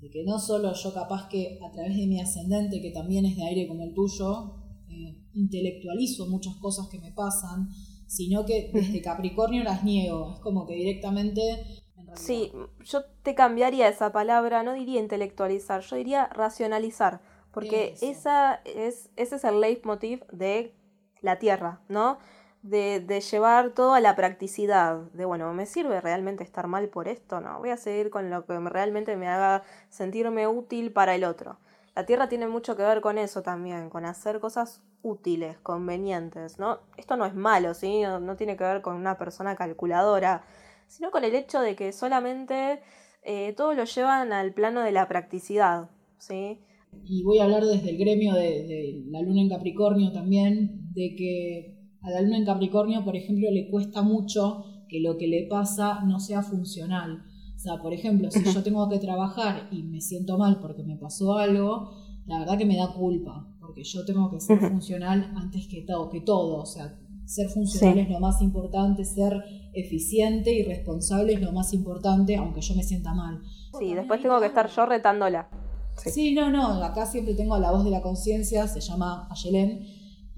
de 0.01 0.11
que 0.11 0.25
no 0.25 0.39
solo 0.39 0.73
yo 0.73 0.95
capaz 0.95 1.29
que 1.29 1.59
a 1.67 1.71
través 1.71 1.97
de 1.97 2.07
mi 2.07 2.21
ascendente, 2.21 2.81
que 2.81 2.91
también 2.91 3.27
es 3.27 3.37
de 3.37 3.45
aire 3.45 3.69
como 3.69 3.85
el 3.85 3.95
tuyo, 3.95 4.57
eh, 4.89 5.17
intelectualizo 5.35 6.27
muchas 6.29 6.57
cosas 6.57 6.89
que 6.89 6.99
me 6.99 7.13
pasan, 7.13 7.69
sino 8.07 8.45
que 8.45 8.71
desde 8.75 9.03
Capricornio 9.03 9.63
las 9.63 9.85
niego. 9.85 10.33
Es 10.35 10.41
como 10.41 10.67
que 10.67 10.75
directamente 10.75 11.81
Sí, 12.15 12.53
yo 12.85 13.05
te 13.23 13.35
cambiaría 13.35 13.89
esa 13.89 14.13
palabra, 14.13 14.63
no 14.63 14.73
diría 14.73 15.01
intelectualizar, 15.01 15.83
yo 15.83 15.97
diría 15.97 16.27
racionalizar, 16.27 17.21
porque 17.53 17.95
esa 18.01 18.61
es, 18.65 19.11
ese 19.17 19.37
es 19.37 19.45
el 19.45 19.61
leitmotiv 19.61 20.25
de 20.33 20.75
la 21.21 21.39
Tierra, 21.39 21.81
¿no? 21.89 22.19
De, 22.63 23.21
llevar 23.21 23.71
todo 23.71 23.95
a 23.95 24.01
la 24.01 24.17
practicidad, 24.17 24.99
de 25.13 25.25
bueno, 25.25 25.53
¿me 25.55 25.65
sirve 25.65 26.01
realmente 26.01 26.45
estar 26.45 26.67
mal 26.67 26.89
por 26.89 27.09
esto? 27.09 27.41
No, 27.41 27.59
voy 27.59 27.71
a 27.71 27.77
seguir 27.77 28.11
con 28.11 28.29
lo 28.29 28.45
que 28.45 28.59
realmente 28.59 29.17
me 29.17 29.29
haga 29.29 29.63
sentirme 29.89 30.47
útil 30.47 30.93
para 30.93 31.15
el 31.15 31.25
otro. 31.25 31.59
La 31.97 32.05
Tierra 32.07 32.29
tiene 32.29 32.47
mucho 32.47 32.77
que 32.77 32.83
ver 32.83 33.01
con 33.01 33.19
eso 33.19 33.43
también, 33.43 33.89
con 33.89 34.05
hacer 34.05 34.41
cosas 34.41 34.83
útiles, 35.03 35.59
convenientes, 35.59 36.59
¿no? 36.59 36.81
Esto 36.97 37.17
no 37.17 37.25
es 37.25 37.35
malo, 37.35 37.75
¿sí? 37.75 38.03
no 38.03 38.37
tiene 38.37 38.57
que 38.57 38.65
ver 38.65 38.83
con 38.83 38.97
una 38.97 39.17
persona 39.17 39.57
calculadora, 39.57 40.45
sino 40.87 41.11
con 41.11 41.25
el 41.25 41.35
hecho 41.35 41.61
de 41.61 41.77
que 41.77 41.93
solamente 41.93 42.81
eh, 43.23 43.55
todo 43.57 43.75
lo 43.75 43.85
llevan 43.85 44.33
al 44.33 44.53
plano 44.53 44.83
de 44.83 44.93
la 44.93 45.09
practicidad, 45.09 45.91
¿sí? 46.19 46.59
Y 47.05 47.23
voy 47.23 47.39
a 47.39 47.45
hablar 47.45 47.65
desde 47.65 47.91
el 47.91 47.99
gremio 47.99 48.35
de, 48.35 49.05
la 49.09 49.21
luna 49.21 49.43
en 49.43 49.49
Capricornio 49.49 50.11
también, 50.13 50.93
de 50.93 51.15
que 51.17 51.80
a 52.03 52.11
la 52.11 52.21
luna 52.23 52.39
en 52.39 52.45
Capricornio, 52.45 53.05
por 53.05 53.17
ejemplo, 53.17 53.51
le 53.51 53.69
cuesta 53.69 54.03
mucho 54.03 54.65
que 54.89 55.01
lo 55.01 55.17
que 55.17 55.29
le 55.29 55.47
pasa 55.47 56.03
no 56.05 56.19
sea 56.21 56.43
funcional. 56.43 57.25
O 57.55 57.59
sea, 57.59 57.77
por 57.81 57.93
ejemplo, 57.93 58.31
si 58.31 58.43
yo 58.45 58.63
tengo 58.65 58.89
que 58.89 58.99
trabajar 58.99 59.69
y 59.71 59.83
me 59.83 60.01
siento 60.01 60.39
mal 60.39 60.59
porque 60.61 60.83
me 60.83 60.97
pasó 60.97 61.37
algo, 61.37 61.93
la 62.27 62.39
verdad 62.39 62.59
que 62.59 62.67
me 62.67 62.77
da 62.77 62.93
culpa, 62.93 63.47
porque 63.61 63.85
yo 63.85 64.05
tengo 64.05 64.31
que 64.31 64.41
ser 64.41 64.59
funcional 64.71 65.33
antes 65.37 65.69
que 65.69 65.83
todo, 65.83 66.09
que 66.09 66.21
todo. 66.21 66.63
O 66.63 66.67
sea, 66.67 66.99
ser 67.27 67.49
funcional 67.49 67.99
es 67.99 68.11
lo 68.11 68.19
más 68.19 68.43
importante, 68.43 69.05
ser 69.05 69.33
eficiente 69.73 70.53
y 70.53 70.65
responsable 70.65 71.35
es 71.35 71.41
lo 71.41 71.53
más 71.53 71.73
importante, 71.73 72.37
aunque 72.37 72.61
yo 72.61 72.75
me 72.75 72.83
sienta 72.83 73.15
mal. 73.15 73.41
Sí, 73.79 73.95
después 73.95 74.21
tengo 74.21 74.41
que 74.41 74.47
estar 74.47 74.69
yo 74.69 74.87
retándola. 74.87 75.49
Sí. 75.97 76.35
no, 76.35 76.51
no, 76.51 76.83
acá 76.83 77.05
siempre 77.07 77.35
tengo 77.35 77.59
la 77.59 77.71
voz 77.71 77.85
de 77.85 77.91
la 77.91 78.01
conciencia, 78.01 78.67
se 78.67 78.81
llama 78.81 79.29
Ayelén, 79.31 79.85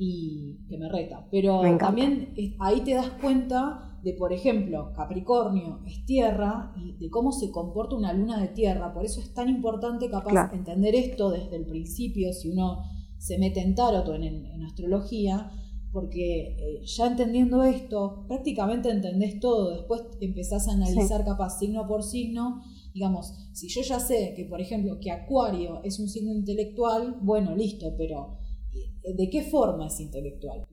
y 0.04 0.66
que 0.68 0.78
me 0.78 0.88
reta. 0.88 1.28
Pero 1.30 1.60
también 1.78 2.34
ahí 2.58 2.80
te 2.80 2.94
das 2.94 3.10
cuenta 3.20 3.98
de, 4.02 4.14
por 4.14 4.32
ejemplo, 4.32 4.92
Capricornio 4.96 5.80
es 5.86 6.04
tierra 6.04 6.72
y 6.76 6.96
de 6.98 7.08
cómo 7.08 7.30
se 7.30 7.52
comporta 7.52 7.94
una 7.94 8.12
luna 8.12 8.40
de 8.40 8.48
tierra. 8.48 8.92
Por 8.92 9.04
eso 9.04 9.20
es 9.20 9.32
tan 9.32 9.48
importante 9.48 10.10
capaz 10.10 10.52
entender 10.52 10.96
esto 10.96 11.30
desde 11.30 11.54
el 11.54 11.66
principio, 11.66 12.32
si 12.32 12.50
uno 12.50 12.82
se 13.16 13.38
mete 13.38 13.60
en 13.60 13.76
tarot 13.76 14.08
o 14.08 14.14
en 14.16 14.62
astrología, 14.64 15.52
porque 15.92 16.56
eh, 16.58 16.84
ya 16.84 17.06
entendiendo 17.06 17.62
esto, 17.62 18.24
prácticamente 18.26 18.90
entendés 18.90 19.38
todo, 19.38 19.70
después 19.70 20.02
empezás 20.20 20.66
a 20.66 20.72
analizar 20.72 21.24
capaz 21.24 21.58
signo 21.58 21.86
por 21.86 22.02
signo, 22.02 22.62
digamos, 22.92 23.34
si 23.52 23.68
yo 23.68 23.82
ya 23.82 24.00
sé 24.00 24.32
que, 24.34 24.46
por 24.46 24.60
ejemplo, 24.60 24.98
que 25.00 25.12
Acuario 25.12 25.80
es 25.84 26.00
un 26.00 26.08
signo 26.08 26.32
intelectual, 26.32 27.18
bueno, 27.20 27.54
listo, 27.54 27.94
pero 27.96 28.38
¿de 28.72 29.30
qué 29.30 29.42
forma 29.50 29.86
es 29.86 30.00
intelectual? 30.00 30.66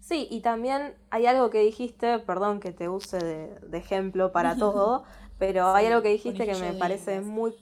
Sí, 0.00 0.26
y 0.30 0.40
también 0.40 0.94
hay 1.10 1.26
algo 1.26 1.50
que 1.50 1.60
dijiste, 1.60 2.18
perdón 2.18 2.60
que 2.60 2.72
te 2.72 2.88
use 2.88 3.18
de, 3.18 3.78
ejemplo 3.78 4.32
para 4.32 4.56
todo, 4.56 5.04
pero 5.38 5.74
hay 5.74 5.86
algo 5.86 6.02
que 6.02 6.10
dijiste 6.10 6.46
que 6.46 6.56
me 6.56 6.72
parece 6.72 7.20
muy 7.20 7.54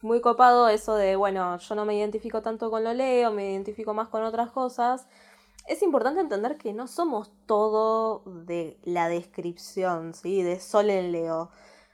muy 0.00 0.20
copado 0.20 0.68
eso 0.68 0.94
de, 0.94 1.16
bueno, 1.16 1.58
yo 1.58 1.74
no 1.74 1.84
me 1.84 1.96
identifico 1.96 2.40
tanto 2.40 2.70
con 2.70 2.84
lo 2.84 2.94
leo, 2.94 3.32
me 3.32 3.50
identifico 3.50 3.94
más 3.94 4.06
con 4.06 4.22
otras 4.22 4.52
cosas 4.52 5.08
es 5.68 5.82
importante 5.82 6.20
entender 6.20 6.56
que 6.56 6.72
no 6.72 6.86
somos 6.86 7.30
todo 7.46 8.22
de 8.24 8.78
la 8.84 9.08
descripción, 9.08 10.14
¿sí? 10.14 10.42
De 10.42 10.60
Sol 10.60 10.88
en 10.88 11.12
Leo. 11.12 11.50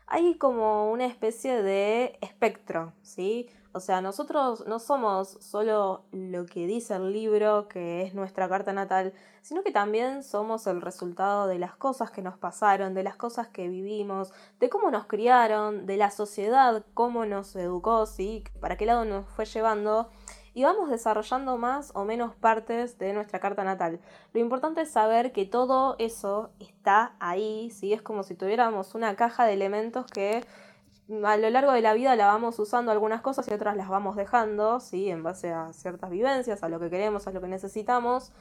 Hay 0.06 0.38
como 0.38 0.90
una 0.92 1.06
especie 1.06 1.60
de 1.62 2.16
espectro, 2.20 2.92
¿sí? 3.02 3.50
O 3.74 3.80
sea, 3.80 4.00
nosotros 4.00 4.64
no 4.68 4.78
somos 4.78 5.36
solo 5.40 6.04
lo 6.12 6.46
que 6.46 6.64
dice 6.64 6.94
el 6.94 7.12
libro, 7.12 7.66
que 7.66 8.02
es 8.02 8.14
nuestra 8.14 8.48
carta 8.48 8.72
natal, 8.72 9.12
sino 9.42 9.64
que 9.64 9.72
también 9.72 10.22
somos 10.22 10.68
el 10.68 10.80
resultado 10.80 11.48
de 11.48 11.58
las 11.58 11.74
cosas 11.74 12.12
que 12.12 12.22
nos 12.22 12.38
pasaron, 12.38 12.94
de 12.94 13.02
las 13.02 13.16
cosas 13.16 13.48
que 13.48 13.66
vivimos, 13.66 14.32
de 14.60 14.70
cómo 14.70 14.92
nos 14.92 15.06
criaron, 15.06 15.86
de 15.86 15.96
la 15.96 16.12
sociedad, 16.12 16.84
cómo 16.94 17.26
nos 17.26 17.56
educó, 17.56 18.06
¿sí? 18.06 18.44
Para 18.60 18.76
qué 18.76 18.86
lado 18.86 19.04
nos 19.04 19.26
fue 19.26 19.44
llevando 19.44 20.08
y 20.54 20.62
vamos 20.62 20.88
desarrollando 20.88 21.58
más 21.58 21.90
o 21.94 22.04
menos 22.04 22.36
partes 22.36 22.96
de 22.98 23.12
nuestra 23.12 23.40
carta 23.40 23.64
natal. 23.64 23.98
Lo 24.32 24.38
importante 24.38 24.82
es 24.82 24.90
saber 24.90 25.32
que 25.32 25.46
todo 25.46 25.96
eso 25.98 26.50
está 26.60 27.16
ahí, 27.18 27.70
¿sí? 27.70 27.92
es 27.92 28.02
como 28.02 28.22
si 28.22 28.36
tuviéramos 28.36 28.94
una 28.94 29.16
caja 29.16 29.46
de 29.46 29.54
elementos 29.54 30.06
que 30.06 30.44
a 31.24 31.36
lo 31.36 31.50
largo 31.50 31.72
de 31.72 31.82
la 31.82 31.92
vida 31.92 32.16
la 32.16 32.26
vamos 32.26 32.58
usando 32.58 32.90
algunas 32.90 33.20
cosas 33.20 33.46
y 33.48 33.52
otras 33.52 33.76
las 33.76 33.88
vamos 33.88 34.16
dejando, 34.16 34.80
¿sí? 34.80 35.10
en 35.10 35.22
base 35.22 35.52
a 35.52 35.72
ciertas 35.72 36.10
vivencias, 36.10 36.62
a 36.62 36.68
lo 36.68 36.80
que 36.80 36.90
queremos, 36.90 37.26
a 37.26 37.30
lo 37.30 37.40
que 37.40 37.48
necesitamos. 37.48 38.32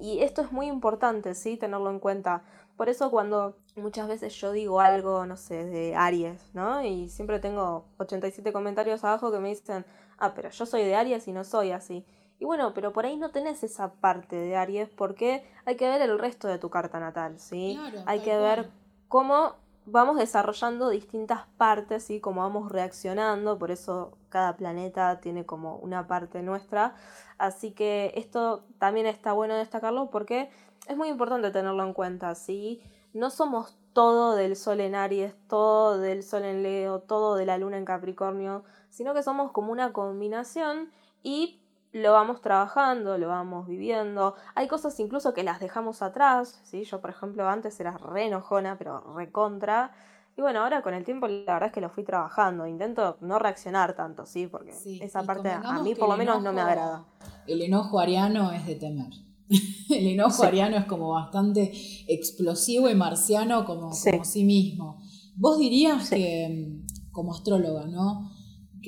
Y 0.00 0.20
esto 0.20 0.42
es 0.42 0.52
muy 0.52 0.66
importante, 0.66 1.34
¿sí? 1.34 1.56
Tenerlo 1.56 1.90
en 1.90 1.98
cuenta. 1.98 2.44
Por 2.76 2.88
eso 2.88 3.10
cuando 3.10 3.56
muchas 3.74 4.06
veces 4.06 4.32
yo 4.34 4.52
digo 4.52 4.80
algo, 4.80 5.26
no 5.26 5.36
sé, 5.36 5.64
de 5.64 5.96
Aries, 5.96 6.54
¿no? 6.54 6.84
Y 6.84 7.08
siempre 7.08 7.40
tengo 7.40 7.86
87 7.98 8.52
comentarios 8.52 9.02
abajo 9.02 9.32
que 9.32 9.40
me 9.40 9.48
dicen, 9.48 9.84
ah, 10.18 10.34
pero 10.34 10.50
yo 10.50 10.66
soy 10.66 10.84
de 10.84 10.94
Aries 10.94 11.26
y 11.26 11.32
no 11.32 11.42
soy 11.42 11.72
así. 11.72 12.06
Y 12.38 12.44
bueno, 12.44 12.72
pero 12.74 12.92
por 12.92 13.04
ahí 13.06 13.16
no 13.16 13.30
tenés 13.30 13.64
esa 13.64 13.94
parte 13.94 14.36
de 14.36 14.54
Aries 14.54 14.88
porque 14.88 15.44
hay 15.64 15.76
que 15.76 15.88
ver 15.88 16.00
el 16.02 16.16
resto 16.18 16.46
de 16.46 16.58
tu 16.58 16.70
carta 16.70 17.00
natal, 17.00 17.40
¿sí? 17.40 17.80
hay 18.06 18.20
que 18.20 18.36
ver 18.36 18.70
cómo 19.08 19.56
vamos 19.90 20.16
desarrollando 20.16 20.88
distintas 20.88 21.46
partes 21.56 22.10
y 22.10 22.20
cómo 22.20 22.42
vamos 22.42 22.70
reaccionando, 22.70 23.58
por 23.58 23.70
eso 23.70 24.16
cada 24.28 24.56
planeta 24.56 25.20
tiene 25.20 25.46
como 25.46 25.76
una 25.76 26.06
parte 26.06 26.42
nuestra. 26.42 26.94
Así 27.38 27.72
que 27.72 28.12
esto 28.16 28.64
también 28.78 29.06
está 29.06 29.32
bueno 29.32 29.54
destacarlo 29.54 30.10
porque 30.10 30.50
es 30.86 30.96
muy 30.96 31.08
importante 31.08 31.50
tenerlo 31.50 31.84
en 31.84 31.92
cuenta, 31.92 32.34
¿sí? 32.34 32.80
No 33.12 33.30
somos 33.30 33.76
todo 33.92 34.36
del 34.36 34.56
Sol 34.56 34.80
en 34.80 34.94
Aries, 34.94 35.34
todo 35.48 35.98
del 35.98 36.22
Sol 36.22 36.44
en 36.44 36.62
Leo, 36.62 37.00
todo 37.00 37.36
de 37.36 37.46
la 37.46 37.58
Luna 37.58 37.78
en 37.78 37.84
Capricornio, 37.84 38.64
sino 38.90 39.14
que 39.14 39.22
somos 39.22 39.52
como 39.52 39.72
una 39.72 39.92
combinación 39.92 40.92
y 41.22 41.60
lo 41.92 42.12
vamos 42.12 42.40
trabajando, 42.40 43.18
lo 43.18 43.28
vamos 43.28 43.66
viviendo. 43.66 44.34
Hay 44.54 44.68
cosas 44.68 44.98
incluso 45.00 45.32
que 45.34 45.42
las 45.42 45.60
dejamos 45.60 46.02
atrás, 46.02 46.60
¿sí? 46.64 46.84
Yo, 46.84 47.00
por 47.00 47.10
ejemplo, 47.10 47.48
antes 47.48 47.78
era 47.80 47.96
re 47.96 48.26
enojona, 48.26 48.76
pero 48.78 49.00
re 49.14 49.30
contra. 49.30 49.92
Y 50.36 50.40
bueno, 50.40 50.60
ahora 50.60 50.82
con 50.82 50.94
el 50.94 51.04
tiempo 51.04 51.26
la 51.26 51.54
verdad 51.54 51.68
es 51.68 51.72
que 51.72 51.80
lo 51.80 51.90
fui 51.90 52.04
trabajando. 52.04 52.66
Intento 52.66 53.16
no 53.20 53.38
reaccionar 53.38 53.96
tanto, 53.96 54.26
¿sí? 54.26 54.46
Porque 54.46 54.72
esa 55.00 55.22
parte 55.24 55.50
a 55.50 55.82
mí 55.82 55.94
por 55.94 56.08
lo 56.08 56.16
menos 56.16 56.42
no 56.42 56.52
me 56.52 56.60
agrada. 56.60 57.04
El 57.46 57.62
enojo 57.62 57.98
ariano 57.98 58.52
es 58.52 58.66
de 58.66 58.76
temer. 58.76 59.12
el 59.90 60.06
enojo 60.08 60.44
ariano 60.44 60.76
es 60.76 60.84
como 60.84 61.08
bastante 61.08 61.72
explosivo 62.06 62.88
y 62.90 62.94
marciano 62.94 63.64
como 63.64 63.92
sí, 63.92 64.10
como 64.10 64.24
sí 64.24 64.44
mismo. 64.44 65.02
Vos 65.34 65.58
dirías 65.58 66.10
que, 66.10 66.82
como 67.10 67.32
astróloga, 67.32 67.86
¿no? 67.86 68.30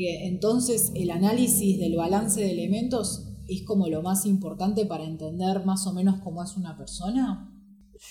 Que 0.01 0.29
entonces 0.29 0.93
el 0.95 1.11
análisis 1.11 1.79
del 1.79 1.95
balance 1.95 2.41
de 2.41 2.53
elementos 2.53 3.29
es 3.49 3.63
como 3.65 3.87
lo 3.89 4.01
más 4.01 4.25
importante 4.25 4.87
para 4.87 5.05
entender 5.05 5.67
más 5.67 5.87
o 5.87 5.93
menos 5.93 6.23
cómo 6.25 6.43
es 6.43 6.57
una 6.57 6.75
persona. 6.75 7.53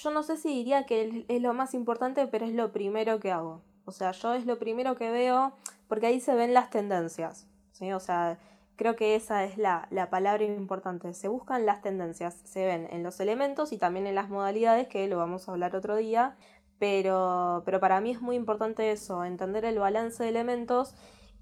Yo 0.03 0.11
no 0.11 0.21
sé 0.21 0.37
si 0.37 0.49
diría 0.49 0.85
que 0.85 1.25
es 1.27 1.41
lo 1.41 1.55
más 1.55 1.73
importante, 1.73 2.27
pero 2.27 2.45
es 2.45 2.53
lo 2.53 2.71
primero 2.71 3.19
que 3.19 3.31
hago. 3.31 3.63
O 3.85 3.91
sea, 3.91 4.11
yo 4.11 4.35
es 4.35 4.45
lo 4.45 4.59
primero 4.59 4.95
que 4.97 5.09
veo, 5.09 5.53
porque 5.87 6.05
ahí 6.05 6.19
se 6.19 6.35
ven 6.35 6.53
las 6.53 6.69
tendencias. 6.69 7.47
¿sí? 7.71 7.91
O 7.91 7.99
sea, 7.99 8.37
creo 8.75 8.95
que 8.95 9.15
esa 9.15 9.43
es 9.43 9.57
la, 9.57 9.87
la, 9.89 10.11
palabra 10.11 10.43
importante. 10.43 11.11
Se 11.15 11.27
buscan 11.27 11.65
las 11.65 11.81
tendencias, 11.81 12.39
se 12.43 12.67
ven 12.67 12.87
en 12.91 13.01
los 13.01 13.19
elementos 13.19 13.71
y 13.71 13.79
también 13.79 14.05
en 14.05 14.13
las 14.13 14.29
modalidades, 14.29 14.87
que 14.87 15.07
lo 15.07 15.17
vamos 15.17 15.49
a 15.49 15.53
hablar 15.53 15.75
otro 15.75 15.95
día. 15.95 16.37
Pero, 16.77 17.63
pero 17.65 17.79
para 17.79 17.99
mí 17.99 18.11
es 18.11 18.21
muy 18.21 18.35
importante 18.35 18.91
eso, 18.91 19.25
entender 19.25 19.65
el 19.65 19.79
balance 19.79 20.21
de 20.21 20.29
elementos. 20.29 20.93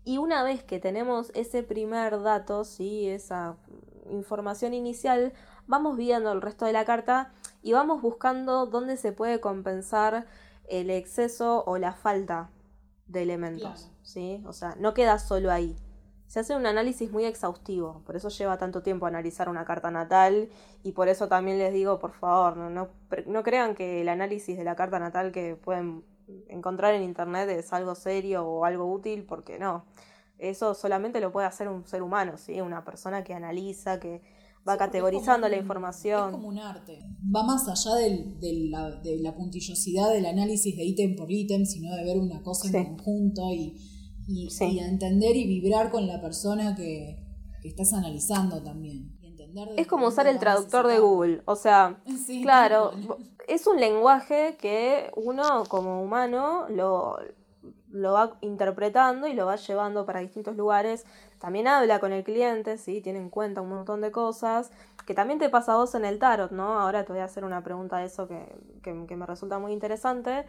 Y 0.08 0.20
una 0.20 0.42
vez 0.42 0.64
que 0.64 0.80
tenemos 0.80 1.34
ese 1.36 1.64
primer 1.64 2.22
dato, 2.22 2.64
¿sí? 2.64 3.10
esa 3.10 3.58
información 4.10 4.74
inicial, 4.74 5.34
vamos 5.68 5.98
viendo 5.98 6.32
el 6.32 6.42
resto 6.42 6.64
de 6.64 6.72
la 6.72 6.86
carta 6.86 7.34
y 7.62 7.74
vamos 7.74 8.02
buscando 8.02 8.68
dónde 8.68 8.96
se 8.96 9.12
puede 9.12 9.42
compensar 9.42 10.26
el 10.70 10.92
exceso 10.92 11.66
o 11.66 11.78
la 11.78 11.92
falta 11.92 12.50
de 13.08 13.24
elementos, 13.24 13.92
¿sí? 14.02 14.42
O 14.48 14.54
sea, 14.54 14.78
no 14.80 14.94
queda 14.94 15.20
solo 15.20 15.52
ahí. 15.52 15.76
Se 16.28 16.40
hace 16.40 16.56
un 16.56 16.68
análisis 16.68 17.12
muy 17.12 17.26
exhaustivo, 17.26 18.02
por 18.06 18.16
eso 18.16 18.30
lleva 18.30 18.58
tanto 18.58 18.82
tiempo 18.82 19.08
analizar 19.08 19.50
una 19.50 19.66
carta 19.66 19.92
natal 19.92 20.48
y 20.84 20.94
por 20.94 21.10
eso 21.10 21.28
también 21.28 21.58
les 21.58 21.74
digo, 21.74 22.00
por 22.00 22.14
favor, 22.14 22.56
no, 22.56 22.70
no, 22.70 22.88
no 23.26 23.44
crean 23.44 23.76
que 23.76 24.00
el 24.04 24.08
análisis 24.08 24.58
de 24.58 24.64
la 24.64 24.78
carta 24.78 25.00
natal 25.00 25.34
que 25.34 25.58
pueden 25.58 26.06
encontrar 26.50 26.94
en 26.94 27.04
internet 27.04 27.50
es 27.50 27.74
algo 27.74 27.96
serio 27.96 28.46
o 28.46 28.66
algo 28.66 28.92
útil, 28.92 29.24
porque 29.24 29.60
no. 29.60 29.86
Eso 30.38 30.74
solamente 30.74 31.20
lo 31.20 31.32
puede 31.32 31.48
hacer 31.48 31.68
un 31.68 31.86
ser 31.88 32.02
humano, 32.02 32.38
¿sí? 32.38 32.62
Una 32.62 32.84
persona 32.86 33.24
que 33.24 33.34
analiza, 33.34 34.00
que, 34.00 34.22
va 34.68 34.78
categorizando 34.78 35.48
la 35.48 35.58
información. 35.58 36.30
Es 36.30 36.36
como 36.36 36.48
un 36.50 36.60
arte. 36.60 37.00
Va 37.34 37.44
más 37.44 37.68
allá 37.68 37.96
de, 37.96 38.70
la, 38.70 39.36
puntillosidad 39.36 40.12
del 40.12 40.26
análisis 40.26 40.76
de 40.76 40.84
ítem 40.84 41.16
por 41.16 41.32
ítem, 41.32 41.66
sino 41.66 41.96
de 41.96 42.04
ver 42.04 42.18
una 42.18 42.42
cosa 42.42 42.68
en 42.68 42.96
conjunto 42.96 43.54
y, 43.54 43.76
y, 44.28 44.50
entender 44.80 45.36
y 45.36 45.48
vibrar 45.48 45.90
con 45.90 46.08
la 46.08 46.22
persona 46.22 46.76
que, 46.76 47.24
estás 47.64 47.92
analizando 47.92 48.64
también. 48.64 49.12
es 49.76 49.88
como 49.88 50.08
usar 50.08 50.26
el 50.28 50.40
traductor 50.40 50.88
de 50.88 51.00
Google. 51.00 51.42
O 51.46 51.56
sea, 51.58 52.02
claro, 52.42 52.92
es 53.48 53.66
un 53.66 53.80
lenguaje 53.80 54.58
que 54.60 55.10
uno 55.16 55.64
como 55.68 56.02
humano 56.02 56.68
lo, 56.70 57.18
lo 57.92 58.14
va 58.14 58.38
interpretando 58.42 59.28
y 59.28 59.34
lo 59.34 59.46
va 59.46 59.56
llevando 59.56 60.06
para 60.06 60.20
distintos 60.20 60.56
lugares. 60.56 61.06
También 61.40 61.68
habla 61.68 62.00
con 62.00 62.12
el 62.12 62.24
cliente, 62.24 62.78
¿sí? 62.78 63.02
tiene 63.02 63.20
en 63.20 63.30
cuenta 63.30 63.62
un 63.62 63.70
montón 63.70 64.02
de 64.02 64.12
cosas, 64.12 64.72
que 65.06 65.14
también 65.14 65.40
te 65.40 65.50
pasa 65.50 65.74
a 65.74 65.78
vos 65.78 65.96
en 65.96 66.04
el 66.04 66.20
tarot, 66.20 66.52
¿no? 66.52 66.80
Ahora 66.80 67.06
te 67.06 67.14
voy 67.14 67.22
a 67.22 67.26
hacer 67.26 67.46
una 67.46 67.64
pregunta 67.64 67.98
de 68.00 68.06
eso 68.06 68.28
que, 68.28 68.46
que, 68.84 69.16
me 69.16 69.26
resulta 69.26 69.60
muy 69.60 69.72
interesante. 69.72 70.46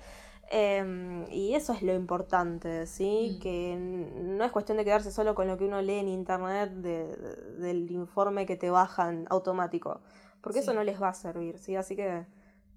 Em, 0.50 1.30
y 1.30 1.54
eso 1.54 1.74
es 1.74 1.82
lo 1.82 1.94
importante, 1.94 2.86
¿sí? 2.86 3.36
Mm. 3.36 3.40
Que 3.40 3.76
no 3.76 4.44
es 4.44 4.50
cuestión 4.50 4.78
de 4.78 4.84
quedarse 4.84 5.12
solo 5.12 5.34
con 5.34 5.46
lo 5.46 5.58
que 5.58 5.66
uno 5.66 5.80
lee 5.82 5.98
en 5.98 6.08
internet 6.08 6.70
del 6.72 7.90
informe 7.90 8.46
que 8.46 8.56
te 8.56 8.70
bajan 8.70 9.26
automático, 9.30 10.00
porque 10.40 10.60
eso 10.60 10.72
no 10.72 10.82
les 10.82 11.00
va 11.00 11.10
a 11.10 11.14
servir, 11.14 11.58
¿sí? 11.58 11.76
Así 11.76 11.94
que 11.94 12.24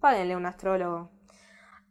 páguenle 0.01 0.33
a 0.33 0.37
un 0.37 0.45
astrólogo. 0.45 1.09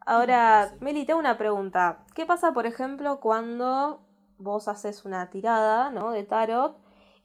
Ahora, 0.05 0.77
Meli, 0.81 1.07
tengo 1.07 1.21
una 1.21 1.39
pregunta. 1.39 2.05
¿Qué 2.15 2.27
pasa, 2.27 2.53
por 2.53 2.67
ejemplo, 2.67 3.21
cuando 3.21 4.01
vos 4.39 4.69
haces 4.69 5.05
una 5.05 5.31
tirada 5.31 5.91
¿no? 5.91 6.11
de 6.11 6.25
tarot 6.25 6.77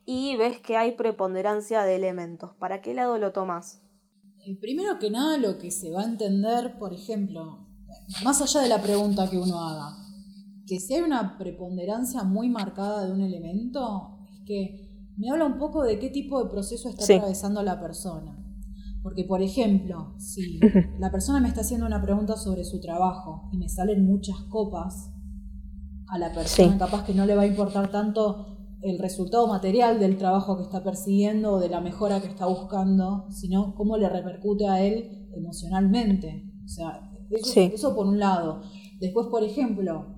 y 0.05 0.35
ves 0.37 0.59
que 0.59 0.77
hay 0.77 0.91
preponderancia 0.91 1.83
de 1.83 1.95
elementos? 1.95 2.51
¿Para 2.59 2.81
qué 2.81 2.93
lado 2.93 3.17
lo 3.17 3.31
tomas? 3.31 3.81
Eh, 4.45 4.57
primero 4.61 4.99
que 4.99 5.09
nada, 5.09 5.37
lo 5.37 5.57
que 5.57 5.71
se 5.71 5.91
va 5.91 6.01
a 6.01 6.05
entender, 6.05 6.77
por 6.77 6.93
ejemplo, 6.93 7.67
más 8.23 8.41
allá 8.41 8.61
de 8.61 8.69
la 8.69 8.81
pregunta 8.81 9.29
que 9.29 9.37
uno 9.37 9.59
haga, 9.59 9.97
que 10.67 10.79
si 10.79 10.93
hay 10.93 11.01
una 11.01 11.37
preponderancia 11.37 12.23
muy 12.23 12.49
marcada 12.49 13.05
de 13.05 13.11
un 13.11 13.21
elemento, 13.21 14.19
es 14.31 14.41
que 14.45 15.13
me 15.17 15.31
habla 15.31 15.45
un 15.45 15.57
poco 15.57 15.83
de 15.83 15.97
qué 15.97 16.09
tipo 16.09 16.43
de 16.43 16.49
proceso 16.49 16.89
está 16.89 17.05
atravesando 17.05 17.63
la 17.63 17.79
persona. 17.79 18.44
Porque, 19.05 19.23
por 19.23 19.43
ejemplo, 19.43 20.15
si 20.17 20.59
la 20.99 21.11
persona 21.11 21.39
me 21.39 21.47
está 21.47 21.61
haciendo 21.61 21.85
una 21.85 22.01
pregunta 22.01 22.35
sobre 22.37 22.63
su 22.63 22.81
trabajo 22.81 23.49
y 23.51 23.57
me 23.57 23.69
salen 23.69 24.03
muchas 24.03 24.35
copas, 24.49 25.11
a 26.07 26.17
la 26.17 26.33
persona 26.33 26.75
capaz 26.79 27.05
que 27.05 27.13
no 27.13 27.27
le 27.27 27.35
va 27.35 27.43
a 27.43 27.47
importar 27.47 27.91
tanto 27.91 28.77
el 28.81 28.97
resultado 28.97 29.45
material 29.45 29.99
del 29.99 30.17
trabajo 30.17 30.57
que 30.57 30.63
está 30.63 30.83
persiguiendo 30.83 31.53
o 31.53 31.59
de 31.59 31.69
la 31.69 31.81
mejora 31.81 32.19
que 32.19 32.29
está 32.29 32.47
buscando, 32.47 33.27
sino 33.29 33.75
cómo 33.75 33.95
le 33.97 34.09
repercute 34.09 34.67
a 34.67 34.83
él 34.83 35.29
emocionalmente. 35.35 36.51
O 36.65 36.67
sea, 36.67 37.11
eso, 37.29 37.59
eso 37.59 37.95
por 37.95 38.07
un 38.07 38.17
lado. 38.17 38.63
Después, 38.99 39.27
por 39.27 39.43
ejemplo, 39.43 40.15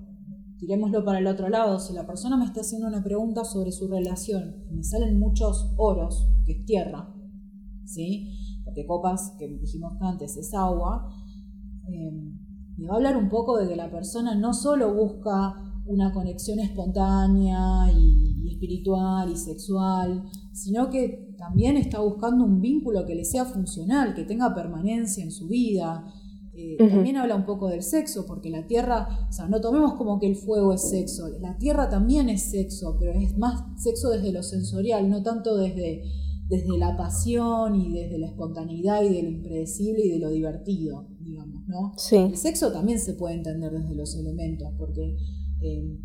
tirémoslo 0.58 1.04
para 1.04 1.18
el 1.18 1.26
otro 1.26 1.50
lado, 1.50 1.78
si 1.78 1.92
la 1.92 2.06
persona 2.06 2.38
me 2.38 2.46
está 2.46 2.62
haciendo 2.62 2.88
una 2.88 3.04
pregunta 3.04 3.44
sobre 3.44 3.70
su 3.70 3.86
relación 3.86 4.64
y 4.70 4.76
me 4.76 4.82
salen 4.82 5.18
muchos 5.18 5.74
oros, 5.76 6.26
que 6.46 6.52
es 6.52 6.64
tierra, 6.64 7.14
¿sí? 7.84 8.37
Porque 8.78 8.86
copas, 8.86 9.34
que 9.38 9.48
dijimos 9.48 9.94
antes, 10.00 10.36
es 10.36 10.54
agua, 10.54 11.08
eh, 11.88 12.12
me 12.76 12.86
va 12.86 12.94
a 12.94 12.96
hablar 12.96 13.16
un 13.16 13.28
poco 13.28 13.58
de 13.58 13.68
que 13.68 13.76
la 13.76 13.90
persona 13.90 14.34
no 14.34 14.54
solo 14.54 14.94
busca 14.94 15.54
una 15.86 16.12
conexión 16.12 16.60
espontánea 16.60 17.90
y, 17.92 18.48
espiritual 18.48 19.30
y 19.30 19.36
sexual, 19.36 20.24
sino 20.52 20.90
que 20.90 21.34
también 21.38 21.76
está 21.76 22.00
buscando 22.00 22.44
un 22.44 22.60
vínculo 22.60 23.06
que 23.06 23.14
le 23.14 23.24
sea 23.24 23.44
funcional, 23.44 24.14
que 24.14 24.24
tenga 24.24 24.52
permanencia 24.54 25.22
en 25.22 25.30
su 25.30 25.46
vida. 25.46 26.04
Eh, 26.54 26.76
también 26.76 27.16
habla 27.16 27.36
un 27.36 27.46
poco 27.46 27.68
del 27.68 27.82
sexo, 27.82 28.26
porque 28.26 28.50
la 28.50 28.66
tierra, 28.66 29.06
o 29.28 29.32
sea, 29.32 29.46
no 29.46 29.60
tomemos 29.60 29.94
como 29.94 30.18
que 30.18 30.26
el 30.26 30.34
fuego 30.34 30.72
es 30.72 30.90
sexo, 30.90 31.28
la 31.40 31.56
tierra 31.56 31.88
también 31.88 32.28
es 32.28 32.50
sexo, 32.50 32.96
pero 32.98 33.12
es 33.12 33.38
más 33.38 33.62
sexo 33.80 34.10
desde 34.10 34.32
lo 34.32 34.42
sensorial, 34.42 35.08
no 35.08 35.22
tanto 35.22 35.56
desde 35.56 36.02
desde 36.48 36.78
la 36.78 36.96
pasión 36.96 37.74
y 37.74 37.92
desde 37.92 38.18
la 38.18 38.26
espontaneidad 38.26 39.02
y 39.02 39.10
de 39.10 39.22
lo 39.22 39.28
impredecible 39.28 40.04
y 40.04 40.10
de 40.12 40.18
lo 40.18 40.30
divertido, 40.30 41.06
digamos, 41.20 41.66
¿no? 41.66 41.92
El 42.10 42.36
sexo 42.36 42.72
también 42.72 42.98
se 42.98 43.14
puede 43.14 43.34
entender 43.34 43.70
desde 43.72 43.94
los 43.94 44.16
elementos, 44.16 44.72
porque 44.78 45.16
eh, 45.60 45.98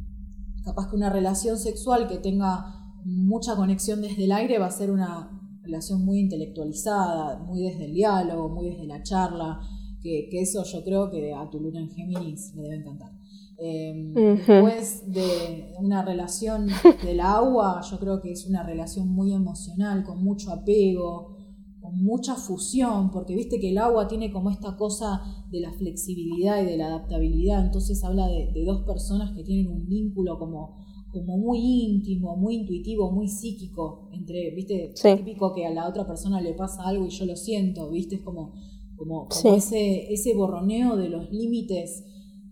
capaz 0.65 0.89
que 0.89 0.97
una 0.97 1.09
relación 1.09 1.57
sexual 1.57 2.07
que 2.07 2.17
tenga 2.17 2.65
mucha 3.05 3.55
conexión 3.55 4.01
desde 4.01 4.25
el 4.25 4.33
aire 4.33 4.59
va 4.59 4.67
a 4.67 4.71
ser 4.71 4.91
una 4.91 5.29
relación 5.61 6.03
muy 6.03 6.19
intelectualizada, 6.19 7.39
muy 7.39 7.63
desde 7.63 7.85
el 7.85 7.93
diálogo, 7.93 8.49
muy 8.49 8.69
desde 8.69 8.85
la 8.85 9.01
charla, 9.01 9.61
que, 10.01 10.27
que 10.29 10.41
eso 10.41 10.63
yo 10.65 10.83
creo 10.83 11.09
que 11.09 11.33
a 11.33 11.49
tu 11.49 11.61
luna 11.61 11.79
en 11.79 11.89
Géminis 11.89 12.53
le 12.55 12.63
debe 12.63 12.75
encantar. 12.75 13.11
Em, 13.57 14.13
después 14.13 15.11
de 15.11 15.73
una 15.79 16.03
relación 16.03 16.67
del 17.03 17.19
agua, 17.19 17.81
yo 17.89 17.99
creo 17.99 18.21
que 18.21 18.31
es 18.31 18.47
una 18.47 18.63
relación 18.63 19.09
muy 19.09 19.33
emocional, 19.33 20.03
con 20.03 20.23
mucho 20.23 20.51
apego, 20.51 21.37
con 21.79 22.01
mucha 22.03 22.35
fusión, 22.35 23.11
porque 23.11 23.35
viste 23.35 23.59
que 23.59 23.69
el 23.69 23.77
agua 23.77 24.07
tiene 24.07 24.31
como 24.31 24.49
esta 24.49 24.75
cosa 24.75 25.21
de 25.51 25.59
la 25.59 25.71
flexibilidad 25.73 26.61
y 26.61 26.65
de 26.65 26.77
la 26.77 26.87
adaptabilidad, 26.87 27.63
entonces 27.63 28.03
habla 28.03 28.27
de, 28.27 28.63
dos 28.65 28.83
personas 28.85 29.35
que 29.35 29.43
tienen 29.43 29.67
un 29.67 29.85
vínculo 29.87 30.39
como, 30.39 30.77
como 31.11 31.37
muy 31.37 31.59
íntimo, 31.59 32.35
muy 32.35 32.55
intuitivo, 32.55 33.11
muy 33.11 33.27
psíquico, 33.27 34.09
entre, 34.13 34.51
viste, 34.55 34.93
típico 35.17 35.53
que 35.53 35.65
a 35.65 35.71
la 35.71 35.87
otra 35.87 36.07
persona 36.07 36.41
le 36.41 36.53
pasa 36.53 36.83
algo 36.87 37.05
y 37.05 37.09
yo 37.09 37.25
lo 37.25 37.35
siento, 37.35 37.91
viste, 37.91 38.15
es 38.15 38.21
como, 38.21 38.53
como, 38.95 39.27
ese, 39.55 40.11
ese 40.11 40.33
borroneo 40.33 40.95
de 40.95 41.09
los 41.09 41.29
límites. 41.31 42.05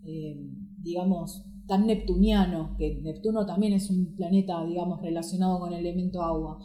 Eh, 0.04 0.61
digamos, 0.82 1.44
tan 1.66 1.86
neptuniano, 1.86 2.74
que 2.76 3.00
Neptuno 3.02 3.46
también 3.46 3.72
es 3.72 3.88
un 3.90 4.14
planeta, 4.14 4.64
digamos, 4.64 5.00
relacionado 5.00 5.60
con 5.60 5.72
el 5.72 5.80
elemento 5.80 6.22
agua. 6.22 6.58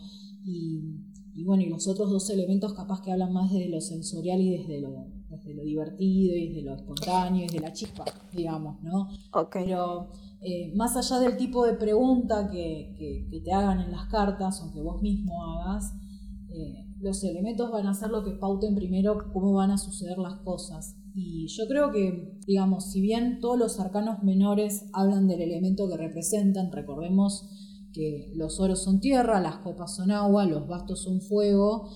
Y, 0.44 1.44
bueno, 1.46 1.64
y 1.64 1.70
los 1.70 1.88
otros 1.88 2.10
dos 2.10 2.30
elementos 2.30 2.74
capaz 2.74 3.02
que 3.02 3.12
hablan 3.12 3.32
más 3.32 3.52
desde 3.52 3.70
lo 3.70 3.80
sensorial 3.80 4.42
y 4.42 4.58
desde 4.58 4.82
lo, 4.82 5.08
desde 5.30 5.54
lo 5.54 5.64
divertido 5.64 6.36
y 6.36 6.48
desde 6.48 6.62
lo 6.64 6.76
espontáneo 6.76 7.42
y 7.42 7.48
desde 7.48 7.60
la 7.60 7.74
chispa, 7.74 8.06
digamos, 8.34 8.82
¿no? 8.82 9.08
Pero 9.52 10.10
eh, 10.42 10.74
más 10.76 10.96
allá 10.98 11.20
del 11.20 11.38
tipo 11.38 11.66
de 11.66 11.74
pregunta 11.74 12.50
que, 12.50 12.96
que, 12.98 13.42
te 13.42 13.52
hagan 13.52 13.82
en 13.82 13.92
las 13.92 14.08
cartas 14.08 14.64
o 14.64 14.74
que 14.74 14.82
vos 14.82 15.02
mismo 15.02 15.44
hagas, 15.46 15.94
eh, 16.50 16.87
los 17.00 17.24
elementos 17.24 17.72
van 17.72 17.88
a 17.88 17.94
ser 17.94 18.10
lo 18.10 18.24
que 18.24 18.32
pauten 18.32 18.76
primero 18.76 19.32
cómo 19.32 19.54
van 19.54 19.72
a 19.72 19.78
suceder 19.78 20.18
las 20.18 20.36
cosas. 20.42 20.96
Y 21.14 21.48
yo 21.48 21.68
creo 21.68 21.92
que, 21.92 22.38
digamos, 22.46 22.92
si 22.92 23.02
bien 23.02 23.40
todos 23.40 23.58
los 23.58 23.80
arcanos 23.80 24.24
menores 24.24 24.86
hablan 24.94 25.28
del 25.28 25.42
elemento 25.42 25.90
que 25.90 25.98
representan, 25.98 26.72
recordemos 26.72 27.50
que 27.94 28.32
los 28.36 28.60
oros 28.60 28.84
son 28.84 29.00
tierra, 29.00 29.40
las 29.40 29.58
copas 29.58 29.96
son 29.96 30.12
agua, 30.12 30.46
los 30.46 30.68
bastos 30.68 31.02
son 31.02 31.22
fuego, 31.22 31.90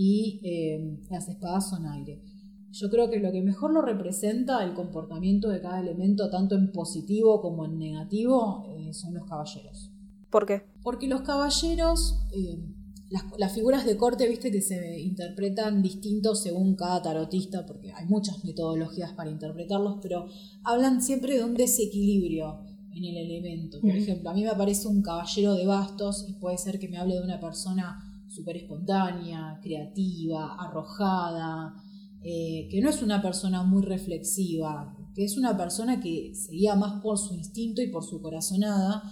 y 0.00 0.40
eh, 0.44 0.96
las 1.10 1.28
espadas 1.28 1.70
son 1.70 1.84
aire. 1.84 2.22
Yo 2.70 2.88
creo 2.88 3.10
que 3.10 3.18
lo 3.18 3.32
que 3.32 3.42
mejor 3.42 3.72
lo 3.72 3.82
representa 3.82 4.62
el 4.62 4.74
comportamiento 4.74 5.48
de 5.48 5.60
cada 5.60 5.80
elemento, 5.80 6.30
tanto 6.30 6.54
en 6.54 6.70
positivo 6.70 7.42
como 7.42 7.64
en 7.64 7.78
negativo, 7.78 8.76
eh, 8.78 8.92
son 8.94 9.14
los 9.14 9.26
caballeros. 9.26 9.90
¿Por 10.30 10.46
qué? 10.46 10.62
Porque 10.84 11.08
los 11.08 11.22
caballeros, 11.22 12.20
eh, 12.30 12.64
las, 13.10 13.52
figuras 13.54 13.86
de 13.86 13.96
corte, 13.96 14.28
viste 14.28 14.50
que 14.50 14.60
se 14.60 15.00
interpretan 15.00 15.82
distintos 15.82 16.42
según 16.42 16.76
cada 16.76 17.02
tarotista, 17.02 17.64
porque 17.64 17.92
hay 17.92 18.06
muchas 18.06 18.44
metodologías 18.44 19.12
para 19.12 19.30
interpretarlos, 19.30 19.98
pero 20.02 20.26
hablan 20.64 21.02
siempre 21.02 21.36
de 21.36 21.44
un 21.44 21.54
desequilibrio 21.54 22.60
en 22.92 23.04
el 23.04 23.16
elemento. 23.16 23.80
Por 23.80 23.90
ejemplo, 23.90 24.30
a 24.30 24.34
mí 24.34 24.42
me 24.42 24.50
aparece 24.50 24.88
un 24.88 25.02
caballero 25.02 25.54
de 25.54 25.66
bastos 25.66 26.26
y 26.28 26.34
puede 26.34 26.58
ser 26.58 26.78
que 26.78 26.88
me 26.88 26.98
hable 26.98 27.14
de 27.14 27.22
una 27.22 27.40
persona 27.40 28.04
súper 28.28 28.56
espontánea, 28.58 29.58
creativa, 29.62 30.56
arrojada, 30.58 31.74
eh, 32.22 32.68
que 32.70 32.80
no 32.82 32.90
es 32.90 33.02
una 33.02 33.22
persona 33.22 33.62
muy 33.62 33.82
reflexiva, 33.82 34.96
que 35.14 35.24
es 35.24 35.38
una 35.38 35.56
persona 35.56 36.00
que 36.00 36.34
se 36.34 36.52
guía 36.52 36.74
más 36.74 37.00
por 37.00 37.16
su 37.16 37.34
instinto 37.34 37.80
y 37.80 37.88
por 37.88 38.04
su 38.04 38.20
corazonada, 38.20 39.02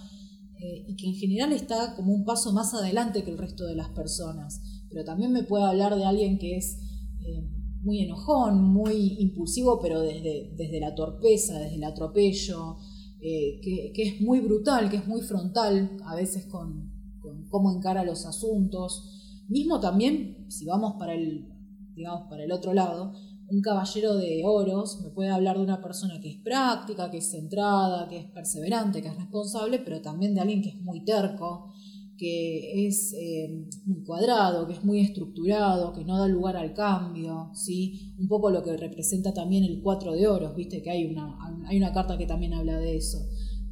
eh, 0.59 0.85
y 0.87 0.95
que 0.95 1.07
en 1.07 1.15
general 1.15 1.53
está 1.53 1.95
como 1.95 2.13
un 2.13 2.25
paso 2.25 2.53
más 2.53 2.73
adelante 2.73 3.23
que 3.23 3.31
el 3.31 3.37
resto 3.37 3.65
de 3.65 3.75
las 3.75 3.89
personas. 3.89 4.61
Pero 4.89 5.03
también 5.03 5.31
me 5.31 5.43
puede 5.43 5.65
hablar 5.65 5.95
de 5.95 6.05
alguien 6.05 6.39
que 6.39 6.57
es 6.57 6.77
eh, 7.25 7.47
muy 7.81 8.01
enojón, 8.01 8.63
muy 8.63 9.17
impulsivo, 9.19 9.79
pero 9.81 10.01
desde, 10.01 10.53
desde 10.55 10.79
la 10.79 10.95
torpeza, 10.95 11.59
desde 11.59 11.75
el 11.75 11.83
atropello, 11.83 12.77
que, 13.19 13.91
que, 13.93 14.03
es 14.03 14.21
muy 14.21 14.39
brutal, 14.39 14.89
que 14.89 14.97
es 14.97 15.07
muy 15.07 15.21
frontal, 15.21 15.97
a 16.05 16.15
veces 16.15 16.45
con, 16.45 16.91
con 17.19 17.47
cómo 17.49 17.71
encara 17.71 18.03
los 18.03 18.25
asuntos. 18.25 19.43
Mismo 19.49 19.79
también, 19.79 20.45
si 20.49 20.65
vamos 20.65 20.93
para 20.99 21.13
el, 21.13 21.47
digamos, 21.95 22.29
para 22.29 22.43
el 22.43 22.51
otro 22.51 22.73
lado, 22.73 23.13
un 23.49 23.61
caballero 23.61 24.15
de 24.15 24.43
oros 24.45 25.01
me 25.01 25.09
puede 25.09 25.29
hablar 25.29 25.57
de 25.57 25.63
una 25.63 25.81
persona 25.81 26.19
que 26.19 26.29
es 26.29 26.37
práctica, 26.37 27.09
que 27.09 27.17
es 27.17 27.31
centrada, 27.31 28.07
que 28.07 28.17
es 28.17 28.25
perseverante, 28.25 29.01
que 29.01 29.07
es 29.07 29.15
responsable, 29.15 29.79
pero 29.79 30.01
también 30.01 30.33
de 30.33 30.41
alguien 30.41 30.61
que 30.61 30.69
es 30.69 30.81
muy 30.81 31.03
terco, 31.05 31.71
que 32.17 32.87
es 32.87 33.13
eh, 33.13 33.67
muy 33.85 34.03
cuadrado, 34.03 34.67
que 34.67 34.73
es 34.73 34.83
muy 34.83 34.99
estructurado, 34.99 35.93
que 35.93 36.03
no 36.03 36.17
da 36.17 36.27
lugar 36.27 36.57
al 36.57 36.73
cambio, 36.73 37.51
¿sí? 37.53 38.15
Un 38.17 38.27
poco 38.27 38.49
lo 38.49 38.63
que 38.63 38.75
representa 38.75 39.33
también 39.33 39.63
el 39.63 39.81
cuatro 39.81 40.13
de 40.13 40.27
oros, 40.27 40.55
viste 40.55 40.81
que 40.81 40.89
hay 40.89 41.05
una, 41.05 41.37
hay 41.67 41.77
una 41.77 41.93
carta 41.93 42.17
que 42.17 42.25
también 42.25 42.53
habla 42.53 42.79
de 42.79 42.97
eso 42.97 43.19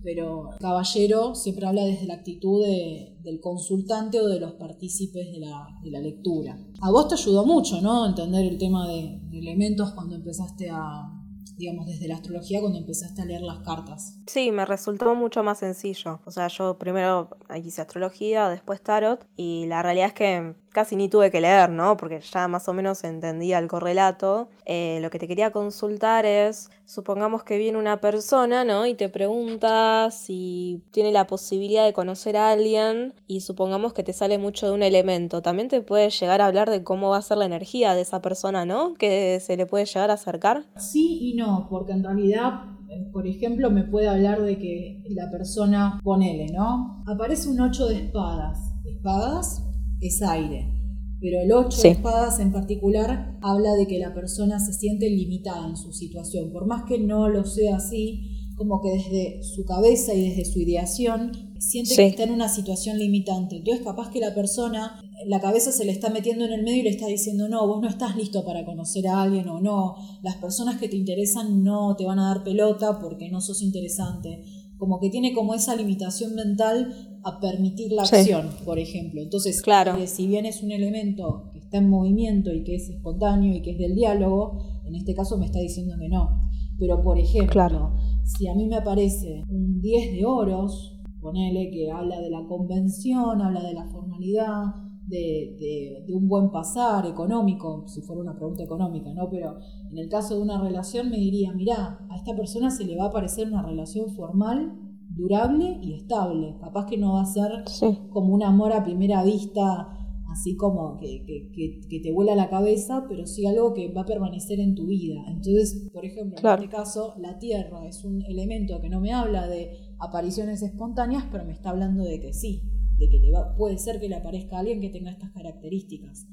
pero 0.06 0.52
Caballero 0.60 1.34
siempre 1.34 1.66
habla 1.66 1.84
desde 1.84 2.06
la 2.06 2.14
actitud 2.14 2.64
del 2.64 3.42
consultante 3.42 4.22
o 4.22 4.28
de 4.28 4.40
los 4.40 4.54
partícipes 4.54 5.32
de 5.32 5.40
la, 5.40 6.00
lectura. 6.00 6.56
A 6.82 6.92
vos 6.92 7.08
te 7.08 7.16
ayudó 7.16 7.44
mucho, 7.44 7.82
¿no? 7.82 8.06
Entender 8.06 8.46
el 8.46 8.60
tema 8.60 8.88
de 8.88 9.20
elementos 9.34 9.94
cuando 9.94 10.16
empezaste 10.16 10.70
a, 10.70 11.10
digamos, 11.58 11.88
desde 11.88 12.08
la 12.08 12.16
astrología 12.16 12.62
cuando 12.62 12.78
empezaste 12.78 13.24
a 13.24 13.26
leer 13.26 13.42
las 13.42 13.60
cartas? 13.60 14.20
Sí, 14.28 14.52
me 14.52 14.66
resultó 14.66 15.16
mucho 15.16 15.42
más 15.42 15.58
sencillo. 15.58 16.20
O 16.26 16.32
sea, 16.32 16.50
yo 16.50 16.78
primero 16.78 17.30
hice 17.64 17.82
astrología, 17.82 18.48
después 18.50 18.84
tarot, 18.84 19.26
y 19.36 19.66
la 19.66 19.82
realidad 19.82 20.10
es 20.10 20.14
que 20.14 20.56
casi 20.76 20.98
ni 20.98 21.08
tuve 21.08 21.32
que 21.32 21.40
leer, 21.40 21.70
¿no? 21.70 21.96
Porque 21.96 22.20
ya 22.20 22.50
más 22.50 22.68
o 22.68 22.74
menos 22.74 23.06
entendía 23.06 23.60
el 23.60 23.70
correlato. 23.70 24.50
Eh, 24.66 25.00
lo 25.02 25.10
que 25.10 25.20
te 25.20 25.28
quería 25.28 25.52
consultar 25.52 26.26
es, 26.26 26.70
supongamos 26.84 27.46
que 27.46 27.58
viene 27.58 27.78
una 27.78 28.02
persona, 28.02 28.66
¿no? 28.66 28.86
Y 28.86 28.94
te 28.94 29.08
pregunta 29.08 30.10
si 30.12 30.84
tiene 30.92 31.14
la 31.14 31.28
posibilidad 31.28 31.86
de 31.86 31.94
conocer 31.94 32.36
a 32.36 32.50
alguien 32.50 33.14
y 33.26 33.40
supongamos 33.40 33.94
que 33.94 34.04
te 34.04 34.12
sale 34.12 34.38
mucho 34.38 34.68
de 34.68 34.74
un 34.74 34.84
elemento. 34.84 35.42
También 35.42 35.70
te 35.70 35.80
puede 35.80 36.10
llegar 36.10 36.42
a 36.42 36.48
hablar 36.48 36.70
de 36.70 36.84
cómo 36.84 37.12
va 37.12 37.20
a 37.20 37.22
ser 37.22 37.38
la 37.38 37.46
energía 37.46 37.96
de 37.96 38.02
esa 38.02 38.22
persona, 38.22 38.66
¿no? 38.66 38.96
Que 38.96 39.40
se 39.40 39.56
le 39.56 39.66
puede 39.66 39.86
llegar 39.86 40.12
a 40.12 40.16
acercar. 40.16 40.66
Sí 40.76 41.20
y 41.22 41.36
no, 41.36 41.68
porque 41.70 41.94
en 41.94 42.04
realidad 42.04 42.66
eh, 42.90 43.10
por 43.14 43.26
ejemplo, 43.26 43.72
me 43.72 43.84
puede 43.84 44.10
hablar 44.10 44.42
de 44.42 44.58
que 44.58 45.02
la 45.10 45.32
persona, 45.32 46.02
ponele, 46.04 46.48
¿no? 46.54 47.02
Aparece 47.08 47.50
un 47.50 47.62
8 47.62 47.88
de 47.88 47.96
espadas. 47.96 48.74
Espadas 48.84 49.66
es 50.02 50.22
aire. 50.22 50.72
Pero 51.20 51.42
el 51.42 51.52
8 51.52 51.82
de 51.82 51.90
espadas 51.90 52.40
en 52.40 52.52
particular 52.52 53.38
habla 53.42 53.74
de 53.74 53.88
que 53.88 54.00
la 54.00 54.14
persona 54.14 54.60
se 54.60 54.74
siente 54.74 55.10
limitada 55.10 55.68
en 55.68 55.78
su 55.78 55.92
situación. 55.92 56.52
Por 56.52 56.68
más 56.68 56.84
que 56.84 57.00
no 57.00 57.30
lo 57.30 57.46
sea 57.46 57.78
así, 57.78 58.52
como 58.56 58.82
que 58.82 58.90
desde 58.90 59.44
su 59.44 59.66
cabeza 59.66 60.14
y 60.14 60.30
desde 60.30 60.46
su 60.46 60.60
ideación 60.60 61.32
siente 61.60 61.96
que 61.96 62.08
está 62.08 62.24
en 62.24 62.32
una 62.32 62.50
situación 62.50 62.98
limitante. 62.98 63.58
Entonces 63.58 63.84
capaz 63.84 64.10
que 64.12 64.20
la 64.20 64.34
persona, 64.34 65.02
la 65.26 65.40
cabeza 65.40 65.72
se 65.72 65.86
le 65.86 65.92
está 65.92 66.10
metiendo 66.10 66.46
en 66.46 66.54
el 66.54 66.64
medio 66.64 66.82
y 66.82 66.84
le 66.84 66.90
está 66.90 67.08
diciendo, 67.08 67.50
no, 67.50 67.68
vos 67.68 67.82
no 67.82 67.90
estás 67.90 68.16
listo 68.16 68.46
para 68.46 68.66
conocer 68.66 69.08
a 69.08 69.22
alguien 69.22 69.48
o 69.50 69.60
no, 69.60 69.96
las 70.22 70.36
personas 70.36 70.80
que 70.80 70.90
te 70.90 70.98
interesan 70.98 71.64
no 71.64 71.96
te 71.96 72.06
van 72.06 72.20
a 72.20 72.28
dar 72.28 72.44
pelota 72.44 73.00
porque 73.00 73.30
no 73.30 73.42
sos 73.42 73.62
interesante. 73.62 74.44
Como 74.78 75.00
que 75.00 75.10
tiene 75.10 75.34
como 75.34 75.54
esa 75.54 75.76
limitación 75.76 76.36
mental 76.36 77.20
a 77.24 77.40
permitir 77.40 77.92
la 77.92 78.04
acción, 78.04 78.50
por 78.66 78.78
ejemplo. 78.78 79.22
Entonces, 79.22 79.62
claro. 79.62 79.96
si 80.06 80.28
bien 80.28 80.46
es 80.46 80.62
un 80.62 80.72
elemento 80.72 81.50
que 81.54 81.60
está 81.60 81.78
en 81.78 81.90
movimiento 81.90 82.54
y 82.54 82.64
que 82.64 82.76
es 82.76 82.90
espontáneo 82.90 83.56
y 83.56 83.62
que 83.62 83.72
es 83.72 83.78
del 83.78 83.96
diálogo, 83.96 84.82
en 84.86 84.96
este 84.96 85.16
caso 85.16 85.38
me 85.38 85.46
está 85.46 85.60
diciendo 85.60 85.96
que 86.00 86.10
no. 86.10 86.50
Pero, 86.78 87.02
por 87.02 87.18
ejemplo, 87.18 87.94
si 88.24 88.48
a 88.48 88.54
mí 88.54 88.68
me 88.68 88.76
aparece 88.76 89.44
un 89.50 89.82
10 89.82 90.14
de 90.14 90.26
oros, 90.26 91.00
ponele 91.22 91.72
que 91.72 91.90
habla 91.92 92.20
de 92.20 92.30
la 92.30 92.46
convención, 92.46 93.42
habla 93.42 93.64
de 93.64 93.74
la 93.74 93.86
formalidad, 93.88 94.85
de, 95.08 96.06
un 96.10 96.28
buen 96.28 96.52
pasar 96.52 97.06
económico, 97.06 97.88
si 97.88 98.02
fuera 98.02 98.22
una 98.22 98.36
pregunta 98.36 98.64
económica, 98.64 99.14
¿no? 99.14 99.30
Pero 99.30 99.58
en 99.92 99.98
el 99.98 100.10
caso 100.10 100.36
de 100.36 100.42
una 100.42 100.62
relación 100.62 101.10
me 101.10 101.18
diría, 101.18 101.54
mirá, 101.54 102.00
a 102.10 102.16
esta 102.16 102.36
persona 102.36 102.70
se 102.70 102.86
le 102.86 102.98
va 102.98 103.06
a 103.06 103.12
parecer 103.12 103.48
una 103.48 103.62
relación 103.62 104.10
formal, 104.16 104.74
durable 105.10 105.80
y 105.82 105.96
estable. 105.96 106.58
Capaz 106.60 106.86
que 106.86 106.98
no 106.98 107.14
va 107.14 107.22
a 107.22 107.26
ser 107.26 107.64
como 108.10 108.34
un 108.34 108.44
amor 108.44 108.74
a 108.74 108.84
primera 108.84 109.24
vista, 109.24 109.90
así 110.32 110.56
como 110.56 110.98
que, 110.98 111.24
que, 111.26 112.00
te 112.00 112.12
vuela 112.12 112.36
la 112.36 112.50
cabeza, 112.50 113.06
pero 113.08 113.26
sí 113.26 113.46
algo 113.46 113.74
que 113.74 113.92
va 113.92 114.02
a 114.02 114.06
permanecer 114.06 114.60
en 114.60 114.76
tu 114.76 114.88
vida. 114.88 115.22
Entonces, 115.28 115.90
por 115.94 116.06
ejemplo, 116.06 116.38
en 116.38 116.64
este 116.64 116.70
caso, 116.70 117.14
la 117.20 117.40
tierra 117.40 117.86
es 117.88 118.04
un 118.04 118.22
elemento 118.24 118.82
que 118.82 118.90
no 118.90 119.00
me 119.00 119.14
habla 119.14 119.48
de 119.48 119.72
apariciones 120.00 120.62
espontáneas, 120.62 121.26
pero 121.32 121.46
me 121.46 121.54
está 121.54 121.70
hablando 121.70 122.04
de 122.04 122.20
que 122.20 122.34
sí, 122.34 122.64
de 122.98 123.10
que 123.10 123.20
puede 123.58 123.78
ser 123.78 124.00
que 124.00 124.10
le 124.10 124.16
aparezca 124.16 124.60
alguien 124.60 124.82
que 124.82 124.90
tenga 124.90 125.12
estas 125.12 125.32
características. 125.32 126.26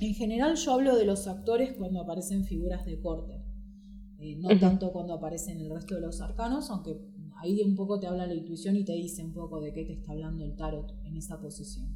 En 0.00 0.14
general 0.14 0.56
yo 0.56 0.72
hablo 0.72 0.96
de 0.96 1.04
los 1.04 1.26
actores 1.28 1.74
cuando 1.76 2.00
aparecen 2.00 2.44
figuras 2.44 2.84
de 2.84 3.00
corte, 3.00 3.40
eh, 4.18 4.36
no 4.36 4.58
tanto 4.58 4.92
cuando 4.92 5.14
aparecen 5.14 5.60
el 5.60 5.70
resto 5.70 5.94
de 5.94 6.00
los 6.00 6.20
arcanos, 6.20 6.70
aunque 6.70 6.96
ahí 7.36 7.60
un 7.62 7.74
poco 7.74 7.98
te 8.00 8.06
habla 8.06 8.26
la 8.26 8.34
intuición 8.34 8.76
y 8.76 8.84
te 8.84 8.92
dice 8.92 9.24
un 9.24 9.32
poco 9.32 9.60
de 9.60 9.72
qué 9.72 9.84
te 9.84 9.92
está 9.92 10.12
hablando 10.12 10.44
el 10.44 10.56
tarot 10.56 10.92
en 11.04 11.16
esa 11.16 11.40
posición. 11.40 11.88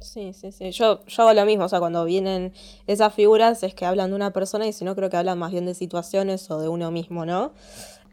Sí, 0.00 0.32
sí, 0.32 0.50
sí. 0.50 0.70
Yo, 0.70 1.04
yo 1.04 1.22
hago 1.22 1.34
lo 1.34 1.44
mismo, 1.44 1.64
o 1.64 1.68
sea, 1.68 1.78
cuando 1.78 2.04
vienen 2.04 2.52
esas 2.86 3.12
figuras 3.12 3.62
es 3.62 3.74
que 3.74 3.84
hablan 3.84 4.10
de 4.10 4.16
una 4.16 4.32
persona 4.32 4.66
y 4.66 4.72
si 4.72 4.84
no 4.84 4.96
creo 4.96 5.10
que 5.10 5.16
hablan 5.16 5.38
más 5.38 5.52
bien 5.52 5.66
de 5.66 5.74
situaciones 5.74 6.50
o 6.50 6.58
de 6.60 6.68
uno 6.68 6.90
mismo, 6.90 7.26
¿no? 7.26 7.52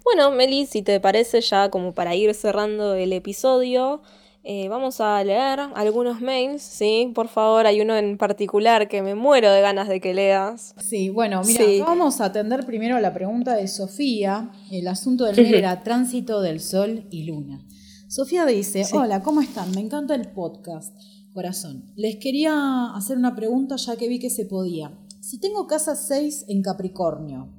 Bueno, 0.04 0.32
Meli, 0.32 0.66
si 0.66 0.82
te 0.82 1.00
parece 1.00 1.42
ya 1.42 1.70
como 1.70 1.94
para 1.94 2.16
ir 2.16 2.34
cerrando 2.34 2.94
el 2.96 3.14
episodio, 3.14 4.02
eh, 4.50 4.70
vamos 4.70 5.02
a 5.02 5.22
leer 5.24 5.60
algunos 5.76 6.22
mails, 6.22 6.62
¿sí? 6.62 7.12
Por 7.14 7.28
favor, 7.28 7.68
hay 7.68 7.82
uno 7.82 7.98
en 7.98 8.18
particular 8.18 8.88
que 8.88 9.02
me 9.02 9.14
muero 9.14 9.52
de 9.52 9.60
ganas 9.62 9.90
de 9.90 10.00
que 10.00 10.14
leas. 10.14 10.74
Sí, 10.80 11.10
bueno, 11.10 11.42
mira, 11.44 11.86
vamos 11.86 12.22
a 12.22 12.26
atender 12.26 12.66
primero 12.66 13.00
la 13.00 13.14
pregunta 13.14 13.56
de 13.56 13.68
Sofía. 13.68 14.52
El 14.72 14.88
asunto 14.88 15.26
del 15.26 15.36
mail 15.36 15.56
era 15.56 15.84
tránsito 15.84 16.42
del 16.42 16.62
sol 16.62 17.06
y 17.12 17.26
luna. 17.26 17.66
Sofía 18.08 18.46
dice, 18.46 18.84
hola, 18.94 19.22
¿cómo 19.22 19.42
están? 19.42 19.72
Me 19.72 19.82
encanta 19.82 20.16
el 20.16 20.32
podcast. 20.32 20.96
Corazón, 21.34 21.92
les 21.96 22.16
quería 22.16 22.96
hacer 22.96 23.18
una 23.18 23.36
pregunta 23.36 23.76
ya 23.76 23.98
que 23.98 24.08
vi 24.08 24.20
que 24.20 24.30
se 24.30 24.46
podía. 24.46 24.98
Si 25.20 25.40
tengo 25.40 25.68
casa 25.68 25.96
6 25.96 26.46
en 26.48 26.64
Capricornio 26.64 27.54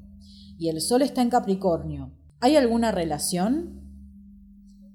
y 0.59 0.70
el 0.70 0.80
sol 0.80 1.03
está 1.03 1.20
en 1.22 1.28
Capricornio, 1.28 2.12
¿Hay 2.41 2.55
alguna 2.55 2.93
relación? 2.93 3.80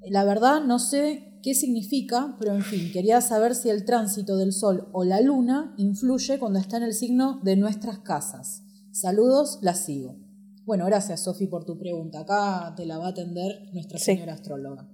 La 0.09 0.23
verdad 0.23 0.63
no 0.63 0.79
sé 0.79 1.32
qué 1.43 1.53
significa, 1.53 2.35
pero 2.39 2.55
en 2.55 2.63
fin, 2.63 2.91
quería 2.91 3.21
saber 3.21 3.53
si 3.53 3.69
el 3.69 3.85
tránsito 3.85 4.37
del 4.37 4.53
Sol 4.53 4.87
o 4.93 5.03
la 5.03 5.21
Luna 5.21 5.75
influye 5.77 6.39
cuando 6.39 6.57
está 6.57 6.77
en 6.77 6.83
el 6.83 6.93
signo 6.93 7.41
de 7.43 7.57
nuestras 7.57 7.99
casas. 7.99 8.63
Saludos, 8.91 9.59
la 9.61 9.75
sigo. 9.75 10.15
Bueno, 10.65 10.85
gracias 10.85 11.23
Sofi 11.23 11.47
por 11.47 11.65
tu 11.65 11.77
pregunta. 11.77 12.21
Acá 12.21 12.73
te 12.77 12.85
la 12.85 12.97
va 12.97 13.07
a 13.07 13.09
atender 13.09 13.69
nuestra 13.73 13.99
señora 13.99 14.33
astróloga. 14.33 14.87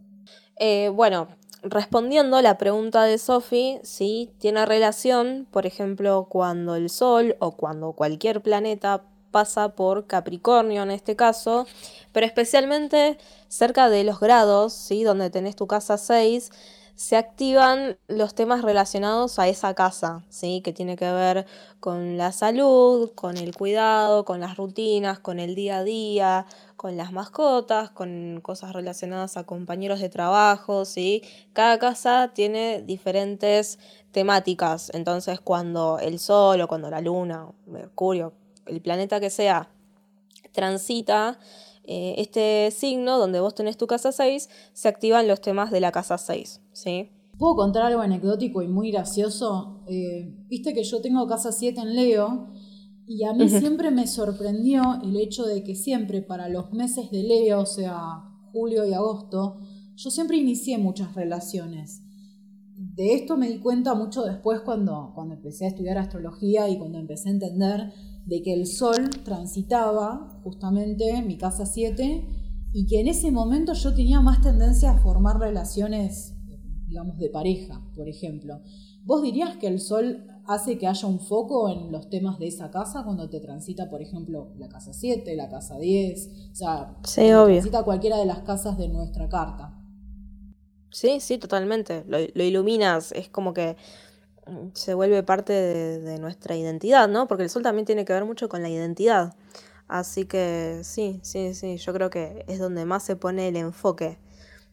Eh, 0.57 0.89
bueno, 0.89 1.27
respondiendo 1.61 2.37
a 2.37 2.41
la 2.41 2.57
pregunta 2.57 3.03
de 3.03 3.19
Sofi, 3.19 3.79
sí, 3.83 4.31
tiene 4.39 4.65
relación, 4.65 5.47
por 5.51 5.67
ejemplo, 5.67 6.27
cuando 6.29 6.75
el 6.75 6.89
Sol 6.89 7.35
o 7.39 7.55
cuando 7.55 7.93
cualquier 7.93 8.41
planeta 8.41 9.03
pasa 9.31 9.69
por 9.75 10.07
Capricornio 10.07 10.83
en 10.83 10.91
este 10.91 11.15
caso, 11.15 11.67
pero 12.11 12.25
especialmente 12.25 13.17
cerca 13.47 13.89
de 13.89 14.03
los 14.03 14.19
grados, 14.19 14.73
¿sí? 14.73 15.03
donde 15.03 15.29
tenés 15.29 15.55
tu 15.55 15.67
casa 15.67 15.97
6, 15.97 16.51
se 16.95 17.15
activan 17.15 17.97
los 18.09 18.35
temas 18.35 18.61
relacionados 18.61 19.39
a 19.39 19.47
esa 19.47 19.73
casa, 19.73 20.25
¿sí? 20.27 20.59
que 20.61 20.73
tiene 20.73 20.97
que 20.97 21.09
ver 21.09 21.45
con 21.79 22.17
la 22.17 22.33
salud, 22.33 23.11
con 23.15 23.37
el 23.37 23.55
cuidado, 23.55 24.25
con 24.25 24.41
las 24.41 24.57
rutinas, 24.57 25.17
con 25.17 25.39
el 25.39 25.55
día 25.55 25.77
a 25.77 25.83
día, 25.85 26.45
con 26.75 26.97
las 26.97 27.13
mascotas, 27.13 27.89
con 27.89 28.41
cosas 28.41 28.73
relacionadas 28.73 29.37
a 29.37 29.45
compañeros 29.45 29.99
de 29.99 30.07
trabajo, 30.09 30.85
¿sí? 30.85 31.23
Cada 31.51 31.77
casa 31.77 32.31
tiene 32.33 32.81
diferentes 32.81 33.79
temáticas, 34.13 34.89
entonces 34.93 35.41
cuando 35.41 35.99
el 35.99 36.19
Sol 36.19 36.61
o 36.61 36.67
cuando 36.69 36.89
la 36.89 37.01
Luna, 37.01 37.47
Mercurio, 37.65 38.33
el 38.69 38.81
planeta 38.81 39.19
que 39.19 39.29
sea, 39.29 39.69
transita 40.51 41.39
eh, 41.83 42.15
este 42.17 42.69
signo 42.71 43.17
donde 43.17 43.39
vos 43.39 43.55
tenés 43.55 43.77
tu 43.77 43.87
casa 43.87 44.11
6, 44.11 44.49
se 44.73 44.87
activan 44.87 45.27
los 45.27 45.41
temas 45.41 45.71
de 45.71 45.79
la 45.79 45.91
casa 45.91 46.17
6, 46.17 46.61
¿sí? 46.71 47.09
¿Puedo 47.37 47.55
contar 47.55 47.83
algo 47.83 48.01
anecdótico 48.01 48.61
y 48.61 48.67
muy 48.67 48.91
gracioso? 48.91 49.83
Eh, 49.87 50.35
viste 50.47 50.73
que 50.73 50.83
yo 50.83 51.01
tengo 51.01 51.25
casa 51.25 51.51
7 51.51 51.79
en 51.79 51.95
Leo 51.95 52.49
y 53.07 53.23
a 53.23 53.33
mí 53.33 53.49
siempre 53.49 53.89
me 53.89 54.05
sorprendió 54.05 54.99
el 55.01 55.15
hecho 55.15 55.45
de 55.45 55.63
que 55.63 55.73
siempre 55.73 56.21
para 56.21 56.47
los 56.47 56.71
meses 56.73 57.09
de 57.09 57.23
Leo, 57.23 57.61
o 57.61 57.65
sea, 57.65 58.23
julio 58.51 58.85
y 58.85 58.93
agosto, 58.93 59.61
yo 59.95 60.11
siempre 60.11 60.37
inicié 60.37 60.77
muchas 60.77 61.15
relaciones. 61.15 62.03
De 62.75 63.15
esto 63.15 63.35
me 63.35 63.49
di 63.49 63.59
cuenta 63.59 63.95
mucho 63.95 64.23
después 64.23 64.61
cuando, 64.61 65.11
cuando 65.15 65.33
empecé 65.33 65.65
a 65.65 65.69
estudiar 65.69 65.97
astrología 65.97 66.69
y 66.69 66.77
cuando 66.77 66.99
empecé 66.99 67.29
a 67.29 67.31
entender 67.31 67.93
de 68.29 68.43
que 68.43 68.53
el 68.53 68.67
Sol 68.67 69.09
transitaba 69.25 70.39
justamente 70.43 71.21
mi 71.23 71.35
casa 71.35 71.65
7 71.65 72.25
y 72.71 72.85
que 72.85 72.99
en 72.99 73.07
ese 73.07 73.31
momento 73.31 73.73
yo 73.73 73.95
tenía 73.95 74.21
más 74.21 74.41
tendencia 74.41 74.91
a 74.91 74.99
formar 74.99 75.39
relaciones, 75.39 76.35
digamos, 76.87 77.17
de 77.17 77.29
pareja, 77.29 77.81
por 77.95 78.07
ejemplo. 78.07 78.61
¿Vos 79.03 79.23
dirías 79.23 79.57
que 79.57 79.65
el 79.65 79.79
Sol 79.79 80.27
hace 80.45 80.77
que 80.77 80.85
haya 80.85 81.07
un 81.07 81.19
foco 81.19 81.69
en 81.69 81.91
los 81.91 82.09
temas 82.09 82.37
de 82.37 82.47
esa 82.47 82.69
casa 82.69 83.03
cuando 83.03 83.27
te 83.29 83.39
transita, 83.39 83.89
por 83.89 83.99
ejemplo, 84.03 84.53
la 84.59 84.69
casa 84.69 84.93
7, 84.93 85.35
la 85.35 85.49
casa 85.49 85.79
10? 85.79 86.51
O 86.51 86.55
sea, 86.55 86.97
transita 87.01 87.83
cualquiera 87.83 88.17
de 88.17 88.27
las 88.27 88.39
casas 88.39 88.77
de 88.77 88.89
nuestra 88.89 89.27
carta. 89.27 89.75
Sí, 90.91 91.19
sí, 91.19 91.39
totalmente. 91.39 92.03
lo 92.05 92.43
iluminas, 92.43 93.11
es 93.11 93.27
como 93.27 93.53
que 93.53 93.75
se 94.73 94.93
vuelve 94.93 95.23
parte 95.23 95.53
de, 95.53 96.19
nuestra 96.19 96.55
identidad, 96.55 97.07
¿no? 97.07 97.27
Porque 97.27 97.43
el 97.43 97.49
sol 97.49 97.63
también 97.63 97.85
tiene 97.85 98.05
que 98.05 98.13
ver 98.13 98.25
mucho 98.25 98.49
con 98.49 98.61
la 98.61 98.69
identidad. 98.69 99.35
Así 99.87 100.25
que 100.25 100.81
sí, 100.83 101.19
sí, 101.23 101.53
sí, 101.53 101.77
yo 101.77 101.93
creo 101.93 102.09
que 102.09 102.45
es 102.47 102.59
donde 102.59 102.85
más 102.85 103.03
se 103.03 103.15
pone 103.15 103.47
el 103.47 103.55
enfoque. 103.55 104.17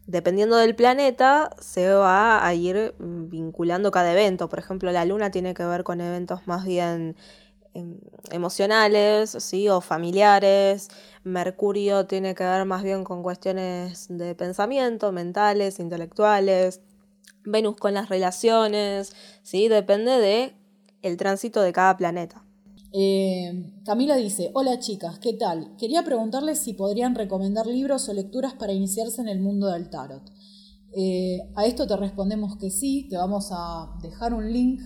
Dependiendo 0.07 0.57
del 0.57 0.77
planeta, 0.77 1.51
se 1.59 1.93
va 1.93 2.47
a 2.47 2.55
ir 2.55 2.95
vinculando 2.99 3.91
cada 3.91 4.13
evento. 4.13 4.49
Por 4.49 4.59
ejemplo, 4.59 4.93
la 4.93 5.05
luna 5.05 5.31
tiene 5.31 5.55
que 5.55 5.65
ver 5.65 5.85
con 5.85 6.01
eventos 6.01 6.47
más 6.47 6.65
bien 6.65 7.17
em, 7.75 7.99
emocionales, 8.31 9.31
¿sí? 9.41 9.69
O 9.69 9.81
familiares. 9.81 10.89
Mercurio 11.25 12.07
tiene 12.07 12.35
que 12.35 12.45
ver 12.45 12.67
más 12.67 12.83
bien 12.85 13.05
con 13.05 13.23
cuestiones 13.23 14.07
de 14.09 14.35
pensamiento, 14.35 15.13
mentales, 15.13 15.81
intelectuales. 15.81 16.81
Venus 17.47 17.77
con 17.77 17.95
las 17.95 18.09
relaciones, 18.09 19.15
¿sí? 19.43 19.69
Depende 19.69 20.13
de 20.13 20.55
el 21.03 21.17
tránsito 21.17 21.63
de 21.63 21.73
cada 21.73 21.97
planeta. 21.97 22.45
Eh, 22.93 23.73
Camila 23.85 24.17
dice, 24.17 24.51
hola 24.55 24.79
chicas, 24.79 25.19
¿qué 25.19 25.35
tal? 25.35 25.77
Quería 25.77 26.03
preguntarles 26.03 26.61
si 26.61 26.73
podrían 26.73 27.15
recomendar 27.15 27.67
libros 27.67 28.09
o 28.09 28.15
lecturas 28.15 28.55
para 28.55 28.73
iniciarse 28.73 29.21
en 29.21 29.29
el 29.29 29.41
mundo 29.41 29.69
del 29.69 29.91
tarot. 29.91 30.23
Eh, 30.93 31.41
a 31.55 31.67
esto 31.67 31.87
te 31.87 31.97
respondemos 31.97 32.57
que 32.57 32.71
sí, 32.71 33.07
te 33.11 33.17
vamos 33.17 33.49
a 33.51 33.91
dejar 34.03 34.33
un 34.33 34.51
link 34.51 34.81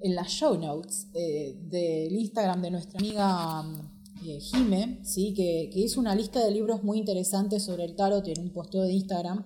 en 0.00 0.14
las 0.14 0.28
show 0.28 0.56
notes 0.58 1.08
eh, 1.12 1.58
del 1.68 2.12
Instagram 2.12 2.62
de 2.62 2.70
nuestra 2.70 2.98
amiga 2.98 3.62
Jime, 4.22 5.00
¿sí? 5.02 5.34
que, 5.34 5.70
que 5.72 5.80
hizo 5.80 6.00
una 6.00 6.14
lista 6.14 6.42
de 6.44 6.50
libros 6.50 6.82
muy 6.82 6.98
interesantes 6.98 7.64
sobre 7.64 7.84
el 7.84 7.94
tarot 7.94 8.26
en 8.28 8.40
un 8.40 8.50
posteo 8.52 8.82
de 8.82 8.92
Instagram 8.92 9.44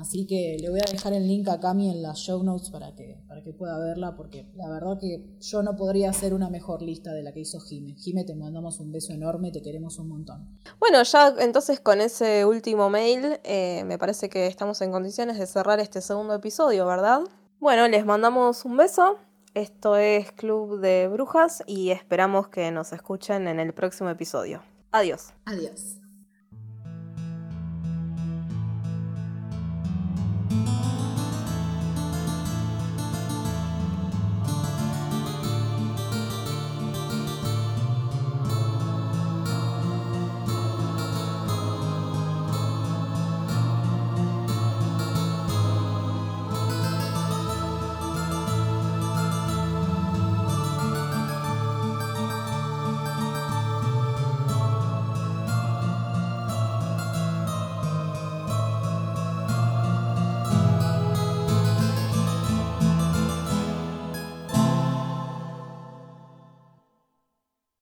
Así 0.00 0.26
que 0.26 0.56
le 0.58 0.70
voy 0.70 0.80
a 0.80 0.90
dejar 0.90 1.12
el 1.12 1.28
link 1.28 1.46
a 1.48 1.60
Cami 1.60 1.90
en 1.90 2.00
las 2.00 2.18
show 2.18 2.42
notes 2.42 2.70
para 2.70 2.94
que, 2.94 3.22
para 3.28 3.42
que 3.42 3.52
pueda 3.52 3.78
verla, 3.78 4.16
porque 4.16 4.50
la 4.54 4.66
verdad 4.70 4.98
que 4.98 5.36
yo 5.40 5.62
no 5.62 5.76
podría 5.76 6.08
hacer 6.08 6.32
una 6.32 6.48
mejor 6.48 6.80
lista 6.80 7.12
de 7.12 7.22
la 7.22 7.32
que 7.32 7.40
hizo 7.40 7.60
Jime. 7.60 7.94
Jime, 7.96 8.24
te 8.24 8.34
mandamos 8.34 8.80
un 8.80 8.92
beso 8.92 9.12
enorme, 9.12 9.52
te 9.52 9.60
queremos 9.60 9.98
un 9.98 10.08
montón. 10.08 10.58
Bueno, 10.78 11.02
ya 11.02 11.34
entonces 11.40 11.80
con 11.80 12.00
ese 12.00 12.46
último 12.46 12.88
mail, 12.88 13.38
eh, 13.44 13.84
me 13.84 13.98
parece 13.98 14.30
que 14.30 14.46
estamos 14.46 14.80
en 14.80 14.90
condiciones 14.90 15.38
de 15.38 15.46
cerrar 15.46 15.80
este 15.80 16.00
segundo 16.00 16.34
episodio, 16.34 16.86
¿verdad? 16.86 17.20
Bueno, 17.58 17.86
les 17.86 18.06
mandamos 18.06 18.64
un 18.64 18.78
beso. 18.78 19.18
Esto 19.52 19.96
es 19.96 20.32
Club 20.32 20.80
de 20.80 21.08
Brujas 21.08 21.62
y 21.66 21.90
esperamos 21.90 22.48
que 22.48 22.70
nos 22.70 22.94
escuchen 22.94 23.48
en 23.48 23.60
el 23.60 23.74
próximo 23.74 24.08
episodio. 24.08 24.62
Adiós. 24.92 25.34
Adiós. 25.44 26.00